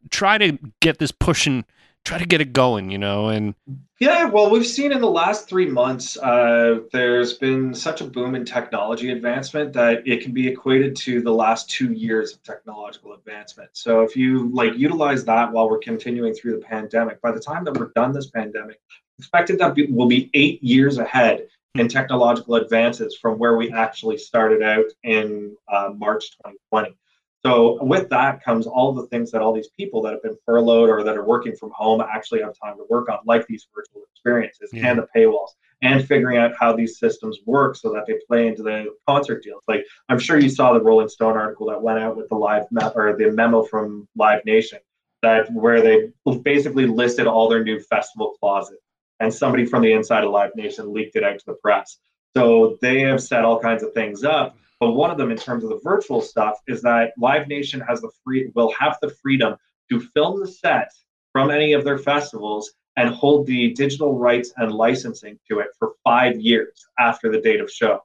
try 0.10 0.38
to 0.38 0.58
get 0.82 1.00
this 1.00 1.12
pushing 1.12 1.64
try 2.04 2.18
to 2.18 2.26
get 2.26 2.42
it 2.42 2.54
going 2.54 2.92
you 2.92 2.98
know 2.98 3.30
and 3.30 3.56
Yeah, 4.04 4.26
well, 4.26 4.50
we've 4.50 4.68
seen 4.68 4.92
in 4.92 5.00
the 5.00 5.10
last 5.10 5.48
three 5.48 5.66
months, 5.66 6.18
uh, 6.18 6.82
there's 6.92 7.34
been 7.38 7.74
such 7.74 8.02
a 8.02 8.04
boom 8.04 8.36
in 8.36 8.44
technology 8.44 9.12
advancement 9.12 9.72
that 9.74 10.06
it 10.06 10.22
can 10.22 10.34
be 10.34 10.46
equated 10.46 10.94
to 10.98 11.22
the 11.22 11.32
last 11.32 11.70
two 11.70 11.94
years 11.94 12.34
of 12.34 12.44
technological 12.44 13.14
advancement. 13.14 13.70
So 13.72 14.02
if 14.02 14.18
you 14.18 14.52
like 14.54 14.74
utilize 14.76 15.24
that 15.24 15.54
while 15.54 15.70
we're 15.70 15.80
continuing 15.80 16.34
through 16.34 16.60
the 16.60 16.66
pandemic, 16.66 17.22
by 17.22 17.32
the 17.32 17.40
time 17.40 17.64
that 17.64 17.78
we're 17.78 17.94
done 17.96 18.12
this 18.12 18.30
pandemic, 18.30 18.82
expected 19.20 19.58
that 19.60 19.74
we'll 19.90 20.10
be 20.10 20.30
eight 20.34 20.62
years 20.62 20.98
ahead 20.98 21.48
in 21.76 21.88
technological 21.88 22.56
advances 22.56 23.16
from 23.16 23.40
where 23.40 23.56
we 23.56 23.72
actually 23.72 24.18
started 24.18 24.62
out 24.62 24.88
in 25.04 25.56
uh, 25.72 25.92
March 25.96 26.32
2020. 26.32 26.98
So 27.46 27.84
with 27.84 28.10
that 28.10 28.42
comes 28.44 28.68
all 28.68 28.94
the 28.94 29.08
things 29.08 29.32
that 29.32 29.42
all 29.42 29.54
these 29.54 29.68
people 29.78 30.02
that 30.04 30.14
have 30.14 30.24
been 30.24 30.38
furloughed 30.46 30.90
or 30.90 31.04
that 31.04 31.18
are 31.18 31.26
working 31.26 31.56
from 31.56 31.72
home 31.72 32.02
actually 32.02 32.42
have 32.42 32.56
time 32.58 32.78
to 32.78 32.86
work 32.90 33.10
on, 33.10 33.20
like 33.26 33.46
these 33.48 33.68
virtual 33.76 34.02
experiences 34.12 34.70
Yeah. 34.72 34.88
and 34.92 35.00
the 35.00 35.08
paywalls, 35.14 35.50
and 35.82 36.08
figuring 36.08 36.38
out 36.38 36.54
how 36.58 36.74
these 36.74 36.98
systems 37.00 37.40
work 37.46 37.76
so 37.76 37.92
that 37.94 38.06
they 38.08 38.18
play 38.28 38.48
into 38.48 38.64
the 38.64 38.96
concert 39.08 39.44
deals. 39.44 39.62
Like 39.68 39.86
I'm 40.08 40.20
sure 40.20 40.40
you 40.40 40.50
saw 40.50 40.74
the 40.74 40.82
Rolling 40.82 41.10
Stone 41.10 41.36
article 41.36 41.68
that 41.68 41.82
went 41.82 42.00
out 42.00 42.16
with 42.16 42.30
the 42.30 42.36
live 42.36 42.72
me- 42.72 42.82
or 42.96 43.18
the 43.18 43.32
memo 43.32 43.64
from 43.64 44.08
Live 44.16 44.46
Nation 44.46 44.80
that 45.22 45.52
where 45.54 45.82
they 45.82 46.12
basically 46.44 46.86
listed 46.86 47.28
all 47.28 47.50
their 47.50 47.64
new 47.64 47.80
festival 47.80 48.36
clauses, 48.40 48.80
and 49.20 49.34
somebody 49.34 49.66
from 49.66 49.82
the 49.82 49.92
inside 49.92 50.24
of 50.24 50.32
Live 50.32 50.52
Nation 50.56 50.94
leaked 50.94 51.16
it 51.16 51.24
out 51.24 51.40
to 51.40 51.46
the 51.46 51.54
press. 51.56 51.98
So 52.36 52.78
they 52.82 53.02
have 53.02 53.22
set 53.22 53.44
all 53.46 53.60
kinds 53.60 53.84
of 53.84 53.94
things 53.94 54.24
up. 54.24 54.58
But 54.84 54.96
one 54.96 55.12
of 55.12 55.18
them, 55.18 55.32
in 55.32 55.38
terms 55.38 55.64
of 55.64 55.70
the 55.70 55.80
virtual 55.82 56.22
stuff, 56.22 56.60
is 56.68 56.82
that 56.82 57.14
Live 57.18 57.48
Nation 57.48 57.80
has 57.80 58.02
the 58.02 58.12
free 58.22 58.52
will 58.54 58.70
have 58.78 58.98
the 59.02 59.12
freedom 59.12 59.56
to 59.90 60.02
film 60.02 60.42
the 60.42 60.46
set 60.46 60.92
from 61.32 61.52
any 61.52 61.72
of 61.72 61.86
their 61.86 61.98
festivals 61.98 62.70
and 62.98 63.10
hold 63.10 63.48
the 63.48 63.72
digital 63.76 64.20
rights 64.20 64.52
and 64.58 64.74
licensing 64.74 65.40
to 65.50 65.60
it 65.60 65.68
for 65.80 65.94
five 66.04 66.38
years 66.38 66.86
after 67.00 67.32
the 67.32 67.40
date 67.40 67.62
of 67.62 67.72
show. 67.72 68.02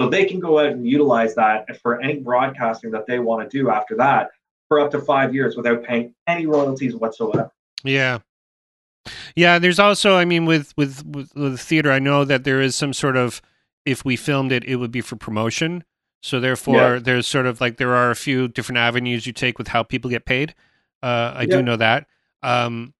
So 0.00 0.08
they 0.08 0.24
can 0.24 0.40
go 0.40 0.58
out 0.58 0.70
and 0.70 0.88
utilize 0.88 1.34
that 1.34 1.66
for 1.82 2.00
any 2.00 2.20
broadcasting 2.20 2.92
that 2.92 3.04
they 3.06 3.18
want 3.18 3.42
to 3.50 3.54
do 3.54 3.68
after 3.68 3.94
that 3.96 4.30
for 4.68 4.80
up 4.80 4.90
to 4.92 5.00
five 5.02 5.34
years 5.34 5.54
without 5.54 5.84
paying 5.84 6.14
any 6.26 6.46
royalties 6.46 6.96
whatsoever. 6.96 7.52
yeah 7.84 8.20
yeah 9.36 9.58
there's 9.58 9.78
also 9.78 10.16
i 10.16 10.24
mean 10.24 10.46
with 10.46 10.72
with 10.78 11.04
with, 11.04 11.34
with 11.34 11.60
theater 11.60 11.90
i 11.90 11.98
know 11.98 12.24
that 12.24 12.44
there 12.44 12.60
is 12.62 12.74
some 12.74 12.92
sort 12.92 13.16
of 13.16 13.42
if 13.84 14.04
we 14.04 14.14
filmed 14.16 14.52
it 14.52 14.64
it 14.64 14.76
would 14.76 14.92
be 14.92 15.00
for 15.00 15.16
promotion 15.16 15.84
so 16.22 16.40
therefore 16.40 16.76
Yeah. 16.94 16.98
there's 17.00 17.26
sort 17.26 17.44
of 17.46 17.60
like 17.60 17.76
there 17.76 17.94
are 17.94 18.10
a 18.10 18.16
few 18.16 18.48
different 18.48 18.78
avenues 18.78 19.26
you 19.26 19.32
take 19.34 19.58
with 19.58 19.68
how 19.68 19.82
people 19.82 20.08
get 20.08 20.24
paid 20.24 20.54
uh, 21.02 21.34
i 21.36 21.40
Yeah. 21.42 21.56
do 21.56 21.62
know 21.62 21.76
that 21.76 22.06
um, 22.42 22.94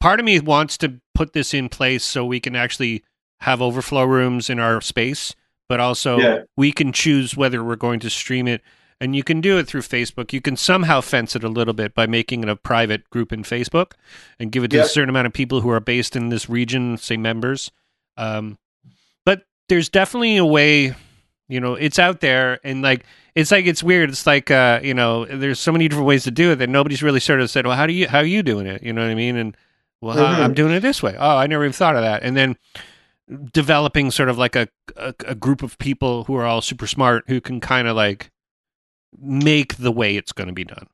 part 0.00 0.20
of 0.20 0.24
me 0.26 0.38
wants 0.40 0.78
to 0.78 1.00
put 1.14 1.32
this 1.32 1.52
in 1.52 1.68
place 1.68 2.04
so 2.04 2.24
we 2.24 2.38
can 2.40 2.54
actually 2.56 3.02
have 3.40 3.60
overflow 3.60 4.04
rooms 4.04 4.48
in 4.48 4.58
our 4.60 4.80
space 4.80 5.34
but 5.68 5.80
also 5.80 6.18
Yeah. 6.18 6.38
we 6.56 6.70
can 6.72 6.92
choose 6.92 7.36
whether 7.36 7.64
we're 7.64 7.76
going 7.76 8.00
to 8.00 8.10
stream 8.10 8.46
it 8.46 8.62
and 9.00 9.16
you 9.16 9.24
can 9.24 9.40
do 9.40 9.58
it 9.58 9.66
through 9.66 9.80
facebook 9.82 10.32
you 10.32 10.40
can 10.40 10.56
somehow 10.56 11.00
fence 11.00 11.34
it 11.34 11.42
a 11.42 11.48
little 11.48 11.74
bit 11.74 11.94
by 11.94 12.06
making 12.06 12.42
it 12.42 12.48
a 12.48 12.56
private 12.56 13.08
group 13.10 13.32
in 13.32 13.42
facebook 13.42 13.92
and 14.38 14.52
give 14.52 14.62
it 14.64 14.68
to 14.68 14.78
a 14.78 14.84
certain 14.86 15.08
amount 15.08 15.26
of 15.26 15.32
people 15.32 15.60
who 15.62 15.70
are 15.70 15.80
based 15.80 16.14
in 16.16 16.28
this 16.28 16.48
region 16.48 16.96
say 16.98 17.16
members 17.16 17.70
um, 18.18 18.58
but 19.24 19.44
there's 19.68 19.88
definitely 19.88 20.36
a 20.36 20.44
way 20.44 20.94
you 21.48 21.60
know 21.60 21.74
it's 21.74 21.98
out 21.98 22.20
there 22.20 22.58
and 22.64 22.82
like 22.82 23.04
it's 23.34 23.50
like 23.50 23.66
it's 23.66 23.82
weird. 23.82 24.10
It's 24.10 24.26
like 24.26 24.50
uh 24.50 24.80
you 24.82 24.94
know 24.94 25.24
there's 25.24 25.58
so 25.60 25.72
many 25.72 25.88
different 25.88 26.06
ways 26.06 26.24
to 26.24 26.30
do 26.30 26.52
it 26.52 26.56
that 26.56 26.68
nobody's 26.68 27.02
really 27.02 27.20
sort 27.20 27.40
of 27.40 27.50
said 27.50 27.66
well 27.66 27.76
how 27.76 27.86
do 27.86 27.92
you 27.92 28.08
how 28.08 28.18
are 28.18 28.24
you 28.24 28.42
doing 28.42 28.66
it? 28.66 28.82
You 28.82 28.92
know 28.92 29.02
what 29.02 29.10
i 29.10 29.14
mean? 29.14 29.36
And 29.36 29.56
well 30.00 30.16
Mhm. 30.16 30.44
i'm 30.44 30.54
doing 30.54 30.72
it 30.72 30.80
this 30.80 31.02
way. 31.02 31.14
Oh 31.18 31.36
i 31.36 31.46
never 31.46 31.64
even 31.64 31.72
thought 31.72 31.96
of 31.96 32.02
that. 32.02 32.22
And 32.22 32.36
then 32.36 32.56
developing 33.52 34.10
sort 34.10 34.28
of 34.28 34.36
like 34.38 34.56
a, 34.56 34.68
a 34.96 35.14
a 35.26 35.34
group 35.34 35.62
of 35.62 35.78
people 35.78 36.24
who 36.24 36.34
are 36.36 36.44
all 36.44 36.60
super 36.60 36.86
smart 36.86 37.24
who 37.28 37.40
can 37.40 37.60
kind 37.60 37.88
of 37.88 37.96
like 37.96 38.30
make 39.18 39.76
the 39.76 39.92
way 39.92 40.16
it's 40.16 40.32
going 40.32 40.48
to 40.48 40.52
be 40.54 40.64
done 40.64 40.86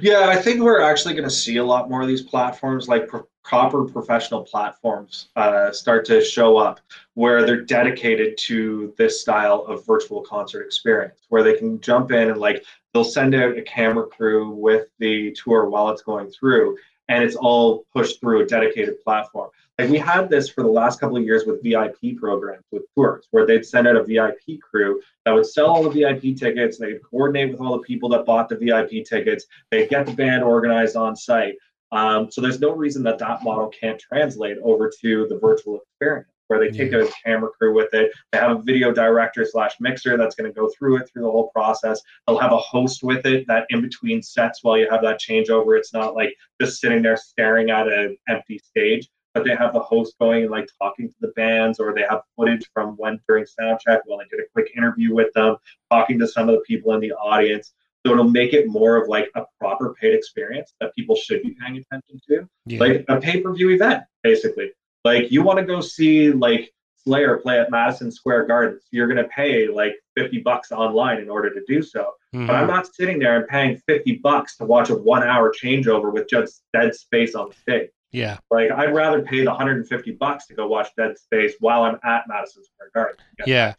Yeah, 0.00 0.28
I 0.28 0.36
think 0.36 0.60
we're 0.60 0.80
actually 0.80 1.14
going 1.14 1.28
to 1.28 1.34
see 1.34 1.56
a 1.56 1.64
lot 1.64 1.88
more 1.88 2.02
of 2.02 2.08
these 2.08 2.22
platforms, 2.22 2.88
like 2.88 3.08
pro- 3.08 3.26
proper 3.44 3.84
professional 3.84 4.42
platforms, 4.42 5.28
uh, 5.36 5.70
start 5.70 6.04
to 6.06 6.22
show 6.22 6.56
up 6.56 6.80
where 7.14 7.46
they're 7.46 7.64
dedicated 7.64 8.36
to 8.38 8.92
this 8.98 9.20
style 9.20 9.64
of 9.68 9.86
virtual 9.86 10.22
concert 10.22 10.62
experience, 10.62 11.20
where 11.28 11.42
they 11.42 11.54
can 11.54 11.80
jump 11.80 12.10
in 12.10 12.30
and 12.30 12.40
like 12.40 12.64
they'll 12.92 13.04
send 13.04 13.34
out 13.34 13.56
a 13.56 13.62
camera 13.62 14.06
crew 14.06 14.50
with 14.50 14.88
the 14.98 15.32
tour 15.32 15.68
while 15.68 15.90
it's 15.90 16.02
going 16.02 16.28
through, 16.30 16.76
and 17.08 17.22
it's 17.22 17.36
all 17.36 17.84
pushed 17.92 18.20
through 18.20 18.42
a 18.42 18.46
dedicated 18.46 19.00
platform. 19.02 19.50
Like 19.78 19.90
we 19.90 19.98
had 19.98 20.30
this 20.30 20.48
for 20.48 20.62
the 20.62 20.70
last 20.70 21.00
couple 21.00 21.18
of 21.18 21.24
years 21.24 21.44
with 21.44 21.62
VIP 21.62 22.16
programs 22.16 22.64
with 22.72 22.84
tours, 22.94 23.26
where 23.30 23.46
they'd 23.46 23.64
send 23.64 23.86
out 23.86 23.96
a 23.96 24.04
VIP 24.04 24.58
crew 24.62 25.02
that 25.24 25.32
would 25.32 25.46
sell 25.46 25.66
all 25.66 25.82
the 25.82 25.90
VIP 25.90 26.34
tickets. 26.36 26.78
They'd 26.78 27.02
coordinate 27.02 27.50
with 27.50 27.60
all 27.60 27.76
the 27.76 27.82
people 27.82 28.08
that 28.10 28.24
bought 28.24 28.48
the 28.48 28.56
VIP 28.56 29.04
tickets. 29.04 29.44
They'd 29.70 29.90
get 29.90 30.06
the 30.06 30.14
band 30.14 30.42
organized 30.42 30.96
on 30.96 31.14
site. 31.14 31.56
Um, 31.92 32.30
so 32.30 32.40
there's 32.40 32.60
no 32.60 32.74
reason 32.74 33.02
that 33.04 33.18
that 33.18 33.42
model 33.42 33.68
can't 33.68 34.00
translate 34.00 34.56
over 34.62 34.90
to 35.02 35.26
the 35.28 35.38
virtual 35.38 35.80
experience, 35.80 36.28
where 36.48 36.58
they 36.58 36.70
take 36.70 36.92
a 36.92 37.06
camera 37.24 37.50
crew 37.50 37.74
with 37.74 37.92
it. 37.92 38.12
They 38.32 38.38
have 38.38 38.58
a 38.58 38.62
video 38.62 38.92
director 38.92 39.44
slash 39.44 39.74
mixer 39.78 40.16
that's 40.16 40.34
going 40.34 40.50
to 40.50 40.58
go 40.58 40.70
through 40.76 40.96
it 40.98 41.10
through 41.10 41.22
the 41.22 41.30
whole 41.30 41.50
process. 41.54 42.00
They'll 42.26 42.38
have 42.38 42.52
a 42.52 42.58
host 42.58 43.02
with 43.02 43.26
it 43.26 43.46
that 43.48 43.66
in 43.68 43.82
between 43.82 44.22
sets 44.22 44.64
while 44.64 44.78
you 44.78 44.88
have 44.90 45.02
that 45.02 45.20
changeover, 45.20 45.76
it's 45.76 45.92
not 45.92 46.14
like 46.14 46.34
just 46.60 46.80
sitting 46.80 47.02
there 47.02 47.18
staring 47.18 47.70
at 47.70 47.88
an 47.88 48.16
empty 48.26 48.58
stage. 48.58 49.08
But 49.36 49.44
they 49.44 49.54
have 49.54 49.74
the 49.74 49.80
host 49.80 50.16
going 50.18 50.42
and 50.44 50.50
like 50.50 50.66
talking 50.80 51.08
to 51.08 51.14
the 51.20 51.28
bands, 51.36 51.78
or 51.78 51.94
they 51.94 52.04
have 52.08 52.22
footage 52.36 52.64
from 52.72 52.96
when 52.96 53.20
during 53.28 53.44
soundcheck 53.44 54.00
while 54.06 54.18
they 54.18 54.24
did 54.30 54.40
a 54.40 54.48
quick 54.54 54.72
interview 54.76 55.14
with 55.14 55.30
them, 55.34 55.56
talking 55.90 56.18
to 56.18 56.26
some 56.26 56.48
of 56.48 56.54
the 56.54 56.62
people 56.62 56.92
in 56.94 57.00
the 57.00 57.12
audience. 57.12 57.74
So 58.06 58.12
it'll 58.12 58.30
make 58.30 58.54
it 58.54 58.66
more 58.68 58.96
of 58.96 59.08
like 59.08 59.30
a 59.34 59.42
proper 59.60 59.94
paid 60.00 60.14
experience 60.14 60.72
that 60.80 60.94
people 60.94 61.16
should 61.16 61.42
be 61.42 61.54
paying 61.60 61.76
attention 61.76 62.18
to, 62.28 62.48
Yeah. 62.66 62.80
like 62.80 63.04
a 63.08 63.20
pay 63.20 63.40
per 63.42 63.52
view 63.52 63.70
event, 63.70 64.04
basically. 64.22 64.72
Like 65.04 65.30
you 65.30 65.42
want 65.42 65.58
to 65.58 65.64
go 65.66 65.80
see 65.82 66.32
like 66.32 66.72
Slayer 67.04 67.36
play 67.36 67.60
at 67.60 67.70
Madison 67.70 68.10
Square 68.10 68.46
Gardens, 68.46 68.84
you're 68.90 69.06
gonna 69.06 69.28
pay 69.28 69.68
like 69.68 69.94
50 70.16 70.40
bucks 70.40 70.72
online 70.72 71.18
in 71.20 71.28
order 71.28 71.50
to 71.50 71.62
do 71.68 71.82
so. 71.82 72.14
Mhm. 72.34 72.46
But 72.46 72.56
I'm 72.56 72.66
not 72.66 72.92
sitting 72.92 73.18
there 73.18 73.36
and 73.36 73.46
paying 73.46 73.76
50 73.86 74.16
bucks 74.16 74.56
to 74.56 74.64
watch 74.64 74.88
a 74.90 74.94
one 74.96 75.22
hour 75.22 75.52
changeover 75.52 76.12
with 76.12 76.26
just 76.28 76.62
dead 76.72 76.94
space 76.94 77.34
on 77.36 77.50
the 77.50 77.54
stage. 77.54 77.90
Yeah. 78.16 78.38
Like 78.50 78.70
I'd 78.70 78.94
rather 78.94 79.20
pay 79.22 79.40
the 79.44 79.50
150 79.50 80.12
bucks 80.12 80.46
to 80.46 80.54
go 80.54 80.66
watch 80.66 80.88
Dead 80.96 81.18
Space 81.18 81.52
while 81.60 81.82
I'm 81.82 81.98
at 82.02 82.24
Madison 82.26 82.64
Square 82.64 82.90
Garden. 82.94 83.16
Yeah. 83.46 83.74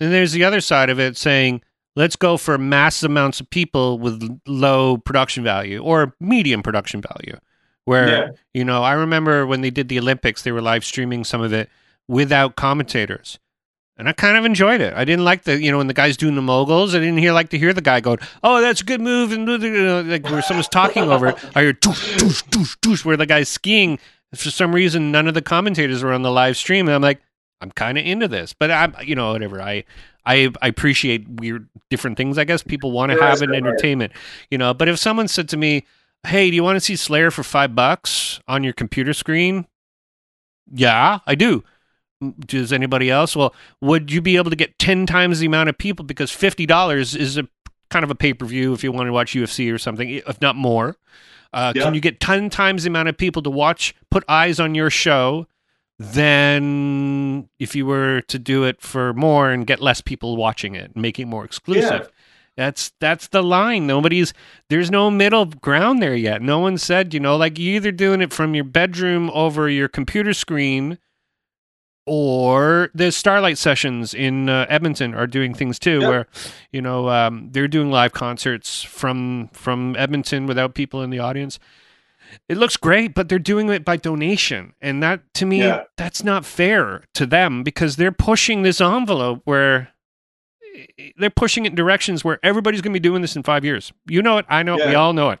And 0.00 0.12
there's 0.12 0.32
the 0.32 0.44
other 0.44 0.60
side 0.60 0.88
of 0.90 0.98
it 0.98 1.16
saying, 1.16 1.62
let's 1.94 2.16
go 2.16 2.36
for 2.36 2.56
mass 2.56 3.02
amounts 3.02 3.40
of 3.40 3.50
people 3.50 3.98
with 3.98 4.40
low 4.46 4.96
production 4.96 5.44
value 5.44 5.82
or 5.82 6.14
medium 6.20 6.62
production 6.62 7.02
value. 7.02 7.36
Where, 7.84 8.08
Yeah. 8.08 8.28
you 8.54 8.64
know, 8.64 8.82
I 8.82 8.92
remember 8.94 9.46
when 9.46 9.60
they 9.60 9.70
did 9.70 9.88
the 9.88 9.98
Olympics, 9.98 10.42
they 10.42 10.52
were 10.52 10.62
live 10.62 10.84
streaming 10.84 11.24
some 11.24 11.42
of 11.42 11.52
it 11.52 11.68
without 12.08 12.56
commentators. 12.56 13.38
And 13.98 14.08
I 14.08 14.12
kind 14.12 14.36
of 14.36 14.44
enjoyed 14.44 14.80
it. 14.80 14.94
I 14.94 15.04
didn't 15.04 15.24
like 15.24 15.44
the, 15.44 15.62
you 15.62 15.70
know, 15.70 15.78
when 15.78 15.86
the 15.86 15.94
guy's 15.94 16.16
doing 16.16 16.34
the 16.34 16.42
moguls, 16.42 16.94
I 16.94 16.98
didn't 16.98 17.18
hear 17.18 17.32
like 17.32 17.50
to 17.50 17.58
hear 17.58 17.72
the 17.72 17.82
guy 17.82 18.00
going, 18.00 18.18
"Oh, 18.42 18.60
that's 18.60 18.80
a 18.80 18.84
good 18.84 19.00
move," 19.02 19.32
and 19.32 19.46
you 19.46 19.70
know, 19.84 20.00
like 20.00 20.24
where 20.30 20.40
someone's 20.42 20.68
talking 20.68 21.04
over 21.10 21.28
it. 21.28 21.36
I 21.54 21.62
hear 21.62 21.72
"Doosh, 21.74 22.16
doosh, 22.16 22.42
doosh, 22.48 22.78
doosh," 22.78 23.04
where 23.04 23.18
the 23.18 23.26
guy's 23.26 23.48
skiing. 23.48 23.98
For 24.34 24.50
some 24.50 24.74
reason, 24.74 25.12
none 25.12 25.28
of 25.28 25.34
the 25.34 25.42
commentators 25.42 26.02
were 26.02 26.12
on 26.12 26.22
the 26.22 26.30
live 26.30 26.56
stream, 26.56 26.88
and 26.88 26.94
I'm 26.94 27.02
like, 27.02 27.20
I'm 27.60 27.70
kind 27.70 27.96
of 27.96 28.04
into 28.04 28.26
this, 28.28 28.54
but 28.54 28.70
I'm, 28.70 28.94
you 29.04 29.14
know, 29.14 29.32
whatever. 29.32 29.62
I, 29.62 29.84
I, 30.26 30.50
I 30.60 30.66
appreciate 30.68 31.28
weird, 31.28 31.68
different 31.90 32.16
things. 32.16 32.38
I 32.38 32.44
guess 32.44 32.62
people 32.62 32.90
want 32.90 33.12
to 33.12 33.22
have 33.22 33.40
an 33.42 33.54
entertainment, 33.54 34.12
you 34.50 34.58
know. 34.58 34.74
But 34.74 34.88
if 34.88 34.98
someone 34.98 35.28
said 35.28 35.48
to 35.50 35.56
me, 35.56 35.84
"Hey, 36.26 36.50
do 36.50 36.56
you 36.56 36.64
want 36.64 36.76
to 36.76 36.80
see 36.80 36.96
Slayer 36.96 37.30
for 37.30 37.42
five 37.42 37.74
bucks 37.74 38.40
on 38.48 38.64
your 38.64 38.72
computer 38.72 39.12
screen?" 39.12 39.66
Yeah, 40.72 41.20
I 41.26 41.34
do. 41.34 41.62
"Mm, 42.22 42.46
Does 42.46 42.72
anybody 42.72 43.10
else? 43.10 43.34
Well, 43.34 43.54
would 43.80 44.12
you 44.12 44.20
be 44.22 44.36
able 44.36 44.50
to 44.50 44.56
get 44.56 44.78
ten 44.78 45.06
times 45.06 45.40
the 45.40 45.46
amount 45.46 45.68
of 45.68 45.76
people 45.78 46.04
because 46.04 46.30
fifty 46.30 46.64
dollars 46.66 47.14
is 47.14 47.36
a 47.38 47.48
kind 47.90 48.04
of 48.04 48.10
a 48.10 48.14
pay 48.14 48.32
per 48.32 48.46
view 48.46 48.72
if 48.72 48.82
you 48.84 48.92
want 48.92 49.06
to 49.08 49.12
watch 49.12 49.32
UFC 49.34 49.70
or 49.72 49.76
something, 49.78 50.08
if 50.08 50.40
not 50.40 50.56
more. 50.56 50.96
Uh, 51.52 51.72
Yeah. 51.76 51.82
Can 51.84 51.94
you 51.94 52.00
get 52.00 52.20
ten 52.20 52.48
times 52.48 52.84
the 52.84 52.88
amount 52.88 53.08
of 53.10 53.18
people 53.18 53.42
to 53.42 53.50
watch, 53.50 53.94
put 54.10 54.24
eyes 54.28 54.58
on 54.58 54.74
your 54.74 54.88
show, 54.88 55.46
than 55.98 57.48
if 57.58 57.74
you 57.76 57.86
were 57.86 58.20
to 58.22 58.38
do 58.38 58.64
it 58.64 58.80
for 58.80 59.12
more 59.12 59.50
and 59.50 59.66
get 59.66 59.80
less 59.80 60.00
people 60.00 60.36
watching 60.36 60.74
it, 60.74 60.92
and 60.94 61.02
make 61.02 61.18
it 61.18 61.26
more 61.26 61.44
exclusive? 61.44 62.10
That's 62.56 62.92
that's 63.00 63.28
the 63.28 63.42
line. 63.42 63.86
Nobody's 63.86 64.34
there's 64.68 64.90
no 64.90 65.10
middle 65.10 65.46
ground 65.46 66.02
there 66.02 66.14
yet. 66.14 66.42
No 66.42 66.58
one 66.58 66.76
said, 66.76 67.14
you 67.14 67.20
know, 67.20 67.36
like 67.36 67.58
you're 67.58 67.76
either 67.76 67.92
doing 67.92 68.20
it 68.20 68.30
from 68.32 68.54
your 68.54 68.64
bedroom 68.64 69.30
over 69.32 69.68
your 69.70 69.88
computer 69.88 70.34
screen 70.34 70.98
or 72.06 72.90
the 72.94 73.12
Starlight 73.12 73.58
sessions 73.58 74.12
in 74.14 74.48
uh, 74.48 74.66
Edmonton 74.68 75.14
are 75.14 75.26
doing 75.26 75.54
things 75.54 75.78
too, 75.78 76.00
Yep. 76.00 76.08
where 76.10 76.26
you 76.72 76.82
know 76.82 77.08
um, 77.08 77.48
they're 77.52 77.68
doing 77.68 77.90
live 77.90 78.12
concerts 78.12 78.82
from 78.82 79.48
from 79.52 79.94
Edmonton 79.98 80.46
without 80.46 80.74
people 80.74 81.02
in 81.02 81.10
the 81.10 81.18
audience. 81.18 81.58
It 82.48 82.56
looks 82.56 82.76
great, 82.78 83.14
but 83.14 83.28
they're 83.28 83.38
doing 83.38 83.68
it 83.68 83.84
by 83.84 83.96
donation, 83.98 84.72
and 84.80 85.02
that 85.02 85.20
to 85.34 85.46
me 85.46 85.58
Yeah. 85.60 85.84
that's 85.96 86.24
not 86.24 86.44
fair 86.46 87.04
to 87.14 87.26
them 87.26 87.62
because 87.62 87.96
they're 87.96 88.10
pushing 88.12 88.62
this 88.62 88.80
envelope 88.80 89.42
where 89.44 89.88
they're 91.18 91.28
pushing 91.30 91.66
it 91.66 91.70
in 91.70 91.74
directions 91.74 92.24
where 92.24 92.38
everybody's 92.42 92.80
going 92.80 92.92
to 92.94 92.98
be 92.98 93.02
doing 93.06 93.20
this 93.20 93.36
in 93.36 93.42
five 93.42 93.64
years. 93.64 93.92
You 94.08 94.22
know 94.22 94.38
it, 94.38 94.46
I 94.48 94.62
know 94.62 94.76
it, 94.78 94.86
we 94.88 94.94
all 94.94 95.12
know 95.12 95.30
it. 95.30 95.38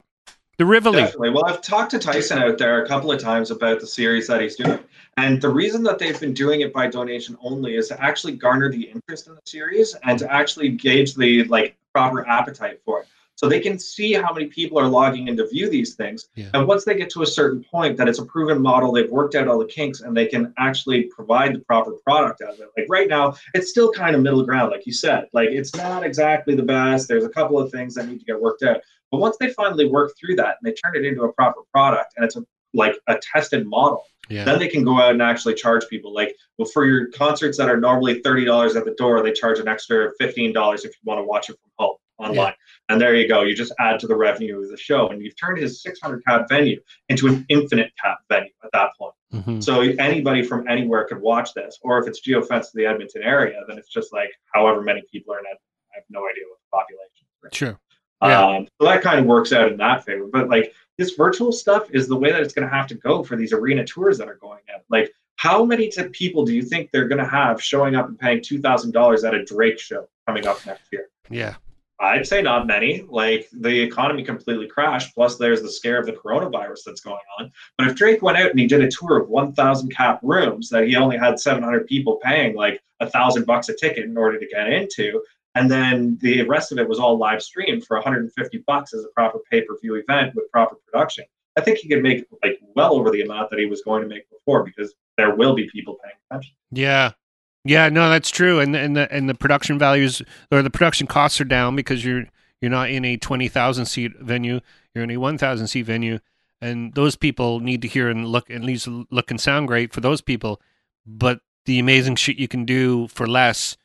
The 0.58 0.66
Rivoli, 0.66 0.98
Definitely. 0.98 1.30
Well, 1.30 1.46
I've 1.46 1.62
talked 1.62 1.90
to 1.92 1.98
Tyson 1.98 2.38
out 2.38 2.58
there 2.58 2.84
a 2.84 2.88
couple 2.88 3.10
of 3.10 3.20
times 3.20 3.50
about 3.50 3.80
the 3.80 3.86
series 3.86 4.26
that 4.26 4.40
he's 4.40 4.56
doing. 4.56 4.78
And 5.16 5.40
the 5.40 5.48
reason 5.48 5.82
that 5.84 5.98
they've 5.98 6.18
been 6.18 6.34
doing 6.34 6.60
it 6.60 6.72
by 6.72 6.88
donation 6.88 7.36
only 7.42 7.76
is 7.76 7.88
to 7.88 8.02
actually 8.02 8.36
garner 8.36 8.70
the 8.70 8.82
interest 8.82 9.26
in 9.26 9.34
the 9.34 9.40
series 9.44 9.94
and 10.04 10.18
to 10.18 10.30
actually 10.32 10.68
gauge 10.70 11.14
the 11.14 11.44
like 11.44 11.76
proper 11.92 12.26
appetite 12.28 12.80
for 12.84 13.00
it. 13.00 13.08
So 13.34 13.48
they 13.48 13.60
can 13.60 13.78
see 13.78 14.12
how 14.12 14.32
many 14.32 14.46
people 14.46 14.78
are 14.78 14.86
logging 14.86 15.26
in 15.26 15.36
to 15.38 15.48
view 15.48 15.68
these 15.68 15.94
things. 15.94 16.28
Yeah. 16.34 16.50
And 16.54 16.68
once 16.68 16.84
they 16.84 16.94
get 16.94 17.10
to 17.10 17.22
a 17.22 17.26
certain 17.26 17.64
point 17.64 17.96
that 17.96 18.08
it's 18.08 18.20
a 18.20 18.24
proven 18.24 18.62
model, 18.62 18.92
they've 18.92 19.10
worked 19.10 19.34
out 19.34 19.48
all 19.48 19.58
the 19.58 19.66
kinks 19.66 20.00
and 20.00 20.16
they 20.16 20.26
can 20.26 20.54
actually 20.58 21.04
provide 21.04 21.54
the 21.54 21.58
proper 21.60 21.92
product 22.06 22.42
out 22.42 22.54
of 22.54 22.60
it. 22.60 22.68
Like 22.76 22.86
right 22.88 23.08
now, 23.08 23.34
it's 23.54 23.70
still 23.70 23.90
kind 23.90 24.14
of 24.14 24.22
middle 24.22 24.44
ground, 24.44 24.70
like 24.70 24.86
you 24.86 24.92
said. 24.92 25.28
Like 25.32 25.48
it's 25.48 25.74
not 25.74 26.04
exactly 26.04 26.54
the 26.54 26.62
best. 26.62 27.08
There's 27.08 27.24
a 27.24 27.28
couple 27.28 27.58
of 27.58 27.72
things 27.72 27.94
that 27.94 28.06
need 28.06 28.20
to 28.20 28.24
get 28.24 28.40
worked 28.40 28.62
out. 28.62 28.82
But 29.12 29.20
once 29.20 29.36
they 29.38 29.50
finally 29.50 29.84
work 29.86 30.12
through 30.18 30.34
that 30.36 30.56
and 30.60 30.64
they 30.64 30.72
turn 30.72 30.96
it 30.96 31.04
into 31.06 31.22
a 31.22 31.32
proper 31.32 31.60
product 31.72 32.14
and 32.16 32.24
it's 32.24 32.34
a, 32.34 32.44
like 32.74 32.96
a 33.06 33.16
tested 33.20 33.66
model, 33.66 34.02
yeah, 34.30 34.44
then 34.44 34.58
they 34.58 34.68
can 34.68 34.82
go 34.82 34.98
out 34.98 35.12
and 35.12 35.20
actually 35.22 35.54
charge 35.54 35.86
people. 35.88 36.12
Like 36.14 36.34
well, 36.58 36.66
for 36.66 36.84
your 36.86 37.08
concerts 37.10 37.58
that 37.58 37.68
are 37.68 37.76
normally 37.78 38.20
thirty 38.22 38.44
dollars 38.44 38.74
at 38.74 38.84
the 38.86 38.92
door, 38.94 39.22
they 39.22 39.32
charge 39.32 39.58
an 39.60 39.68
extra 39.68 40.10
fifteen 40.18 40.52
dollars 40.52 40.84
if 40.84 40.90
you 40.92 41.00
want 41.04 41.18
to 41.20 41.24
watch 41.24 41.50
it 41.50 41.58
from 41.60 41.70
home 41.78 41.96
online. 42.18 42.54
And 42.88 43.00
there 43.00 43.14
you 43.14 43.28
go. 43.28 43.42
You 43.42 43.54
just 43.54 43.72
add 43.78 44.00
to 44.00 44.06
the 44.06 44.16
revenue 44.16 44.62
of 44.62 44.70
the 44.70 44.76
show, 44.76 45.08
and 45.08 45.20
you've 45.22 45.36
turned 45.36 45.58
his 45.58 45.82
six 45.82 46.00
hundred 46.00 46.24
cap 46.24 46.48
venue 46.48 46.80
into 47.10 47.26
an 47.26 47.44
infinite 47.48 47.92
cap 48.02 48.18
venue 48.30 48.50
at 48.64 48.70
that 48.72 48.90
point. 48.98 49.14
Mhm. 49.34 49.62
So 49.62 49.80
anybody 49.80 50.42
from 50.42 50.66
anywhere 50.68 51.04
could 51.04 51.20
watch 51.20 51.52
this, 51.54 51.78
or 51.82 51.98
if 51.98 52.06
it's 52.06 52.20
geofenced 52.26 52.70
to 52.70 52.76
the 52.76 52.86
Edmonton 52.86 53.22
area, 53.22 53.60
then 53.68 53.76
it's 53.76 53.88
just 53.88 54.12
like 54.12 54.30
however 54.54 54.80
many 54.82 55.02
people 55.12 55.34
are 55.34 55.38
in 55.38 55.44
Edmonton. 55.46 55.66
I 55.92 55.96
have 55.96 56.04
no 56.08 56.20
idea 56.20 56.44
what 56.48 56.58
the 56.60 56.70
population 56.76 57.26
is. 57.50 57.56
sure. 57.58 57.78
Yeah. 58.22 58.44
Um, 58.44 58.68
so 58.80 58.86
that 58.86 59.02
kind 59.02 59.18
of 59.18 59.26
works 59.26 59.52
out 59.52 59.70
in 59.70 59.76
that 59.78 60.04
favor. 60.04 60.26
But 60.32 60.48
like 60.48 60.74
this 60.98 61.14
virtual 61.14 61.52
stuff 61.52 61.90
is 61.90 62.08
the 62.08 62.16
way 62.16 62.30
that 62.30 62.40
it's 62.40 62.54
going 62.54 62.68
to 62.68 62.74
have 62.74 62.86
to 62.88 62.94
go 62.94 63.22
for 63.22 63.36
these 63.36 63.52
arena 63.52 63.84
tours 63.84 64.18
that 64.18 64.28
are 64.28 64.36
going 64.36 64.60
out. 64.74 64.82
Like, 64.90 65.12
how 65.36 65.64
many 65.64 65.90
people 66.12 66.44
do 66.44 66.54
you 66.54 66.62
think 66.62 66.90
they're 66.90 67.08
going 67.08 67.22
to 67.22 67.28
have 67.28 67.60
showing 67.60 67.96
up 67.96 68.08
and 68.08 68.18
paying 68.18 68.42
two 68.42 68.60
thousand 68.60 68.92
dollars 68.92 69.24
at 69.24 69.34
a 69.34 69.44
Drake 69.44 69.78
show 69.78 70.08
coming 70.26 70.46
up 70.46 70.64
next 70.66 70.84
year? 70.92 71.08
Yeah, 71.30 71.56
I'd 71.98 72.26
say 72.26 72.42
not 72.42 72.66
many. 72.66 73.04
Like 73.08 73.48
the 73.52 73.80
economy 73.80 74.24
completely 74.24 74.66
crashed. 74.66 75.14
Plus, 75.14 75.38
there's 75.38 75.62
the 75.62 75.70
scare 75.70 75.98
of 75.98 76.06
the 76.06 76.12
coronavirus 76.12 76.80
that's 76.86 77.00
going 77.00 77.18
on. 77.38 77.50
But 77.78 77.88
if 77.88 77.96
Drake 77.96 78.22
went 78.22 78.38
out 78.38 78.50
and 78.50 78.58
he 78.58 78.66
did 78.66 78.82
a 78.82 78.90
tour 78.90 79.18
of 79.18 79.28
1,000 79.28 79.94
cap 79.94 80.20
rooms 80.22 80.68
that 80.70 80.86
he 80.86 80.96
only 80.96 81.16
had 81.16 81.40
700 81.40 81.86
people 81.86 82.20
paying 82.22 82.54
like 82.54 82.80
a 83.00 83.08
thousand 83.08 83.46
bucks 83.46 83.68
a 83.68 83.74
ticket 83.74 84.04
in 84.04 84.16
order 84.16 84.38
to 84.38 84.46
get 84.46 84.68
into, 84.68 85.22
and 85.54 85.70
then 85.70 86.18
the 86.20 86.42
rest 86.42 86.72
of 86.72 86.78
it 86.78 86.88
was 86.88 86.98
all 86.98 87.18
live 87.18 87.42
streamed 87.42 87.84
for 87.84 87.96
150 87.96 88.64
bucks 88.66 88.94
as 88.94 89.04
a 89.04 89.08
proper 89.08 89.38
pay-per-view 89.50 89.96
event 89.96 90.34
with 90.34 90.50
proper 90.50 90.76
production, 90.86 91.24
I 91.56 91.60
think 91.60 91.78
he 91.78 91.88
could 91.88 92.02
make 92.02 92.24
like 92.42 92.58
well 92.74 92.94
over 92.94 93.10
the 93.10 93.22
amount 93.22 93.50
that 93.50 93.58
he 93.58 93.66
was 93.66 93.82
going 93.82 94.02
to 94.02 94.08
make 94.08 94.28
before 94.30 94.64
because 94.64 94.94
there 95.16 95.34
will 95.34 95.54
be 95.54 95.68
people 95.70 95.98
paying 96.02 96.14
attention. 96.30 96.54
yeah, 96.70 97.12
yeah. 97.64 97.88
No, 97.90 98.08
that's 98.08 98.30
true. 98.30 98.60
And 98.60 98.74
and 98.74 98.96
the 98.96 99.12
and 99.12 99.28
the 99.28 99.34
production 99.34 99.78
values 99.78 100.22
or 100.50 100.62
the 100.62 100.70
production 100.70 101.06
costs 101.06 101.40
are 101.40 101.44
down 101.44 101.76
because 101.76 102.04
you're 102.04 102.24
you're 102.60 102.70
not 102.70 102.90
in 102.90 103.04
a 103.04 103.18
twenty 103.18 103.48
thousand 103.48 103.86
seat 103.86 104.12
venue. 104.20 104.60
You're 104.94 105.04
in 105.04 105.10
a 105.10 105.18
one 105.18 105.36
thousand 105.36 105.66
seat 105.66 105.82
venue, 105.82 106.20
and 106.62 106.94
those 106.94 107.16
people 107.16 107.60
need 107.60 107.82
to 107.82 107.88
hear 107.88 108.08
and 108.08 108.26
look 108.26 108.48
at 108.50 108.62
least 108.62 108.88
look 108.88 109.30
and 109.30 109.40
sound 109.40 109.68
great 109.68 109.92
for 109.92 110.00
those 110.00 110.22
people. 110.22 110.62
But 111.04 111.40
the 111.66 111.78
amazing 111.78 112.16
shit 112.16 112.38
you 112.38 112.48
can 112.48 112.64
do 112.64 113.08
for 113.08 113.26
less 113.26 113.76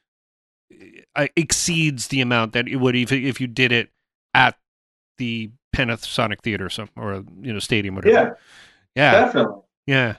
uh, 1.17 1.27
exceeds 1.35 2.07
the 2.07 2.21
amount 2.21 2.53
that 2.53 2.67
it 2.67 2.77
would 2.77 2.95
if 2.95 3.11
if 3.11 3.41
you 3.41 3.47
did 3.47 3.71
it 3.71 3.89
at 4.33 4.55
the 5.17 5.49
Panasonic 5.75 6.41
Theater 6.41 6.67
or 6.67 6.69
some 6.69 6.89
or 6.95 7.23
you 7.41 7.51
know 7.51 7.59
stadium 7.59 7.95
whatever. 7.95 8.37
Yeah, 8.95 9.11
yeah, 9.11 9.25
definitely. 9.25 9.61
yeah. 9.87 10.15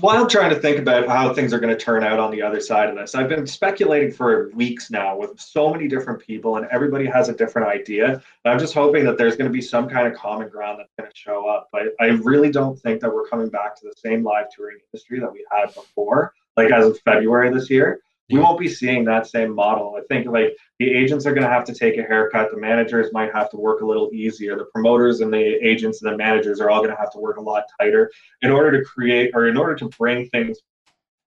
While 0.00 0.28
trying 0.28 0.50
to 0.50 0.60
think 0.60 0.78
about 0.78 1.08
how 1.08 1.34
things 1.34 1.52
are 1.52 1.58
going 1.58 1.76
to 1.76 1.84
turn 1.84 2.04
out 2.04 2.20
on 2.20 2.30
the 2.30 2.40
other 2.40 2.60
side 2.60 2.88
of 2.88 2.94
this, 2.94 3.16
I've 3.16 3.28
been 3.28 3.48
speculating 3.48 4.12
for 4.12 4.48
weeks 4.54 4.92
now 4.92 5.16
with 5.16 5.40
so 5.40 5.72
many 5.72 5.88
different 5.88 6.20
people, 6.20 6.56
and 6.56 6.66
everybody 6.70 7.04
has 7.06 7.28
a 7.28 7.34
different 7.34 7.66
idea. 7.66 8.12
And 8.12 8.22
I'm 8.52 8.60
just 8.60 8.74
hoping 8.74 9.04
that 9.06 9.18
there's 9.18 9.36
going 9.36 9.50
to 9.50 9.52
be 9.52 9.60
some 9.60 9.88
kind 9.88 10.06
of 10.06 10.14
common 10.14 10.48
ground 10.48 10.78
that's 10.78 10.92
going 10.96 11.10
to 11.10 11.16
show 11.16 11.48
up. 11.48 11.68
But 11.72 11.94
I 12.00 12.06
really 12.06 12.50
don't 12.50 12.78
think 12.78 13.00
that 13.00 13.12
we're 13.12 13.26
coming 13.26 13.48
back 13.48 13.74
to 13.80 13.88
the 13.88 13.94
same 13.96 14.22
live 14.22 14.46
touring 14.54 14.78
industry 14.92 15.18
that 15.18 15.32
we 15.32 15.44
had 15.50 15.74
before, 15.74 16.32
like 16.56 16.70
as 16.70 16.86
of 16.86 17.00
February 17.00 17.52
this 17.52 17.68
year. 17.68 18.00
We 18.30 18.38
won't 18.38 18.58
be 18.58 18.68
seeing 18.68 19.04
that 19.06 19.26
same 19.26 19.54
model. 19.54 19.96
I 19.96 20.02
think 20.08 20.26
like 20.26 20.56
the 20.78 20.90
agents 20.90 21.24
are 21.24 21.32
going 21.32 21.46
to 21.46 21.48
have 21.48 21.64
to 21.64 21.74
take 21.74 21.96
a 21.96 22.02
haircut. 22.02 22.50
The 22.50 22.60
managers 22.60 23.10
might 23.12 23.32
have 23.32 23.50
to 23.50 23.56
work 23.56 23.80
a 23.80 23.86
little 23.86 24.10
easier. 24.12 24.56
The 24.56 24.66
promoters 24.66 25.20
and 25.20 25.32
the 25.32 25.66
agents 25.66 26.02
and 26.02 26.12
the 26.12 26.16
managers 26.16 26.60
are 26.60 26.68
all 26.68 26.80
going 26.80 26.90
to 26.90 27.00
have 27.00 27.10
to 27.12 27.18
work 27.18 27.38
a 27.38 27.40
lot 27.40 27.64
tighter 27.80 28.10
in 28.42 28.50
order 28.50 28.78
to 28.78 28.84
create 28.84 29.30
or 29.34 29.48
in 29.48 29.56
order 29.56 29.74
to 29.76 29.88
bring 29.88 30.28
things, 30.28 30.58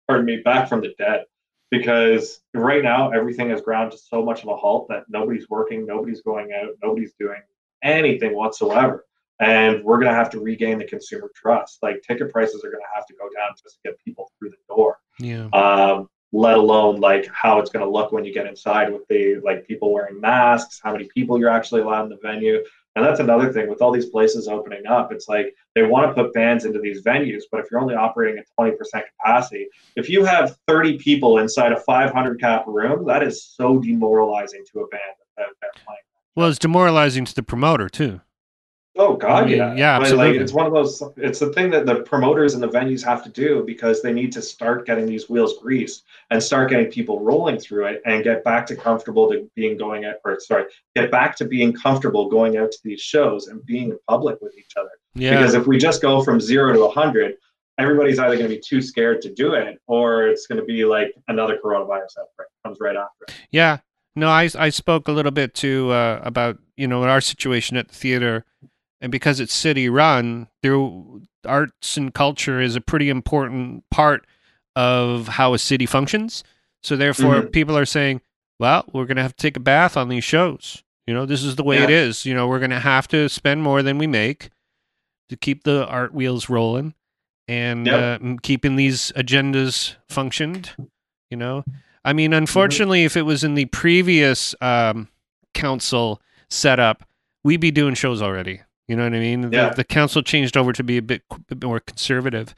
pardon 0.07 0.25
me, 0.25 0.37
back 0.37 0.69
from 0.69 0.81
the 0.81 0.93
dead. 0.97 1.25
Because 1.71 2.41
right 2.53 2.83
now 2.83 3.11
everything 3.11 3.49
has 3.49 3.61
ground 3.61 3.93
to 3.93 3.97
so 3.97 4.23
much 4.23 4.43
of 4.43 4.49
a 4.49 4.55
halt 4.55 4.87
that 4.89 5.05
nobody's 5.09 5.49
working, 5.49 5.85
nobody's 5.85 6.21
going 6.21 6.51
out, 6.53 6.71
nobody's 6.83 7.13
doing 7.19 7.41
anything 7.81 8.35
whatsoever. 8.35 9.05
and 9.41 9.83
we're 9.83 9.97
going 9.97 10.07
to 10.07 10.13
have 10.13 10.29
to 10.29 10.39
regain 10.39 10.77
the 10.77 10.85
consumer 10.85 11.31
trust. 11.35 11.79
Like 11.81 12.03
ticket 12.03 12.31
prices 12.31 12.63
are 12.63 12.69
going 12.69 12.83
to 12.83 12.95
have 12.95 13.07
to 13.07 13.13
go 13.15 13.25
down 13.35 13.53
just 13.61 13.75
to 13.75 13.89
get 13.89 13.99
people 14.05 14.31
through 14.37 14.51
the 14.51 14.57
door. 14.69 14.99
Yeah. 15.19 15.47
Um, 15.51 16.07
let 16.33 16.57
alone 16.57 16.99
like 16.99 17.27
how 17.33 17.59
it's 17.59 17.69
going 17.69 17.85
to 17.85 17.91
look 17.91 18.11
when 18.11 18.23
you 18.23 18.33
get 18.33 18.47
inside 18.47 18.91
with 18.91 19.05
the 19.07 19.39
like 19.43 19.67
people 19.67 19.93
wearing 19.93 20.19
masks, 20.19 20.79
how 20.83 20.91
many 20.91 21.07
people 21.13 21.37
you're 21.37 21.49
actually 21.49 21.81
allowed 21.81 22.03
in 22.03 22.09
the 22.09 22.19
venue. 22.21 22.63
And 22.95 23.05
that's 23.05 23.21
another 23.21 23.53
thing 23.53 23.69
with 23.69 23.81
all 23.81 23.91
these 23.91 24.07
places 24.07 24.47
opening 24.47 24.85
up. 24.85 25.11
It's 25.11 25.29
like 25.29 25.55
they 25.75 25.83
want 25.83 26.07
to 26.07 26.13
put 26.13 26.33
bands 26.33 26.65
into 26.65 26.79
these 26.79 27.01
venues, 27.03 27.43
but 27.49 27.61
if 27.61 27.67
you're 27.71 27.79
only 27.79 27.95
operating 27.95 28.37
at 28.37 28.45
20% 28.59 28.75
capacity, 29.17 29.67
if 29.95 30.09
you 30.09 30.25
have 30.25 30.57
30 30.67 30.97
people 30.97 31.37
inside 31.37 31.71
a 31.71 31.79
500 31.79 32.39
cap 32.39 32.65
room, 32.67 33.05
that 33.07 33.23
is 33.23 33.45
so 33.45 33.79
demoralizing 33.79 34.65
to 34.73 34.81
a 34.81 34.87
band 34.87 35.01
that 35.37 35.47
they're 35.61 35.71
playing. 35.85 35.99
Well, 36.35 36.49
it's 36.49 36.59
demoralizing 36.59 37.25
to 37.25 37.35
the 37.35 37.43
promoter 37.43 37.87
too. 37.87 38.21
Oh 38.97 39.15
God, 39.15 39.43
I 39.43 39.45
mean, 39.45 39.57
yeah, 39.57 39.73
yeah, 39.73 39.99
absolutely. 39.99 40.33
Like, 40.33 40.41
it's 40.41 40.51
one 40.51 40.65
of 40.65 40.73
those. 40.73 41.01
It's 41.15 41.39
the 41.39 41.53
thing 41.53 41.69
that 41.71 41.85
the 41.85 42.01
promoters 42.01 42.55
and 42.55 42.61
the 42.61 42.67
venues 42.67 43.03
have 43.05 43.23
to 43.23 43.29
do 43.29 43.63
because 43.65 44.01
they 44.01 44.11
need 44.11 44.33
to 44.33 44.41
start 44.41 44.85
getting 44.85 45.05
these 45.05 45.29
wheels 45.29 45.57
greased 45.61 46.03
and 46.29 46.43
start 46.43 46.69
getting 46.69 46.87
people 46.87 47.21
rolling 47.21 47.57
through 47.57 47.85
it 47.85 48.01
and 48.05 48.21
get 48.21 48.43
back 48.43 48.65
to 48.65 48.75
comfortable 48.75 49.29
to 49.29 49.49
being 49.55 49.77
going 49.77 50.03
at 50.03 50.19
or 50.25 50.37
sorry, 50.41 50.65
get 50.93 51.09
back 51.09 51.37
to 51.37 51.45
being 51.45 51.71
comfortable 51.71 52.27
going 52.27 52.57
out 52.57 52.71
to 52.71 52.79
these 52.83 52.99
shows 52.99 53.47
and 53.47 53.65
being 53.65 53.91
in 53.91 53.99
public 54.09 54.41
with 54.41 54.57
each 54.57 54.73
other. 54.77 54.91
Yeah. 55.15 55.37
Because 55.37 55.53
if 55.53 55.67
we 55.67 55.77
just 55.77 56.01
go 56.01 56.21
from 56.21 56.41
zero 56.41 56.73
to 56.73 56.83
a 56.83 56.91
hundred, 56.91 57.35
everybody's 57.77 58.19
either 58.19 58.35
going 58.35 58.49
to 58.49 58.55
be 58.55 58.61
too 58.61 58.81
scared 58.81 59.21
to 59.21 59.33
do 59.33 59.53
it 59.53 59.79
or 59.87 60.27
it's 60.27 60.47
going 60.47 60.59
to 60.59 60.65
be 60.65 60.83
like 60.83 61.13
another 61.29 61.57
coronavirus 61.63 62.19
outbreak 62.19 62.49
comes 62.65 62.77
right 62.81 62.97
after. 62.97 63.23
It. 63.29 63.35
Yeah. 63.51 63.77
No, 64.15 64.27
I 64.27 64.49
I 64.57 64.69
spoke 64.69 65.07
a 65.07 65.13
little 65.13 65.31
bit 65.31 65.53
to 65.55 65.91
uh, 65.91 66.19
about 66.23 66.57
you 66.75 66.87
know 66.87 67.03
our 67.03 67.21
situation 67.21 67.77
at 67.77 67.87
the 67.87 67.95
theater, 67.95 68.45
and 69.01 69.11
because 69.11 69.39
it's 69.39 69.53
city 69.53 69.89
run, 69.89 70.47
there 70.63 70.79
arts 71.45 71.97
and 71.97 72.13
culture 72.13 72.61
is 72.61 72.75
a 72.75 72.81
pretty 72.81 73.09
important 73.09 73.83
part 73.89 74.25
of 74.75 75.27
how 75.27 75.53
a 75.53 75.59
city 75.59 75.85
functions. 75.85 76.43
So 76.83 76.95
therefore, 76.95 77.41
Mhm. 77.41 77.51
people 77.51 77.77
are 77.77 77.85
saying, 77.85 78.21
"Well, 78.59 78.85
we're 78.93 79.05
going 79.05 79.17
to 79.17 79.23
have 79.23 79.35
to 79.35 79.41
take 79.41 79.57
a 79.57 79.61
bath 79.61 79.97
on 79.97 80.07
these 80.09 80.23
shows." 80.23 80.83
You 81.07 81.13
know, 81.15 81.25
this 81.25 81.43
is 81.43 81.55
the 81.55 81.63
way 81.63 81.77
it 81.79 81.89
Yeah. 81.89 81.95
is. 81.97 82.25
You 82.25 82.33
know, 82.35 82.47
we're 82.47 82.59
going 82.59 82.69
to 82.71 82.79
have 82.79 83.07
to 83.09 83.27
spend 83.27 83.63
more 83.63 83.81
than 83.83 83.97
we 83.97 84.07
make 84.07 84.49
to 85.29 85.35
keep 85.35 85.63
the 85.63 85.85
art 85.87 86.13
wheels 86.13 86.47
rolling 86.47 86.93
and 87.47 87.87
Yep. 87.87 88.21
uh, 88.21 88.35
keeping 88.43 88.75
these 88.75 89.11
agendas 89.15 89.95
functioned. 90.09 90.71
You 91.31 91.37
know, 91.37 91.63
I 92.05 92.13
mean, 92.13 92.33
unfortunately, 92.33 93.03
if 93.03 93.17
it 93.17 93.23
was 93.23 93.43
in 93.43 93.55
the 93.55 93.65
previous 93.65 94.53
um, 94.61 95.07
council 95.53 96.21
setup, 96.49 97.03
we'd 97.43 97.59
be 97.61 97.71
doing 97.71 97.95
shows 97.95 98.21
already. 98.21 98.61
You 98.91 98.97
know 98.97 99.03
what 99.05 99.13
I 99.13 99.19
mean? 99.19 99.41
The, 99.41 99.49
Yeah. 99.55 99.69
the 99.69 99.85
council 99.85 100.21
changed 100.21 100.57
over 100.57 100.73
to 100.73 100.83
be 100.83 100.97
a 100.97 101.01
bit, 101.01 101.21
bit 101.47 101.63
more 101.63 101.79
conservative 101.79 102.53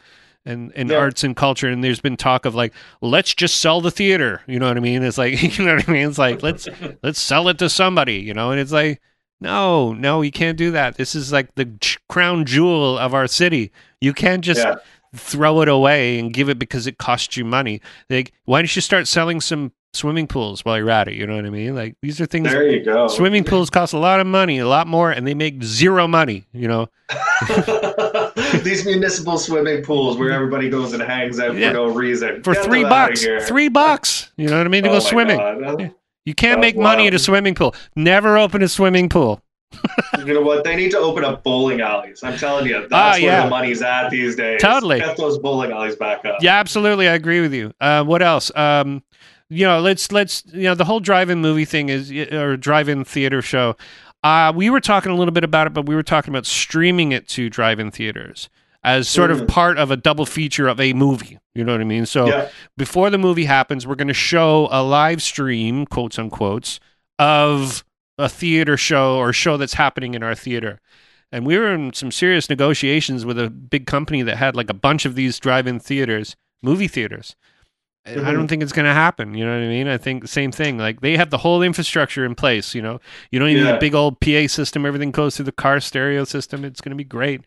and, 0.45 0.71
and 0.75 0.89
Yeah. 0.89 0.97
arts 0.97 1.23
and 1.23 1.35
culture. 1.35 1.67
And 1.69 1.83
there's 1.83 2.01
been 2.01 2.17
talk 2.17 2.45
of 2.45 2.55
like, 2.55 2.73
let's 3.01 3.35
just 3.35 3.57
sell 3.61 3.81
the 3.81 3.91
theater. 3.91 4.41
You 4.47 4.57
know 4.57 4.67
what 4.67 4.77
I 4.77 4.79
mean? 4.79 5.03
It's 5.03 5.19
like, 5.19 5.41
you 5.57 5.63
know 5.63 5.75
what 5.75 5.87
I 5.87 5.91
mean? 5.91 6.07
It's 6.09 6.17
like, 6.17 6.41
let's 6.41 6.67
let's 7.03 7.19
sell 7.19 7.47
it 7.49 7.59
to 7.59 7.69
somebody. 7.69 8.15
You 8.15 8.33
know? 8.33 8.49
And 8.49 8.59
it's 8.59 8.71
like, 8.71 8.99
no, 9.39 9.93
no, 9.93 10.21
you 10.23 10.31
can't 10.31 10.57
do 10.57 10.71
that. 10.71 10.95
This 10.97 11.13
is 11.13 11.31
like 11.31 11.53
the 11.53 11.69
crown 12.09 12.45
jewel 12.45 12.97
of 12.97 13.13
our 13.13 13.27
city. 13.27 13.71
You 14.01 14.13
can't 14.13 14.43
just 14.43 14.61
Yeah. 14.61 14.75
throw 15.15 15.61
it 15.61 15.67
away 15.69 16.17
and 16.17 16.33
give 16.33 16.49
it 16.49 16.57
because 16.57 16.87
it 16.87 16.97
costs 16.97 17.37
you 17.37 17.45
money. 17.45 17.79
Like, 18.09 18.31
why 18.45 18.59
don't 18.61 18.75
you 18.75 18.81
start 18.81 19.07
selling 19.07 19.39
some 19.39 19.71
swimming 19.93 20.27
pools 20.27 20.65
while 20.65 20.77
you're 20.77 20.89
at 20.89 21.07
it? 21.07 21.13
You 21.15 21.25
know 21.27 21.35
what 21.35 21.45
I 21.45 21.49
mean? 21.49 21.75
Like, 21.75 21.95
these 22.01 22.19
are 22.21 22.25
things. 22.25 22.49
There 22.49 22.67
you 22.69 22.83
go. 22.83 23.07
Swimming 23.07 23.43
pools 23.43 23.69
cost 23.69 23.93
a 23.93 23.97
lot 23.99 24.19
of 24.19 24.27
money, 24.27 24.57
a 24.59 24.67
lot 24.67 24.87
more, 24.87 25.11
and 25.11 25.25
they 25.27 25.33
make 25.33 25.63
zero 25.63 26.07
money. 26.07 26.45
You 26.53 26.67
know? 26.67 26.89
These 28.63 28.85
municipal 28.85 29.37
swimming 29.37 29.83
pools 29.83 30.17
where 30.17 30.31
everybody 30.31 30.69
goes 30.69 30.93
and 30.93 31.01
hangs 31.01 31.39
out 31.39 31.55
Yeah. 31.55 31.69
for 31.69 31.73
no 31.75 31.85
reason. 31.87 32.43
For 32.43 32.53
Get 32.53 32.63
three 32.63 32.83
bucks, 32.83 33.25
three 33.47 33.67
bucks. 33.67 34.31
You 34.37 34.47
know 34.47 34.57
what 34.57 34.65
I 34.65 34.69
mean? 34.69 34.83
To 34.83 34.89
Oh 34.89 34.93
go 34.93 34.99
swimming. 34.99 35.37
God. 35.37 35.93
You 36.25 36.33
can't 36.33 36.61
make 36.61 36.77
money 36.77 37.07
at 37.07 37.13
a 37.13 37.19
swimming 37.19 37.55
pool. 37.55 37.75
Never 37.95 38.37
open 38.37 38.61
a 38.63 38.67
swimming 38.67 39.09
pool. 39.09 39.41
You 40.19 40.33
know 40.35 40.41
what? 40.41 40.63
They 40.63 40.75
need 40.75 40.91
to 40.91 40.99
open 40.99 41.25
up 41.25 41.43
bowling 41.43 41.81
alleys. 41.81 42.23
I'm 42.23 42.37
telling 42.37 42.67
you, 42.67 42.73
that's 42.81 42.93
Ah, 42.93 43.11
where 43.13 43.19
yeah. 43.21 43.43
the 43.43 43.49
money's 43.49 43.81
at 43.81 44.09
these 44.09 44.35
days. 44.35 44.61
Totally. 44.61 44.99
Get 44.99 45.17
those 45.17 45.37
bowling 45.39 45.71
alleys 45.71 45.95
back 45.95 46.23
up. 46.25 46.37
Yeah, 46.41 46.59
absolutely. 46.59 47.07
I 47.09 47.13
agree 47.15 47.41
with 47.41 47.53
you. 47.53 47.73
Uh, 47.81 48.03
what 48.03 48.21
else? 48.21 48.51
Um, 48.55 49.03
you 49.49 49.65
know, 49.65 49.79
let's 49.79 50.11
let's 50.11 50.43
you 50.47 50.63
know 50.63 50.75
the 50.75 50.85
whole 50.85 50.99
drive-in 50.99 51.39
movie 51.41 51.65
thing 51.65 51.89
is 51.89 52.11
or 52.11 52.57
drive-in 52.57 53.03
theater 53.05 53.41
show. 53.41 53.75
Uh, 54.23 54.53
we 54.55 54.69
were 54.69 54.79
talking 54.79 55.11
a 55.11 55.15
little 55.15 55.33
bit 55.33 55.43
about 55.43 55.67
it, 55.67 55.73
but 55.73 55.85
we 55.85 55.95
were 55.95 56.03
talking 56.03 56.31
about 56.33 56.45
streaming 56.45 57.11
it 57.11 57.27
to 57.29 57.49
drive-in 57.49 57.91
theaters 57.91 58.49
as 58.85 59.07
sort 59.07 59.31
of 59.31 59.41
Mm. 59.41 59.47
part 59.47 59.77
of 59.77 59.91
a 59.91 59.97
double 59.97 60.25
feature 60.25 60.67
of 60.67 60.79
a 60.79 60.93
movie. 60.93 61.39
You 61.55 61.63
know 61.63 61.71
what 61.73 61.81
I 61.81 61.85
mean? 61.85 62.05
So 62.05 62.27
Yeah. 62.27 62.49
before 62.77 63.09
the 63.09 63.17
movie 63.17 63.45
happens, 63.45 63.85
we're 63.87 63.95
going 63.95 64.07
to 64.09 64.13
show 64.13 64.67
a 64.71 64.81
live 64.83 65.21
stream, 65.21 65.85
quotes 65.85 66.17
unquotes, 66.17 66.79
of 67.19 67.83
a 68.17 68.27
theater 68.29 68.75
show 68.77 69.17
or 69.17 69.31
show 69.33 69.57
that's 69.57 69.73
happening 69.75 70.13
in 70.15 70.23
our 70.23 70.35
theater. 70.35 70.79
And 71.31 71.45
we 71.45 71.57
were 71.57 71.73
in 71.73 71.93
some 71.93 72.11
serious 72.11 72.49
negotiations 72.49 73.25
with 73.25 73.39
a 73.39 73.49
big 73.49 73.87
company 73.87 74.21
that 74.21 74.37
had 74.37 74.55
like 74.55 74.69
a 74.69 74.73
bunch 74.73 75.05
of 75.05 75.15
these 75.15 75.39
drive-in 75.39 75.79
theaters, 75.79 76.35
movie 76.61 76.87
theaters. 76.87 77.35
And 78.05 78.27
I 78.27 78.33
don't 78.33 78.49
think 78.49 78.61
it's 78.61 78.73
going 78.73 78.85
to 78.85 78.93
happen. 78.93 79.33
You 79.33 79.45
know 79.45 79.51
what 79.53 79.63
I 79.63 79.67
mean? 79.69 79.87
I 79.87 79.97
think 79.97 80.27
same 80.27 80.51
thing. 80.51 80.77
Like 80.77 80.99
they 80.99 81.15
have 81.15 81.29
the 81.29 81.37
whole 81.37 81.61
infrastructure 81.61 82.25
in 82.25 82.35
place. 82.35 82.75
You 82.75 82.81
know, 82.81 82.99
you 83.31 83.39
don't 83.39 83.47
even 83.47 83.63
need 83.63 83.69
Yeah. 83.69 83.75
a 83.77 83.79
big 83.79 83.95
old 83.95 84.19
PA 84.19 84.47
system. 84.47 84.85
Everything 84.85 85.11
goes 85.11 85.37
through 85.37 85.45
the 85.45 85.53
car 85.53 85.79
stereo 85.79 86.25
system. 86.25 86.65
It's 86.65 86.81
going 86.81 86.89
to 86.89 86.97
be 86.97 87.05
great. 87.05 87.41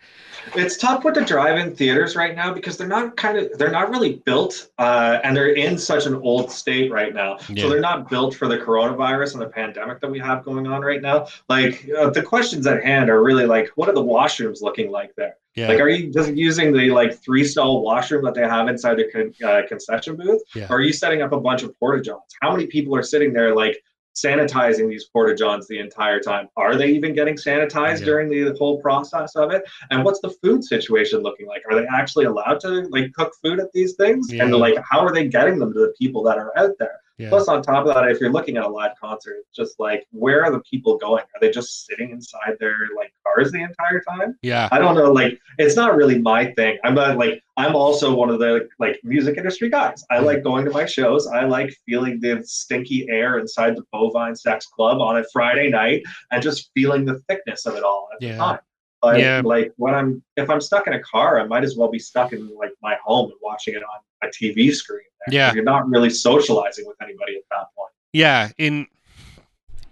It's 0.54 0.78
tough 0.78 1.04
with 1.04 1.14
the 1.14 1.24
drive-in 1.26 1.76
theaters 1.76 2.16
right 2.16 2.34
now 2.34 2.54
because 2.54 2.78
they're 2.78 2.86
not 2.88 3.16
kind 3.18 3.36
of 3.36 3.58
they're 3.58 3.70
not 3.70 3.90
really 3.90 4.14
built, 4.24 4.68
uh, 4.78 5.18
and 5.22 5.36
they're 5.36 5.52
in 5.52 5.76
such 5.76 6.06
an 6.06 6.14
old 6.14 6.50
state 6.50 6.90
right 6.90 7.12
now. 7.12 7.38
Yeah. 7.50 7.64
So 7.64 7.68
they're 7.68 7.80
not 7.80 8.08
built 8.08 8.34
for 8.34 8.48
the 8.48 8.56
coronavirus 8.56 9.34
and 9.34 9.42
the 9.42 9.48
pandemic 9.48 10.00
that 10.00 10.10
we 10.10 10.18
have 10.20 10.42
going 10.42 10.66
on 10.66 10.80
right 10.80 11.02
now. 11.02 11.26
Like 11.50 11.86
uh, 11.98 12.08
the 12.10 12.22
questions 12.22 12.66
at 12.66 12.82
hand 12.82 13.10
are 13.10 13.22
really 13.22 13.44
like, 13.44 13.68
what 13.74 13.90
are 13.90 13.94
the 13.94 14.02
washrooms 14.04 14.62
looking 14.62 14.90
like 14.90 15.14
there? 15.16 15.36
Yeah. 15.56 15.68
Like, 15.68 15.80
are 15.80 15.88
you 15.88 16.12
just 16.12 16.34
using 16.34 16.70
the 16.72 16.90
like 16.90 17.18
three 17.22 17.42
stall 17.44 17.82
washroom 17.82 18.24
that 18.24 18.34
they 18.34 18.42
have 18.42 18.68
inside 18.68 18.98
the 18.98 19.10
con- 19.10 19.34
uh, 19.42 19.62
concession 19.66 20.16
booth? 20.16 20.42
Yeah. 20.54 20.66
Or 20.68 20.76
are 20.76 20.82
you 20.82 20.92
setting 20.92 21.22
up 21.22 21.32
a 21.32 21.40
bunch 21.40 21.62
of 21.62 21.76
porta 21.80 22.02
johns? 22.02 22.22
How 22.42 22.52
many 22.52 22.66
people 22.66 22.94
are 22.94 23.02
sitting 23.02 23.32
there 23.32 23.54
like 23.54 23.82
sanitizing 24.14 24.88
these 24.88 25.04
porta 25.04 25.34
johns 25.34 25.66
the 25.66 25.78
entire 25.78 26.20
time? 26.20 26.48
Are 26.56 26.76
they 26.76 26.88
even 26.88 27.14
getting 27.14 27.36
sanitized 27.36 28.00
Yeah. 28.00 28.04
during 28.06 28.28
the 28.28 28.54
whole 28.58 28.80
process 28.80 29.34
of 29.34 29.50
it? 29.50 29.62
And 29.90 30.04
what's 30.04 30.20
the 30.20 30.30
food 30.30 30.62
situation 30.62 31.20
looking 31.22 31.46
like? 31.46 31.62
Are 31.70 31.74
they 31.80 31.86
actually 31.86 32.26
allowed 32.26 32.60
to 32.60 32.86
like 32.90 33.12
cook 33.14 33.32
food 33.42 33.58
at 33.58 33.72
these 33.72 33.94
things? 33.94 34.30
And 34.32 34.54
like, 34.54 34.76
how 34.90 35.00
are 35.00 35.12
they 35.12 35.26
getting 35.26 35.58
them 35.58 35.72
to 35.72 35.78
the 35.80 35.94
people 35.98 36.22
that 36.24 36.36
are 36.38 36.52
out 36.58 36.72
there? 36.78 37.00
Yeah. 37.18 37.28
Plus, 37.30 37.48
on 37.48 37.62
top 37.62 37.86
of 37.86 37.94
that, 37.94 38.08
if 38.10 38.20
you're 38.20 38.30
looking 38.32 38.56
at 38.56 38.64
a 38.64 38.68
live 38.68 38.92
concert, 39.00 39.36
it's 39.40 39.56
just 39.56 39.80
like, 39.80 40.06
where 40.10 40.44
are 40.44 40.50
the 40.50 40.60
people 40.60 40.96
going? 40.98 41.22
Are 41.22 41.40
they 41.40 41.50
just 41.50 41.86
sitting 41.86 42.10
inside 42.10 42.56
their 42.60 42.76
like 42.96 43.12
cars 43.24 43.52
the 43.52 43.62
entire 43.62 44.02
time? 44.08 44.36
yeah. 44.42 44.68
I 44.70 44.78
don't 44.78 44.94
know. 44.94 45.12
Like, 45.12 45.40
it's 45.58 45.76
not 45.76 45.96
really 45.96 46.18
my 46.18 46.52
thing. 46.52 46.78
I'm 46.84 46.94
not 46.94 47.16
like 47.16 47.42
I'm 47.56 47.74
also 47.74 48.14
one 48.14 48.28
of 48.28 48.38
the 48.38 48.68
like 48.78 49.00
music 49.02 49.38
industry 49.38 49.70
guys. 49.70 50.04
I 50.10 50.18
like 50.18 50.42
going 50.42 50.64
to 50.66 50.70
my 50.70 50.84
shows. 50.84 51.26
I 51.26 51.44
like 51.44 51.74
feeling 51.86 52.20
the 52.20 52.42
stinky 52.44 53.08
air 53.08 53.38
inside 53.38 53.76
the 53.76 53.84
Bovine 53.92 54.36
Sex 54.36 54.66
Club 54.66 55.00
on 55.00 55.16
a 55.18 55.24
Friday 55.32 55.70
night 55.70 56.02
and 56.30 56.42
just 56.42 56.70
feeling 56.74 57.04
the 57.06 57.18
thickness 57.28 57.64
of 57.64 57.74
it 57.76 57.82
all 57.82 58.08
at 58.14 58.20
Yeah. 58.20 58.32
the 58.32 58.38
time. 58.38 58.58
But 59.00 59.18
Yeah. 59.20 59.40
like 59.44 59.72
when 59.76 59.94
I'm 59.94 60.22
if 60.36 60.50
I'm 60.50 60.60
stuck 60.60 60.86
in 60.86 60.92
a 60.92 61.00
car, 61.00 61.40
I 61.40 61.46
might 61.46 61.64
as 61.64 61.76
well 61.76 61.90
be 61.90 61.98
stuck 61.98 62.34
in 62.34 62.54
like 62.58 62.72
my 62.82 62.96
home 63.02 63.30
and 63.30 63.38
watching 63.42 63.74
it 63.74 63.82
on 63.82 64.00
a 64.26 64.30
TV 64.30 64.72
screen. 64.72 65.00
there. 65.26 65.34
Yeah. 65.34 65.54
You're 65.54 65.64
not 65.64 65.88
really 65.88 66.10
socializing 66.10 66.86
with 66.86 66.96
anybody 67.02 67.36
at 67.36 67.42
that 67.50 67.66
point. 67.76 67.90
Yeah, 68.12 68.50
in 68.58 68.86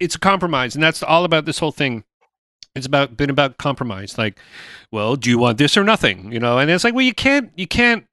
it's 0.00 0.14
a 0.14 0.18
compromise, 0.18 0.74
and 0.74 0.82
that's 0.82 1.02
all 1.02 1.24
about 1.24 1.44
this 1.44 1.58
whole 1.58 1.72
thing. 1.72 2.04
It's 2.74 2.86
about 2.86 3.16
been 3.16 3.30
about 3.30 3.58
compromise. 3.58 4.18
Like, 4.18 4.38
well, 4.90 5.16
do 5.16 5.30
you 5.30 5.38
want 5.38 5.58
this 5.58 5.76
or 5.76 5.84
nothing? 5.84 6.32
You 6.32 6.40
know, 6.40 6.58
and 6.58 6.70
it's 6.70 6.84
like, 6.84 6.94
well, 6.94 7.04
you 7.04 7.14
can't, 7.14 7.52
you 7.56 7.66
can't, 7.66 8.06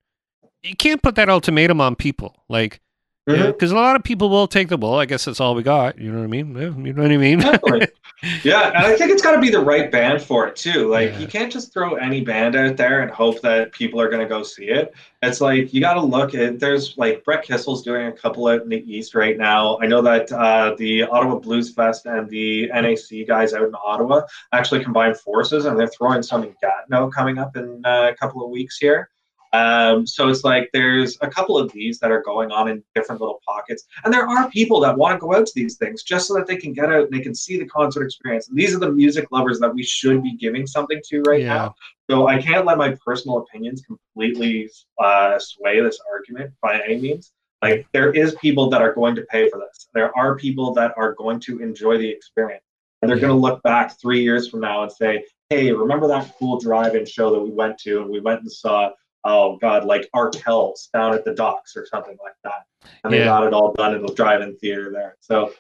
you 0.62 0.76
can't 0.76 1.02
put 1.02 1.16
that 1.16 1.30
ultimatum 1.30 1.82
on 1.82 1.96
people. 1.96 2.44
Like, 2.48 2.80
Because 3.28 3.72
a 3.72 3.76
lot 3.76 3.96
of 3.96 4.04
people 4.04 4.30
will 4.30 4.48
take 4.48 4.70
the 4.70 4.78
well. 4.78 4.96
I 4.96 5.06
guess 5.06 5.26
that's 5.26 5.40
all 5.40 5.54
we 5.54 5.64
got. 5.64 6.00
You 6.00 6.12
know 6.12 6.18
what 6.20 6.24
I 6.24 6.28
mean? 6.28 6.56
Yeah, 6.56 6.62
You 6.76 6.94
know 6.94 7.04
what 7.04 7.12
I 7.12 7.18
mean? 7.18 7.42
Yeah, 8.44 8.68
and 8.68 8.86
I 8.86 8.96
think 8.96 9.10
it's 9.10 9.24
got 9.24 9.32
to 9.32 9.42
be 9.42 9.50
the 9.50 9.60
right 9.60 9.92
band 9.92 10.22
for 10.22 10.46
it 10.48 10.56
too. 10.56 10.88
Like 10.90 11.10
Yeah. 11.10 11.20
you 11.20 11.28
can't 11.28 11.52
just 11.52 11.74
throw 11.74 11.96
any 11.96 12.22
band 12.22 12.56
out 12.56 12.78
there 12.78 13.02
and 13.02 13.10
hope 13.10 13.42
that 13.42 13.72
people 13.72 14.00
are 14.00 14.10
going 14.10 14.22
to 14.22 14.30
go 14.30 14.44
see 14.44 14.66
it. 14.66 14.94
It's 15.24 15.42
like 15.42 15.74
you 15.74 15.82
got 15.82 15.96
to 15.96 16.02
look 16.02 16.36
at. 16.36 16.60
There's 16.60 16.96
like 16.98 17.24
Brett 17.24 17.44
Kissel's 17.44 17.82
doing 17.82 18.06
a 18.06 18.12
couple 18.12 18.46
out 18.48 18.62
in 18.62 18.70
the 18.70 18.84
East 18.92 19.16
right 19.16 19.36
now. 19.38 19.80
I 19.82 19.88
know 19.88 20.04
that 20.04 20.32
uh, 20.32 20.76
the 20.78 21.02
Ottawa 21.04 21.40
Blues 21.40 21.74
Fest 21.74 22.06
and 22.06 22.30
the 22.30 22.68
NAC 22.68 23.28
guys 23.28 23.54
out 23.56 23.64
in 23.64 23.74
Ottawa 23.84 24.22
actually 24.52 24.84
combined 24.84 25.18
forces, 25.18 25.66
and 25.66 25.80
they're 25.80 25.88
throwing 25.88 26.22
some 26.22 26.44
in 26.44 26.56
Gatineau 26.62 27.10
coming 27.10 27.40
up 27.40 27.58
in 27.58 27.82
uh, 27.86 28.12
a 28.12 28.16
couple 28.16 28.44
of 28.46 28.52
weeks 28.52 28.78
here. 28.78 29.10
Um, 29.54 30.08
so 30.08 30.30
it's 30.30 30.44
like 30.44 30.70
there's 30.72 31.18
a 31.22 31.28
couple 31.30 31.58
of 31.58 31.72
these 31.74 32.00
that 32.00 32.10
are 32.10 32.22
going 32.22 32.52
on 32.52 32.70
in 32.70 32.84
different 32.96 33.20
little 33.20 33.42
pockets, 33.46 33.84
and 34.06 34.14
there 34.14 34.28
are 34.28 34.50
people 34.50 34.80
that 34.82 34.98
want 34.98 35.16
to 35.16 35.20
go 35.20 35.36
out 35.36 35.46
to 35.46 35.52
these 35.56 35.76
things 35.78 36.04
just 36.04 36.28
so 36.28 36.34
that 36.36 36.48
they 36.48 36.56
can 36.56 36.72
get 36.72 36.86
out, 36.86 37.06
and 37.06 37.12
they 37.12 37.20
can 37.20 37.36
see 37.36 37.58
the 37.58 37.66
concert 37.66 38.06
experience. 38.06 38.48
And 38.48 38.58
these 38.58 38.74
are 38.74 38.80
the 38.80 38.92
music 38.92 39.28
lovers 39.32 39.60
that 39.60 39.74
we 39.74 39.84
should 39.84 40.24
be 40.24 40.38
giving 40.38 40.66
something 40.66 41.02
to 41.10 41.22
right 41.24 41.42
Yeah. 41.42 41.54
now. 41.54 41.76
So 42.10 42.28
I 42.28 42.42
can't 42.42 42.66
let 42.66 42.78
my 42.78 42.96
personal 43.06 43.40
opinions 43.40 43.82
completely 43.82 44.70
uh, 45.00 45.38
sway 45.40 45.82
this 45.82 46.00
argument 46.12 46.54
by 46.62 46.80
any 46.80 47.00
means. 47.00 47.32
Like 47.62 47.88
there 47.94 48.12
is 48.12 48.36
people 48.36 48.70
that 48.70 48.82
are 48.82 48.94
going 48.94 49.16
to 49.16 49.22
pay 49.24 49.50
for 49.50 49.60
this. 49.60 49.88
There 49.94 50.18
are 50.18 50.36
people 50.36 50.74
that 50.74 50.94
are 50.98 51.14
going 51.14 51.40
to 51.42 51.60
enjoy 51.60 51.98
the 51.98 52.10
experience, 52.10 52.64
and 53.02 53.10
they're 53.10 53.18
Yeah. 53.18 53.28
going 53.28 53.34
to 53.34 53.40
look 53.40 53.62
back 53.64 54.00
three 54.00 54.24
years 54.24 54.48
from 54.50 54.62
now 54.62 54.84
and 54.84 54.92
say, 54.92 55.26
"Hey, 55.50 55.72
remember 55.74 56.08
that 56.08 56.34
cool 56.40 56.58
drive-in 56.60 57.06
show 57.06 57.32
that 57.32 57.40
we 57.40 57.52
went 57.52 57.78
to, 57.80 58.02
and 58.02 58.10
we 58.10 58.22
went 58.22 58.42
and 58.42 58.52
saw." 58.52 58.92
Oh 59.24 59.58
God, 59.58 59.86
like 59.86 60.10
Arkells 60.16 60.90
down 60.92 61.14
at 61.14 61.24
the 61.26 61.34
docks 61.34 61.76
or 61.76 61.86
something 61.86 62.18
like 62.24 62.36
that, 62.44 62.66
and 63.04 63.14
they 63.14 63.20
Yeah. 63.20 63.26
got 63.26 63.46
it 63.46 63.54
all 63.54 63.74
done 63.74 63.96
in 63.96 64.06
the 64.06 64.14
drive-in 64.14 64.56
theater 64.58 64.92
there. 64.92 65.18
So 65.20 65.54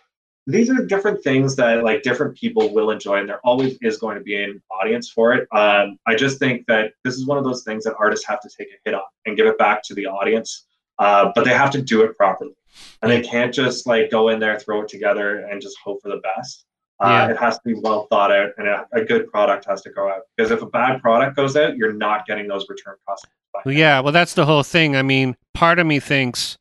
these 0.47 0.70
are 0.72 0.84
different 0.86 1.24
things 1.24 1.55
that 1.55 1.84
like 1.84 2.01
different 2.01 2.36
people 2.36 2.74
will 2.74 2.89
enjoy 2.89 3.18
and 3.20 3.30
there 3.30 3.39
always 3.43 3.78
is 3.84 3.97
going 3.97 4.18
to 4.18 4.24
be 4.24 4.43
an 4.43 4.59
audience 4.72 5.07
for 5.07 5.34
it 5.36 5.47
um, 5.55 5.99
i 6.07 6.16
just 6.16 6.39
think 6.39 6.66
that 6.66 6.93
this 7.03 7.14
is 7.14 7.28
one 7.28 7.38
of 7.38 7.43
those 7.43 7.64
things 7.64 7.84
that 7.84 7.93
artists 7.99 8.26
have 8.26 8.41
to 8.41 8.49
take 8.57 8.68
a 8.70 8.78
hit 8.84 8.95
on 8.95 9.03
and 9.28 9.38
give 9.38 9.45
it 9.45 9.55
back 9.59 9.84
to 9.84 9.93
the 9.93 10.07
audience 10.07 10.66
uh, 10.97 11.32
but 11.36 11.45
they 11.45 11.51
have 11.53 11.70
to 11.70 11.80
do 11.80 12.01
it 12.01 12.18
properly 12.18 12.55
and 13.03 13.12
they 13.12 13.22
can't 13.22 13.53
just 13.53 13.86
like 13.86 14.09
go 14.09 14.30
in 14.30 14.39
there 14.39 14.59
throw 14.59 14.82
it 14.82 14.88
together 14.88 15.45
and 15.45 15.62
just 15.62 15.78
hope 15.84 16.01
for 16.01 16.09
the 16.09 16.20
best 16.36 16.66
uh, 17.03 17.07
Yeah. 17.07 17.30
it 17.30 17.38
has 17.38 17.57
to 17.59 17.62
be 17.64 17.76
well 17.76 18.07
thought 18.09 18.32
out 18.32 18.49
and 18.57 18.68
a, 18.68 18.88
a 18.93 19.05
good 19.05 19.32
product 19.32 19.66
has 19.66 19.84
to 19.84 19.91
go 19.91 20.09
out 20.09 20.24
because 20.36 20.49
if 20.49 20.64
a 20.64 20.66
bad 20.66 21.03
product 21.03 21.36
goes 21.36 21.55
out 21.55 21.78
you're 21.78 21.93
not 21.93 22.26
getting 22.26 22.47
those 22.47 22.66
return 22.68 22.95
customers. 23.07 23.36
Well, 23.66 23.74
yeah, 23.76 23.99
well, 23.99 24.14
that's 24.14 24.34
the 24.34 24.45
whole 24.45 24.64
thing. 24.64 24.95
I 24.95 25.02
mean, 25.02 25.36
part 25.54 25.80
of 25.80 25.86
me 25.88 25.99
thinks 25.99 26.58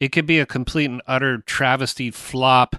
it 0.00 0.12
could 0.12 0.26
be 0.26 0.38
a 0.38 0.46
complete 0.46 0.86
and 0.90 1.02
utter 1.06 1.38
travesty 1.38 2.10
flop, 2.10 2.76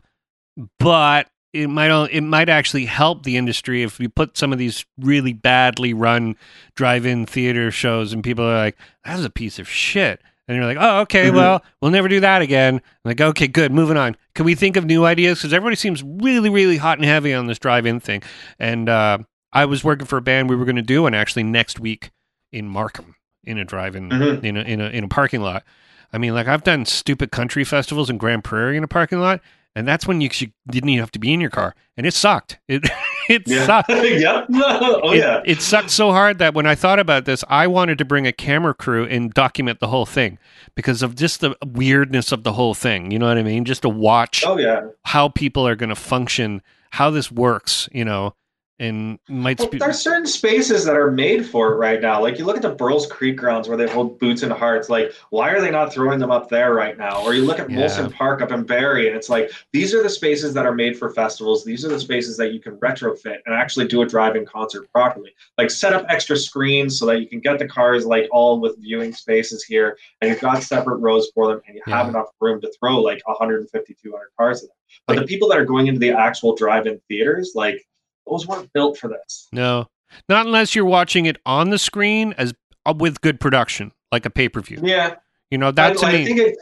but 0.80 1.28
it 1.54 1.68
might 1.68 1.92
it 2.12 2.22
might 2.22 2.50
actually 2.50 2.86
help 2.86 3.24
the 3.24 3.38
industry 3.38 3.84
if 3.84 4.00
we 4.00 4.08
put 4.08 4.38
some 4.38 4.52
of 4.52 4.58
these 4.60 4.86
really 5.00 5.34
badly 5.34 5.94
run 5.94 6.36
drive-in 6.76 7.26
theater 7.26 7.70
shows 7.70 8.12
and 8.12 8.24
people 8.24 8.44
are 8.46 8.58
like, 8.58 8.78
"That 9.06 9.18
was 9.18 9.26
a 9.26 9.30
piece 9.30 9.60
of 9.60 9.70
shit," 9.70 10.20
and 10.48 10.58
you're 10.58 10.66
like, 10.66 10.78
"Oh, 10.80 11.02
okay, 11.02 11.30
Mhm. 11.30 11.36
well, 11.36 11.64
we'll 11.82 11.92
never 11.92 12.08
do 12.08 12.20
that 12.22 12.42
again." 12.42 12.76
I'm 12.76 12.82
like, 13.10 13.22
okay, 13.22 13.48
good, 13.48 13.72
moving 13.72 13.98
on. 13.98 14.16
Can 14.34 14.46
we 14.46 14.56
think 14.56 14.76
of 14.78 14.86
new 14.86 15.06
ideas? 15.06 15.40
Because 15.40 15.54
everybody 15.54 15.76
seems 15.76 16.02
really, 16.02 16.50
really 16.50 16.78
hot 16.78 16.98
and 16.98 17.06
heavy 17.06 17.34
on 17.34 17.46
this 17.46 17.60
drive-in 17.60 18.00
thing, 18.00 18.24
and 18.58 18.90
uh, 18.90 19.20
I 19.52 19.66
was 19.66 19.84
working 19.84 20.08
for 20.08 20.18
a 20.18 20.22
band 20.22 20.50
we 20.50 20.56
were 20.56 20.66
going 20.66 20.76
to 20.78 20.82
do 20.82 21.04
one 21.04 21.14
actually 21.14 21.44
next 21.44 21.80
week 21.80 22.10
in 22.52 22.68
Markham 22.68 23.16
in 23.44 23.58
a 23.58 23.66
drive-in 23.66 24.10
Mhm. 24.10 24.44
in 24.44 24.58
a 24.58 24.62
in 24.62 24.82
a 24.82 24.86
in 24.90 25.04
a 25.04 25.08
parking 25.08 25.42
lot. 25.42 25.64
I 26.12 26.18
mean, 26.18 26.34
like 26.34 26.48
I've 26.48 26.64
done 26.64 26.86
stupid 26.86 27.32
country 27.32 27.64
festivals 27.64 28.10
in 28.10 28.18
Grande 28.18 28.44
Prairie 28.44 28.78
in 28.78 28.84
a 28.84 28.88
parking 28.88 29.20
lot, 29.20 29.42
and 29.76 29.88
that's 29.88 30.06
when 30.08 30.22
you, 30.22 30.30
you 30.36 30.48
didn't 30.70 30.90
even 30.90 31.00
have 31.02 31.12
to 31.12 31.20
be 31.20 31.34
in 31.34 31.42
your 31.42 31.50
car, 31.50 31.74
and 31.98 32.06
it 32.06 32.14
sucked. 32.14 32.60
It 32.68 32.84
it 33.30 33.44
yeah 33.48 33.66
sucked. 33.66 33.90
yep 33.90 34.46
oh 34.54 35.12
it, 35.12 35.18
yeah 35.18 35.42
it 35.46 35.62
sucked 35.62 35.90
so 35.90 36.12
hard 36.12 36.38
that 36.40 36.54
when 36.54 36.68
I 36.68 36.76
thought 36.76 37.00
about 37.00 37.26
this, 37.26 37.44
I 37.50 37.66
wanted 37.68 37.98
to 37.98 38.06
bring 38.06 38.28
a 38.28 38.32
camera 38.32 38.74
crew 38.76 39.06
and 39.06 39.34
document 39.34 39.80
the 39.80 39.88
whole 39.88 40.06
thing 40.06 40.38
because 40.76 41.02
of 41.02 41.16
just 41.16 41.42
the 41.42 41.56
weirdness 41.66 42.32
of 42.32 42.44
the 42.44 42.54
whole 42.54 42.74
thing. 42.76 43.10
You 43.12 43.18
know 43.20 43.28
what 43.28 43.38
I 43.40 43.44
mean? 43.44 43.66
Just 43.66 43.82
to 43.82 43.90
watch 43.90 44.44
oh 44.46 44.58
yeah 44.58 44.82
how 45.06 45.30
people 45.30 45.68
are 45.68 45.76
going 45.76 45.90
to 45.90 45.96
function, 45.96 46.62
how 46.92 47.10
this 47.10 47.32
works. 47.32 47.90
You 47.92 48.06
know, 48.06 48.36
and 48.84 49.18
might 49.30 49.60
Well, 49.60 49.70
spe- 49.70 49.80
there's 49.80 50.00
certain 50.00 50.28
spaces 50.28 50.84
that 50.84 50.98
are 50.98 51.10
made 51.10 51.46
for 51.46 51.72
it 51.72 51.78
right 51.78 52.02
now. 52.02 52.22
Like 52.22 52.38
you 52.38 52.44
look 52.44 52.58
at 52.58 52.62
the 52.62 52.76
Burl's 52.76 53.08
Creek 53.08 53.38
grounds 53.38 53.70
where 53.70 53.78
they 53.78 53.88
hold 53.88 54.20
boots 54.20 54.44
and 54.44 54.52
hearts. 54.52 54.90
Like, 54.90 55.14
why 55.30 55.52
are 55.52 55.62
they 55.62 55.72
not 55.72 55.94
throwing 55.94 56.20
them 56.20 56.32
up 56.32 56.50
there 56.50 56.74
right 56.74 56.98
now? 56.98 57.24
Or 57.24 57.34
you 57.34 57.46
look 57.46 57.60
at 57.60 57.70
Yeah. 57.70 57.78
Molson 57.78 58.14
Park 58.14 58.42
up 58.42 58.52
in 58.52 58.64
Barrie, 58.64 59.08
and 59.08 59.16
it's 59.16 59.30
like 59.30 59.52
these 59.72 59.94
are 59.94 60.04
the 60.04 60.10
spaces 60.10 60.54
that 60.54 60.66
are 60.66 60.76
made 60.76 60.98
for 60.98 61.10
festivals. 61.12 61.64
These 61.64 61.86
are 61.86 61.90
the 61.90 62.00
spaces 62.00 62.36
that 62.38 62.52
you 62.52 62.60
can 62.60 62.76
retrofit 62.78 63.38
and 63.46 63.56
actually 63.56 63.88
do 63.88 64.02
a 64.02 64.06
drive-in 64.06 64.46
concert 64.46 64.92
properly. 64.92 65.34
Like 65.58 65.72
set 65.72 65.94
up 65.94 66.06
extra 66.10 66.36
screens 66.36 67.00
so 67.00 67.06
that 67.06 67.22
you 67.22 67.28
can 67.28 67.40
get 67.40 67.60
the 67.60 67.68
cars 67.68 68.06
like 68.06 68.28
all 68.32 68.60
with 68.60 68.78
viewing 68.80 69.14
spaces 69.14 69.64
here, 69.64 69.98
and 70.20 70.30
you've 70.30 70.42
got 70.42 70.62
separate 70.62 70.98
rows 70.98 71.32
for 71.34 71.48
them, 71.48 71.62
and 71.68 71.76
you 71.78 71.82
have 71.86 72.10
enough 72.10 72.28
room 72.42 72.60
to 72.60 72.72
throw 72.78 73.00
like 73.00 73.22
150, 73.26 73.96
200 74.04 74.26
cars 74.38 74.62
in 74.62 74.68
there. 74.68 74.76
But 75.08 75.22
the 75.22 75.26
people 75.26 75.48
that 75.50 75.58
are 75.58 75.66
going 75.66 75.88
into 75.88 76.00
the 76.00 76.12
actual 76.12 76.54
drive-in 76.56 77.00
theaters, 77.08 77.54
like 77.56 77.84
those 78.28 78.48
weren't 78.48 78.72
built 78.74 78.98
for 78.98 79.10
this. 79.10 79.48
no, 79.52 79.88
not 80.30 80.46
unless 80.46 80.76
you're 80.76 80.86
watching 80.86 81.26
it 81.26 81.38
on 81.46 81.70
the 81.70 81.78
screen 81.78 82.34
as 82.38 82.54
uh, 82.86 82.94
with 82.98 83.22
good 83.22 83.40
production, 83.40 83.92
like 84.12 84.26
a 84.26 84.30
pay 84.30 84.50
per 84.50 84.62
view. 84.62 84.80
Yeah, 84.84 85.16
You 85.50 85.58
know, 85.58 85.72
that 85.72 85.98
to 85.98 86.06
I, 86.06 86.14
me. 86.14 86.22
I 86.22 86.26
think 86.26 86.40
it 86.40 86.58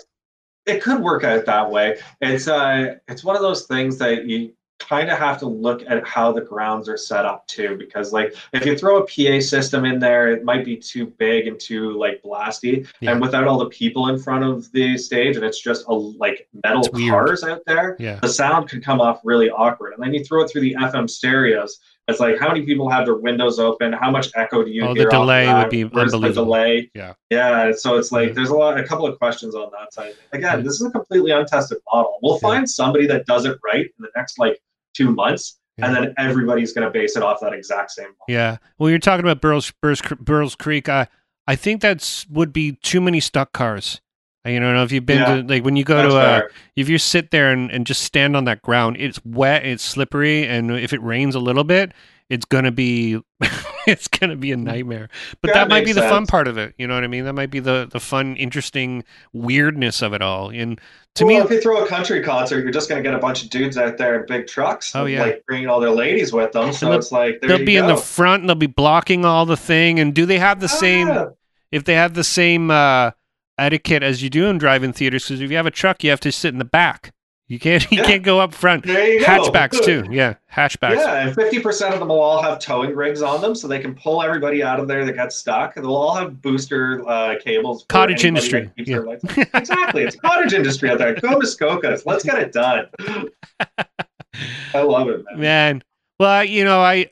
it 0.65 0.81
could 0.81 1.01
work 1.01 1.23
out 1.23 1.45
that 1.45 1.71
way. 1.71 1.97
It's 2.21 2.47
uh 2.47 2.95
it's 3.07 3.23
one 3.23 3.35
of 3.35 3.41
those 3.41 3.65
things 3.65 3.97
that 3.97 4.25
you 4.25 4.53
kind 4.87 5.09
of 5.09 5.17
have 5.17 5.37
to 5.39 5.47
look 5.47 5.83
at 5.87 6.05
how 6.07 6.31
the 6.31 6.41
grounds 6.41 6.89
are 6.89 6.97
set 6.97 7.25
up 7.25 7.45
too 7.47 7.75
because 7.77 8.11
like 8.11 8.35
if 8.53 8.65
you 8.65 8.77
throw 8.77 8.97
a 8.97 9.05
PA 9.05 9.39
system 9.39 9.85
in 9.85 9.99
there 9.99 10.29
it 10.31 10.43
might 10.43 10.65
be 10.65 10.75
too 10.77 11.05
big 11.17 11.47
and 11.47 11.59
too 11.59 11.91
like 11.97 12.21
blasty 12.23 12.87
Yeah. 12.99 13.11
and 13.11 13.21
without 13.21 13.47
all 13.47 13.59
the 13.59 13.69
people 13.69 14.07
in 14.09 14.17
front 14.19 14.43
of 14.43 14.71
the 14.71 14.97
stage 14.97 15.35
and 15.35 15.45
it's 15.45 15.61
just 15.61 15.85
a 15.87 15.93
like 15.93 16.47
metal 16.63 16.81
It's 16.81 16.89
weird. 16.91 17.11
cars 17.11 17.43
out 17.43 17.61
there 17.65 17.95
yeah. 17.99 18.19
the 18.21 18.29
sound 18.29 18.69
could 18.69 18.83
come 18.83 18.99
off 19.01 19.21
really 19.23 19.49
awkward 19.49 19.93
and 19.93 20.03
then 20.03 20.13
you 20.13 20.23
throw 20.23 20.43
it 20.43 20.49
through 20.51 20.61
the 20.61 20.75
FM 20.79 21.09
stereos 21.09 21.79
it's 22.07 22.19
like 22.19 22.37
how 22.39 22.47
many 22.49 22.65
people 22.65 22.89
have 22.89 23.05
their 23.05 23.15
windows 23.17 23.59
open 23.59 23.93
how 23.93 24.09
much 24.11 24.29
echo 24.35 24.63
do 24.63 24.71
you 24.71 24.83
Oh, 24.83 24.93
the 24.93 25.01
hear 25.01 25.07
off 25.09 25.11
delay 25.13 25.53
would 25.53 25.69
be 25.69 25.83
Where's 25.85 26.11
the 26.11 26.17
unbelievable. 26.17 26.45
delay 26.45 26.91
Yeah. 26.95 27.13
yeah 27.29 27.71
so 27.73 27.95
it's 27.97 28.11
like 28.11 28.29
Yeah. 28.29 28.33
there's 28.33 28.49
a 28.49 28.55
lot 28.55 28.77
a 28.79 28.83
couple 28.83 29.05
of 29.05 29.17
questions 29.19 29.53
on 29.55 29.69
that 29.71 29.93
side 29.93 30.15
again 30.33 30.57
Yeah. 30.57 30.63
this 30.63 30.81
is 30.81 30.87
a 30.87 30.89
completely 30.91 31.31
untested 31.31 31.77
model 31.93 32.17
we'll 32.23 32.39
Yeah. 32.41 32.49
find 32.49 32.69
somebody 32.69 33.05
that 33.07 33.25
does 33.27 33.45
it 33.45 33.57
right 33.63 33.85
in 33.85 33.91
the 33.99 34.09
next 34.15 34.39
like 34.39 34.59
two 34.93 35.13
months 35.13 35.59
and 35.77 35.95
then 35.95 36.13
everybody's 36.17 36.73
going 36.73 36.85
to 36.85 36.91
base 36.91 37.15
it 37.15 37.23
off 37.23 37.39
that 37.41 37.53
exact 37.53 37.91
same 37.91 38.05
model. 38.05 38.25
Yeah. 38.27 38.57
Well, 38.77 38.89
you're 38.89 38.99
talking 38.99 39.25
about 39.25 39.41
Burl's, 39.41 40.55
Creek. 40.55 40.89
I 40.89 41.07
I 41.47 41.55
think 41.55 41.81
that's 41.81 42.27
would 42.29 42.53
be 42.53 42.73
too 42.83 43.01
many 43.01 43.19
stuck 43.19 43.51
cars. 43.51 43.99
You 44.45 44.59
know, 44.59 44.83
if 44.83 44.91
you've 44.91 45.05
been 45.05 45.19
Yeah. 45.19 45.41
to 45.41 45.43
like 45.43 45.63
when 45.63 45.75
you 45.75 45.83
go 45.83 46.01
to 46.01 46.15
uh, 46.17 46.21
fair. 46.39 46.51
if 46.75 46.89
you 46.89 46.97
sit 46.97 47.31
there 47.31 47.51
and, 47.51 47.69
and 47.71 47.85
just 47.85 48.01
stand 48.03 48.35
on 48.35 48.45
that 48.45 48.61
ground, 48.61 48.97
it's 48.99 49.23
wet, 49.23 49.65
it's 49.65 49.83
slippery, 49.83 50.47
and 50.47 50.71
if 50.71 50.93
it 50.93 51.01
rains 51.01 51.35
a 51.35 51.39
little 51.39 51.63
bit, 51.63 51.91
it's 52.29 52.45
gonna 52.45 52.71
be 52.71 53.19
it's 53.87 54.07
gonna 54.07 54.35
be 54.35 54.51
a 54.51 54.57
nightmare. 54.57 55.09
But 55.41 55.49
Yeah, 55.49 55.53
that 55.55 55.69
might 55.69 55.81
be 55.81 55.93
makes 55.93 55.97
the 55.97 56.09
fun 56.09 56.25
part 56.25 56.47
of 56.47 56.57
it. 56.57 56.73
You 56.77 56.87
know 56.87 56.95
what 56.95 57.03
I 57.03 57.07
mean? 57.07 57.25
That 57.25 57.33
might 57.33 57.51
be 57.51 57.59
the 57.59 57.87
the 57.91 57.99
fun, 57.99 58.35
interesting 58.35 59.03
weirdness 59.33 60.01
of 60.01 60.13
it 60.13 60.21
all. 60.23 60.49
And 60.49 60.79
to 61.15 61.25
well, 61.25 61.39
me, 61.39 61.43
if 61.43 61.51
you 61.51 61.61
throw 61.61 61.83
a 61.83 61.87
country 61.87 62.23
concert, 62.23 62.63
you're 62.63 62.71
just 62.71 62.87
going 62.87 63.03
to 63.03 63.07
get 63.07 63.13
a 63.13 63.19
bunch 63.19 63.43
of 63.43 63.49
dudes 63.49 63.77
out 63.77 63.97
there 63.97 64.19
in 64.19 64.25
big 64.27 64.47
trucks, 64.47 64.95
Oh, 64.95 65.05
yeah. 65.05 65.23
like 65.23 65.43
bringing 65.45 65.67
all 65.67 65.79
their 65.79 65.91
ladies 65.91 66.31
with 66.31 66.53
them. 66.53 66.71
So 66.71 66.91
it's 66.93 67.11
like 67.11 67.41
they'll 67.41 67.65
be 67.65 67.75
in 67.75 67.87
the 67.87 67.97
front 67.97 68.43
and 68.43 68.49
they'll 68.49 68.55
be 68.55 68.67
blocking 68.67 69.25
all 69.25 69.45
the 69.45 69.57
thing. 69.57 69.99
And 69.99 70.13
do 70.13 70.25
they 70.25 70.39
have 70.39 70.59
the 70.61 70.69
same? 70.69 71.09
Ah, 71.09 71.27
if 71.71 71.83
they 71.83 71.95
have 71.95 72.13
the 72.13 72.23
same 72.23 72.71
uh, 72.71 73.11
etiquette 73.57 74.03
as 74.03 74.21
you 74.23 74.29
do 74.29 74.47
in 74.47 74.57
drive-in 74.57 74.93
theaters. 74.93 75.25
Because 75.25 75.41
if 75.41 75.49
you 75.51 75.57
have 75.57 75.65
a 75.65 75.71
truck, 75.71 76.03
you 76.03 76.09
have 76.09 76.19
to 76.21 76.31
sit 76.31 76.53
in 76.53 76.59
the 76.59 76.65
back. 76.65 77.13
You 77.51 77.59
can't. 77.59 77.85
You 77.91 77.97
Yeah. 77.97 78.05
can't 78.05 78.23
go 78.23 78.39
up 78.39 78.53
front. 78.53 78.85
go. 78.85 78.93
Hatchbacks 78.93 79.83
too. 79.83 80.05
Yeah, 80.09 80.35
hatchbacks. 80.49 80.95
Yeah, 80.95 81.27
and 81.27 81.35
fifty 81.35 81.59
percent 81.59 81.93
of 81.93 81.99
them 81.99 82.07
will 82.07 82.21
all 82.21 82.41
have 82.41 82.59
towing 82.59 82.95
rigs 82.95 83.21
on 83.21 83.41
them, 83.41 83.55
so 83.55 83.67
they 83.67 83.79
can 83.79 83.93
pull 83.93 84.23
everybody 84.23 84.63
out 84.63 84.79
of 84.79 84.87
there 84.87 85.03
that 85.05 85.13
got 85.17 85.33
stuck. 85.33 85.75
They'll 85.75 85.93
all 85.93 86.15
have 86.15 86.41
booster 86.41 87.03
uh, 87.09 87.35
cables. 87.43 87.85
Cottage 87.89 88.23
industry, 88.23 88.71
yeah. 88.77 88.85
their 88.85 89.05
lights 89.05 89.25
on. 89.25 89.45
exactly, 89.53 90.03
it's 90.03 90.15
cottage 90.15 90.53
industry 90.53 90.89
out 90.91 90.97
there. 90.99 91.13
Go 91.15 91.37
Muskokas, 91.37 92.05
let's 92.05 92.23
get 92.23 92.39
it 92.39 92.53
done. 92.53 92.87
I 94.73 94.81
love 94.81 95.09
it, 95.09 95.25
man. 95.31 95.39
Man, 95.39 95.83
well, 96.21 96.45
you 96.45 96.63
know, 96.63 96.79
I, 96.79 97.07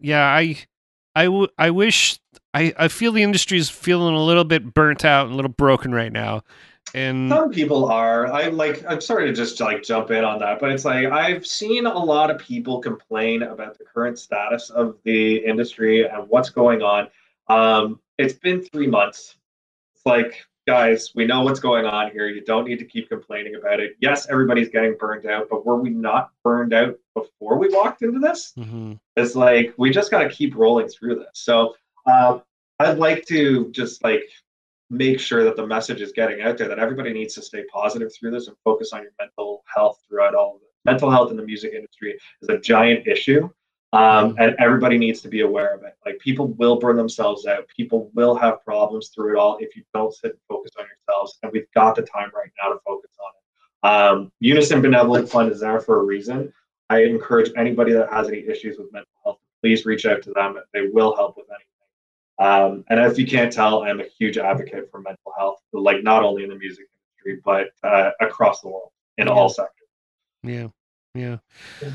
yeah, 0.00 0.24
I, 0.24 0.56
I, 1.14 1.24
w- 1.24 1.48
I 1.58 1.70
wish. 1.70 2.18
I, 2.54 2.72
I 2.78 2.88
feel 2.88 3.12
the 3.12 3.22
industry 3.22 3.58
is 3.58 3.68
feeling 3.70 4.14
a 4.14 4.22
little 4.24 4.44
bit 4.44 4.72
burnt 4.74 5.04
out 5.04 5.24
and 5.26 5.32
a 5.32 5.36
little 5.36 5.50
broken 5.50 5.94
right 5.94 6.12
now, 6.12 6.42
and 6.94 7.30
Some 7.30 7.50
people 7.50 7.86
are. 7.86 8.26
I 8.26 8.48
like. 8.48 8.84
I'm 8.86 9.00
sorry 9.00 9.26
to 9.26 9.32
just 9.32 9.58
like 9.60 9.82
jump 9.82 10.10
in 10.10 10.24
on 10.24 10.38
that, 10.40 10.60
but 10.60 10.70
it's 10.70 10.84
like 10.84 11.06
I've 11.06 11.46
seen 11.46 11.86
a 11.86 11.98
lot 11.98 12.30
of 12.30 12.38
people 12.38 12.80
complain 12.80 13.42
about 13.42 13.78
the 13.78 13.84
current 13.84 14.18
status 14.18 14.70
of 14.70 14.96
the 15.04 15.36
industry 15.36 16.06
and 16.06 16.28
what's 16.28 16.50
going 16.50 16.82
on. 16.82 17.08
Um, 17.48 18.00
it's 18.18 18.34
been 18.34 18.62
three 18.62 18.86
months. 18.86 19.36
It's 19.94 20.04
like, 20.04 20.44
guys, 20.66 21.12
we 21.14 21.24
know 21.24 21.42
what's 21.42 21.60
going 21.60 21.86
on 21.86 22.10
here. 22.10 22.28
You 22.28 22.44
don't 22.44 22.68
need 22.68 22.78
to 22.80 22.84
keep 22.84 23.08
complaining 23.08 23.54
about 23.54 23.80
it. 23.80 23.96
Yes, 24.00 24.28
everybody's 24.28 24.68
getting 24.68 24.96
burned 24.98 25.26
out, 25.26 25.48
but 25.50 25.64
were 25.64 25.76
we 25.76 25.90
not 25.90 26.30
burned 26.44 26.74
out 26.74 26.98
before 27.14 27.56
we 27.56 27.68
walked 27.70 28.02
into 28.02 28.18
this? 28.18 28.52
Mhm. 28.58 28.98
It's 29.16 29.34
like 29.34 29.72
we 29.78 29.90
just 29.90 30.10
got 30.10 30.24
to 30.24 30.28
keep 30.28 30.54
rolling 30.54 30.88
through 30.88 31.16
this. 31.16 31.30
So 31.34 31.74
uh, 32.06 32.40
I'd 32.78 32.98
like 32.98 33.24
to 33.26 33.70
just 33.70 34.04
like 34.04 34.24
make 34.92 35.18
sure 35.18 35.42
that 35.42 35.56
the 35.56 35.66
message 35.66 36.02
is 36.02 36.12
getting 36.12 36.42
out 36.42 36.58
there 36.58 36.68
that 36.68 36.78
everybody 36.78 37.12
needs 37.12 37.34
to 37.34 37.42
stay 37.42 37.64
positive 37.72 38.12
through 38.14 38.30
this 38.30 38.46
and 38.46 38.56
focus 38.62 38.92
on 38.92 39.02
your 39.02 39.12
mental 39.18 39.64
health 39.74 39.98
throughout 40.06 40.34
all 40.34 40.56
of 40.56 40.62
it. 40.62 40.68
Mental 40.84 41.10
health 41.10 41.30
in 41.30 41.36
the 41.38 41.42
music 41.42 41.72
industry 41.72 42.18
is 42.42 42.48
a 42.50 42.58
giant 42.58 43.08
issue. 43.08 43.48
Um, 43.94 44.36
and 44.38 44.54
everybody 44.58 44.96
needs 44.96 45.20
to 45.22 45.28
be 45.28 45.40
aware 45.40 45.74
of 45.74 45.82
it. 45.82 45.96
Like 46.04 46.18
people 46.18 46.48
will 46.48 46.76
burn 46.76 46.96
themselves 46.96 47.46
out. 47.46 47.66
People 47.74 48.10
will 48.14 48.34
have 48.34 48.64
problems 48.64 49.08
through 49.08 49.36
it 49.36 49.38
all 49.38 49.58
if 49.60 49.76
you 49.76 49.82
don't 49.92 50.14
sit 50.14 50.32
and 50.32 50.40
focus 50.48 50.72
on 50.78 50.86
yourselves. 50.86 51.38
And 51.42 51.52
we've 51.52 51.70
got 51.74 51.96
the 51.96 52.02
time 52.02 52.30
right 52.34 52.50
now 52.62 52.72
to 52.72 52.78
focus 52.86 53.10
on 53.18 53.32
it. 53.34 54.22
Um, 54.22 54.32
Unison 54.40 54.80
Benevolent 54.80 55.28
Fund 55.28 55.50
is 55.50 55.60
there 55.60 55.80
for 55.80 56.00
a 56.00 56.04
reason. 56.04 56.52
I 56.88 57.04
encourage 57.04 57.50
anybody 57.56 57.92
that 57.92 58.12
has 58.12 58.28
any 58.28 58.46
issues 58.46 58.76
with 58.78 58.92
mental 58.92 59.12
health, 59.24 59.38
please 59.62 59.86
reach 59.86 60.04
out 60.04 60.22
to 60.22 60.32
them. 60.32 60.56
They 60.72 60.88
will 60.88 61.14
help 61.14 61.36
with 61.36 61.46
anything. 61.50 61.71
Um, 62.38 62.84
and 62.88 62.98
if 63.00 63.18
you 63.18 63.26
can't 63.26 63.52
tell, 63.52 63.82
I'm 63.82 64.00
a 64.00 64.04
huge 64.18 64.38
advocate 64.38 64.90
for 64.90 65.00
mental 65.00 65.32
health, 65.36 65.58
like 65.72 66.02
not 66.02 66.22
only 66.22 66.42
in 66.44 66.48
the 66.50 66.56
music 66.56 66.86
industry, 67.26 67.40
but 67.44 67.68
uh, 67.88 68.10
across 68.20 68.60
the 68.62 68.68
world 68.68 68.90
in 69.18 69.26
Yeah. 69.26 69.32
all 69.32 69.48
sectors. 69.48 69.88
Yeah. 70.42 70.68
Yeah. 71.14 71.36
Yeah. 71.82 71.90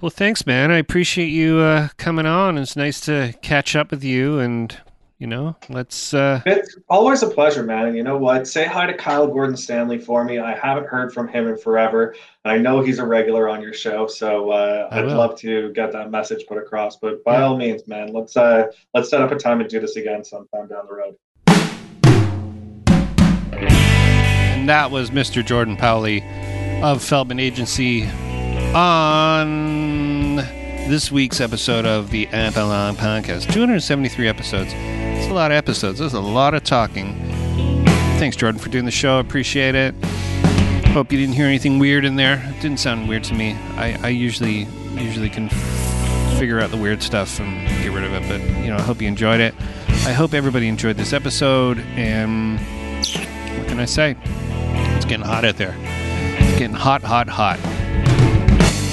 Well, 0.00 0.10
thanks, 0.10 0.46
man. 0.46 0.70
I 0.70 0.78
appreciate 0.78 1.26
you 1.28 1.58
uh, 1.58 1.88
coming 1.98 2.24
on. 2.26 2.56
It's 2.56 2.74
nice 2.74 3.00
to 3.02 3.34
catch 3.42 3.76
up 3.76 3.90
with 3.90 4.02
you, 4.02 4.38
and 4.38 4.76
you 5.22 5.28
know, 5.28 5.54
let's. 5.68 6.12
Uh, 6.12 6.40
It's 6.46 6.76
always 6.90 7.22
a 7.22 7.28
pleasure, 7.28 7.62
man. 7.62 7.86
And 7.86 7.96
you 7.96 8.02
know 8.02 8.18
what? 8.18 8.48
Say 8.48 8.64
hi 8.64 8.86
to 8.86 8.94
Kyle 8.94 9.28
Gordon 9.28 9.56
Stanley 9.56 9.96
for 9.98 10.24
me. 10.24 10.40
I 10.40 10.56
haven't 10.58 10.88
heard 10.88 11.14
from 11.14 11.28
him 11.28 11.46
in 11.46 11.56
forever. 11.56 12.16
I 12.44 12.58
know 12.58 12.80
he's 12.80 12.98
a 12.98 13.06
regular 13.06 13.48
on 13.48 13.62
your 13.62 13.72
show, 13.72 14.08
so 14.08 14.50
uh, 14.50 14.88
I'd 14.90 15.04
will. 15.04 15.14
love 15.16 15.38
to 15.38 15.72
get 15.74 15.92
that 15.92 16.10
message 16.10 16.44
put 16.48 16.58
across. 16.58 16.96
But 16.96 17.22
by 17.22 17.34
Yeah. 17.38 17.44
all 17.44 17.56
means, 17.56 17.86
man, 17.86 18.12
let's 18.12 18.36
uh, 18.36 18.64
let's 18.94 19.10
set 19.10 19.20
up 19.22 19.30
a 19.30 19.36
time 19.36 19.60
and 19.60 19.70
do 19.70 19.78
this 19.78 19.94
again 19.94 20.24
sometime 20.24 20.66
down 20.66 20.86
the 20.88 20.92
road. 20.94 21.14
and 23.54 24.68
that 24.68 24.90
was 24.90 25.10
Mr. 25.10 25.44
Jordan 25.46 25.76
Powley 25.76 26.22
of 26.82 27.00
Feldman 27.00 27.38
Agency 27.38 28.08
on 28.74 30.34
this 30.88 31.12
week's 31.12 31.40
episode 31.40 31.86
of 31.86 32.10
the 32.10 32.26
Avalon 32.32 32.96
Podcast. 32.96 33.52
273 33.52 34.26
episodes. 34.26 34.74
It's 35.22 35.30
a 35.30 35.34
lot 35.34 35.52
of 35.52 35.56
episodes. 35.56 36.00
There's 36.00 36.14
a 36.14 36.20
lot 36.20 36.52
of 36.52 36.64
talking. 36.64 37.14
Thanks, 38.18 38.34
Jordan, 38.34 38.60
for 38.60 38.70
doing 38.70 38.86
the 38.86 38.90
show. 38.90 39.20
Appreciate 39.20 39.76
it. 39.76 39.94
Hope 40.86 41.12
you 41.12 41.18
didn't 41.18 41.36
hear 41.36 41.46
anything 41.46 41.78
weird 41.78 42.04
in 42.04 42.16
there. 42.16 42.42
It 42.44 42.60
didn't 42.60 42.80
sound 42.80 43.08
weird 43.08 43.22
to 43.24 43.34
me. 43.34 43.52
I, 43.76 43.96
I 44.02 44.08
usually 44.08 44.66
usually 44.96 45.30
can 45.30 45.48
figure 46.38 46.58
out 46.58 46.72
the 46.72 46.76
weird 46.76 47.04
stuff 47.04 47.38
and 47.38 47.68
get 47.84 47.92
rid 47.92 48.02
of 48.02 48.12
it. 48.14 48.28
But 48.28 48.40
you 48.64 48.70
know, 48.70 48.76
I 48.76 48.82
hope 48.82 49.00
you 49.00 49.06
enjoyed 49.06 49.38
it. 49.40 49.54
I 49.88 50.12
hope 50.12 50.34
everybody 50.34 50.66
enjoyed 50.66 50.96
this 50.96 51.12
episode. 51.12 51.78
And 51.94 52.58
what 53.56 53.68
can 53.68 53.78
I 53.78 53.84
say? 53.84 54.16
It's 54.96 55.04
getting 55.04 55.24
hot 55.24 55.44
out 55.44 55.56
there. 55.56 55.76
It's 55.78 56.58
getting 56.58 56.74
hot, 56.74 57.02
hot, 57.02 57.28
hot. 57.28 57.60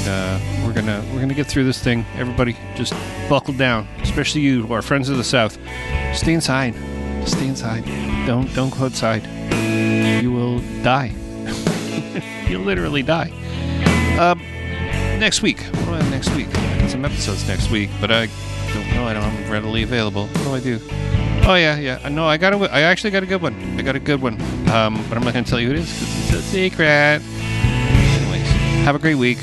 Uh, 0.07 0.39
we're 0.63 0.73
gonna 0.73 1.03
we're 1.11 1.21
gonna 1.21 1.33
get 1.33 1.47
through 1.47 1.63
this 1.63 1.83
thing. 1.83 2.05
Everybody, 2.17 2.55
just 2.75 2.93
buckle 3.27 3.55
down. 3.55 3.87
Especially 4.03 4.41
you, 4.41 4.71
our 4.71 4.83
friends 4.83 5.09
of 5.09 5.17
the 5.17 5.23
South. 5.23 5.57
Stay 6.19 6.33
inside. 6.33 6.75
Stay 7.25 7.47
inside. 7.47 7.85
Don't 8.27 8.53
don't 8.53 8.77
go 8.77 8.83
outside. 8.83 9.25
You 10.21 10.33
will 10.33 10.59
die. 10.83 11.13
You'll 12.49 12.63
literally 12.63 13.03
die. 13.03 13.31
Um, 14.19 14.39
next 15.17 15.41
week. 15.41 15.61
What 15.61 15.85
do 15.85 15.93
I 15.93 16.01
have 16.01 16.11
next 16.11 16.35
week? 16.35 16.49
I 16.49 16.79
got 16.81 16.89
some 16.89 17.05
episodes 17.05 17.47
next 17.47 17.71
week, 17.71 17.89
but 18.01 18.11
I 18.11 18.27
don't 18.73 18.89
know. 18.89 19.07
I 19.07 19.13
don't 19.13 19.23
them 19.23 19.49
readily 19.49 19.83
available. 19.83 20.27
What 20.27 20.43
do 20.43 20.55
I 20.55 20.59
do? 20.59 20.79
Oh 21.47 21.55
yeah, 21.55 21.77
yeah. 21.77 22.01
I 22.03 22.09
know. 22.09 22.25
I 22.25 22.35
got 22.35 22.51
a. 22.51 22.57
I 22.69 22.81
actually 22.81 23.11
got 23.11 23.23
a 23.23 23.25
good 23.25 23.41
one. 23.41 23.55
I 23.79 23.81
got 23.81 23.95
a 23.95 23.99
good 23.99 24.21
one. 24.21 24.33
Um, 24.69 25.01
but 25.07 25.17
I'm 25.17 25.23
not 25.23 25.33
gonna 25.33 25.45
tell 25.45 25.61
you 25.61 25.67
who 25.67 25.73
it 25.75 25.79
is 25.79 25.89
because 25.89 26.33
it's 26.33 26.33
a 26.33 26.41
secret. 26.41 27.21
Anyways, 27.21 28.47
have 28.83 28.95
a 28.95 28.99
great 28.99 29.15
week. 29.15 29.37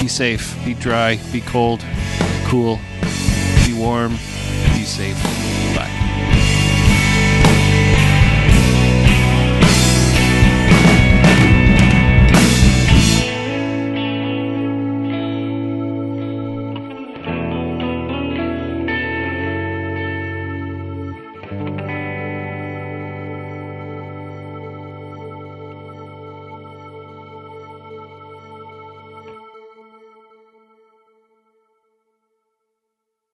Be 0.00 0.08
safe. 0.08 0.56
Be 0.64 0.72
dry. 0.72 1.20
Be 1.30 1.42
cold. 1.42 1.84
Cool. 2.46 2.80
Be 3.66 3.74
warm. 3.74 4.12
Be 4.72 4.84
safe. 4.84 5.43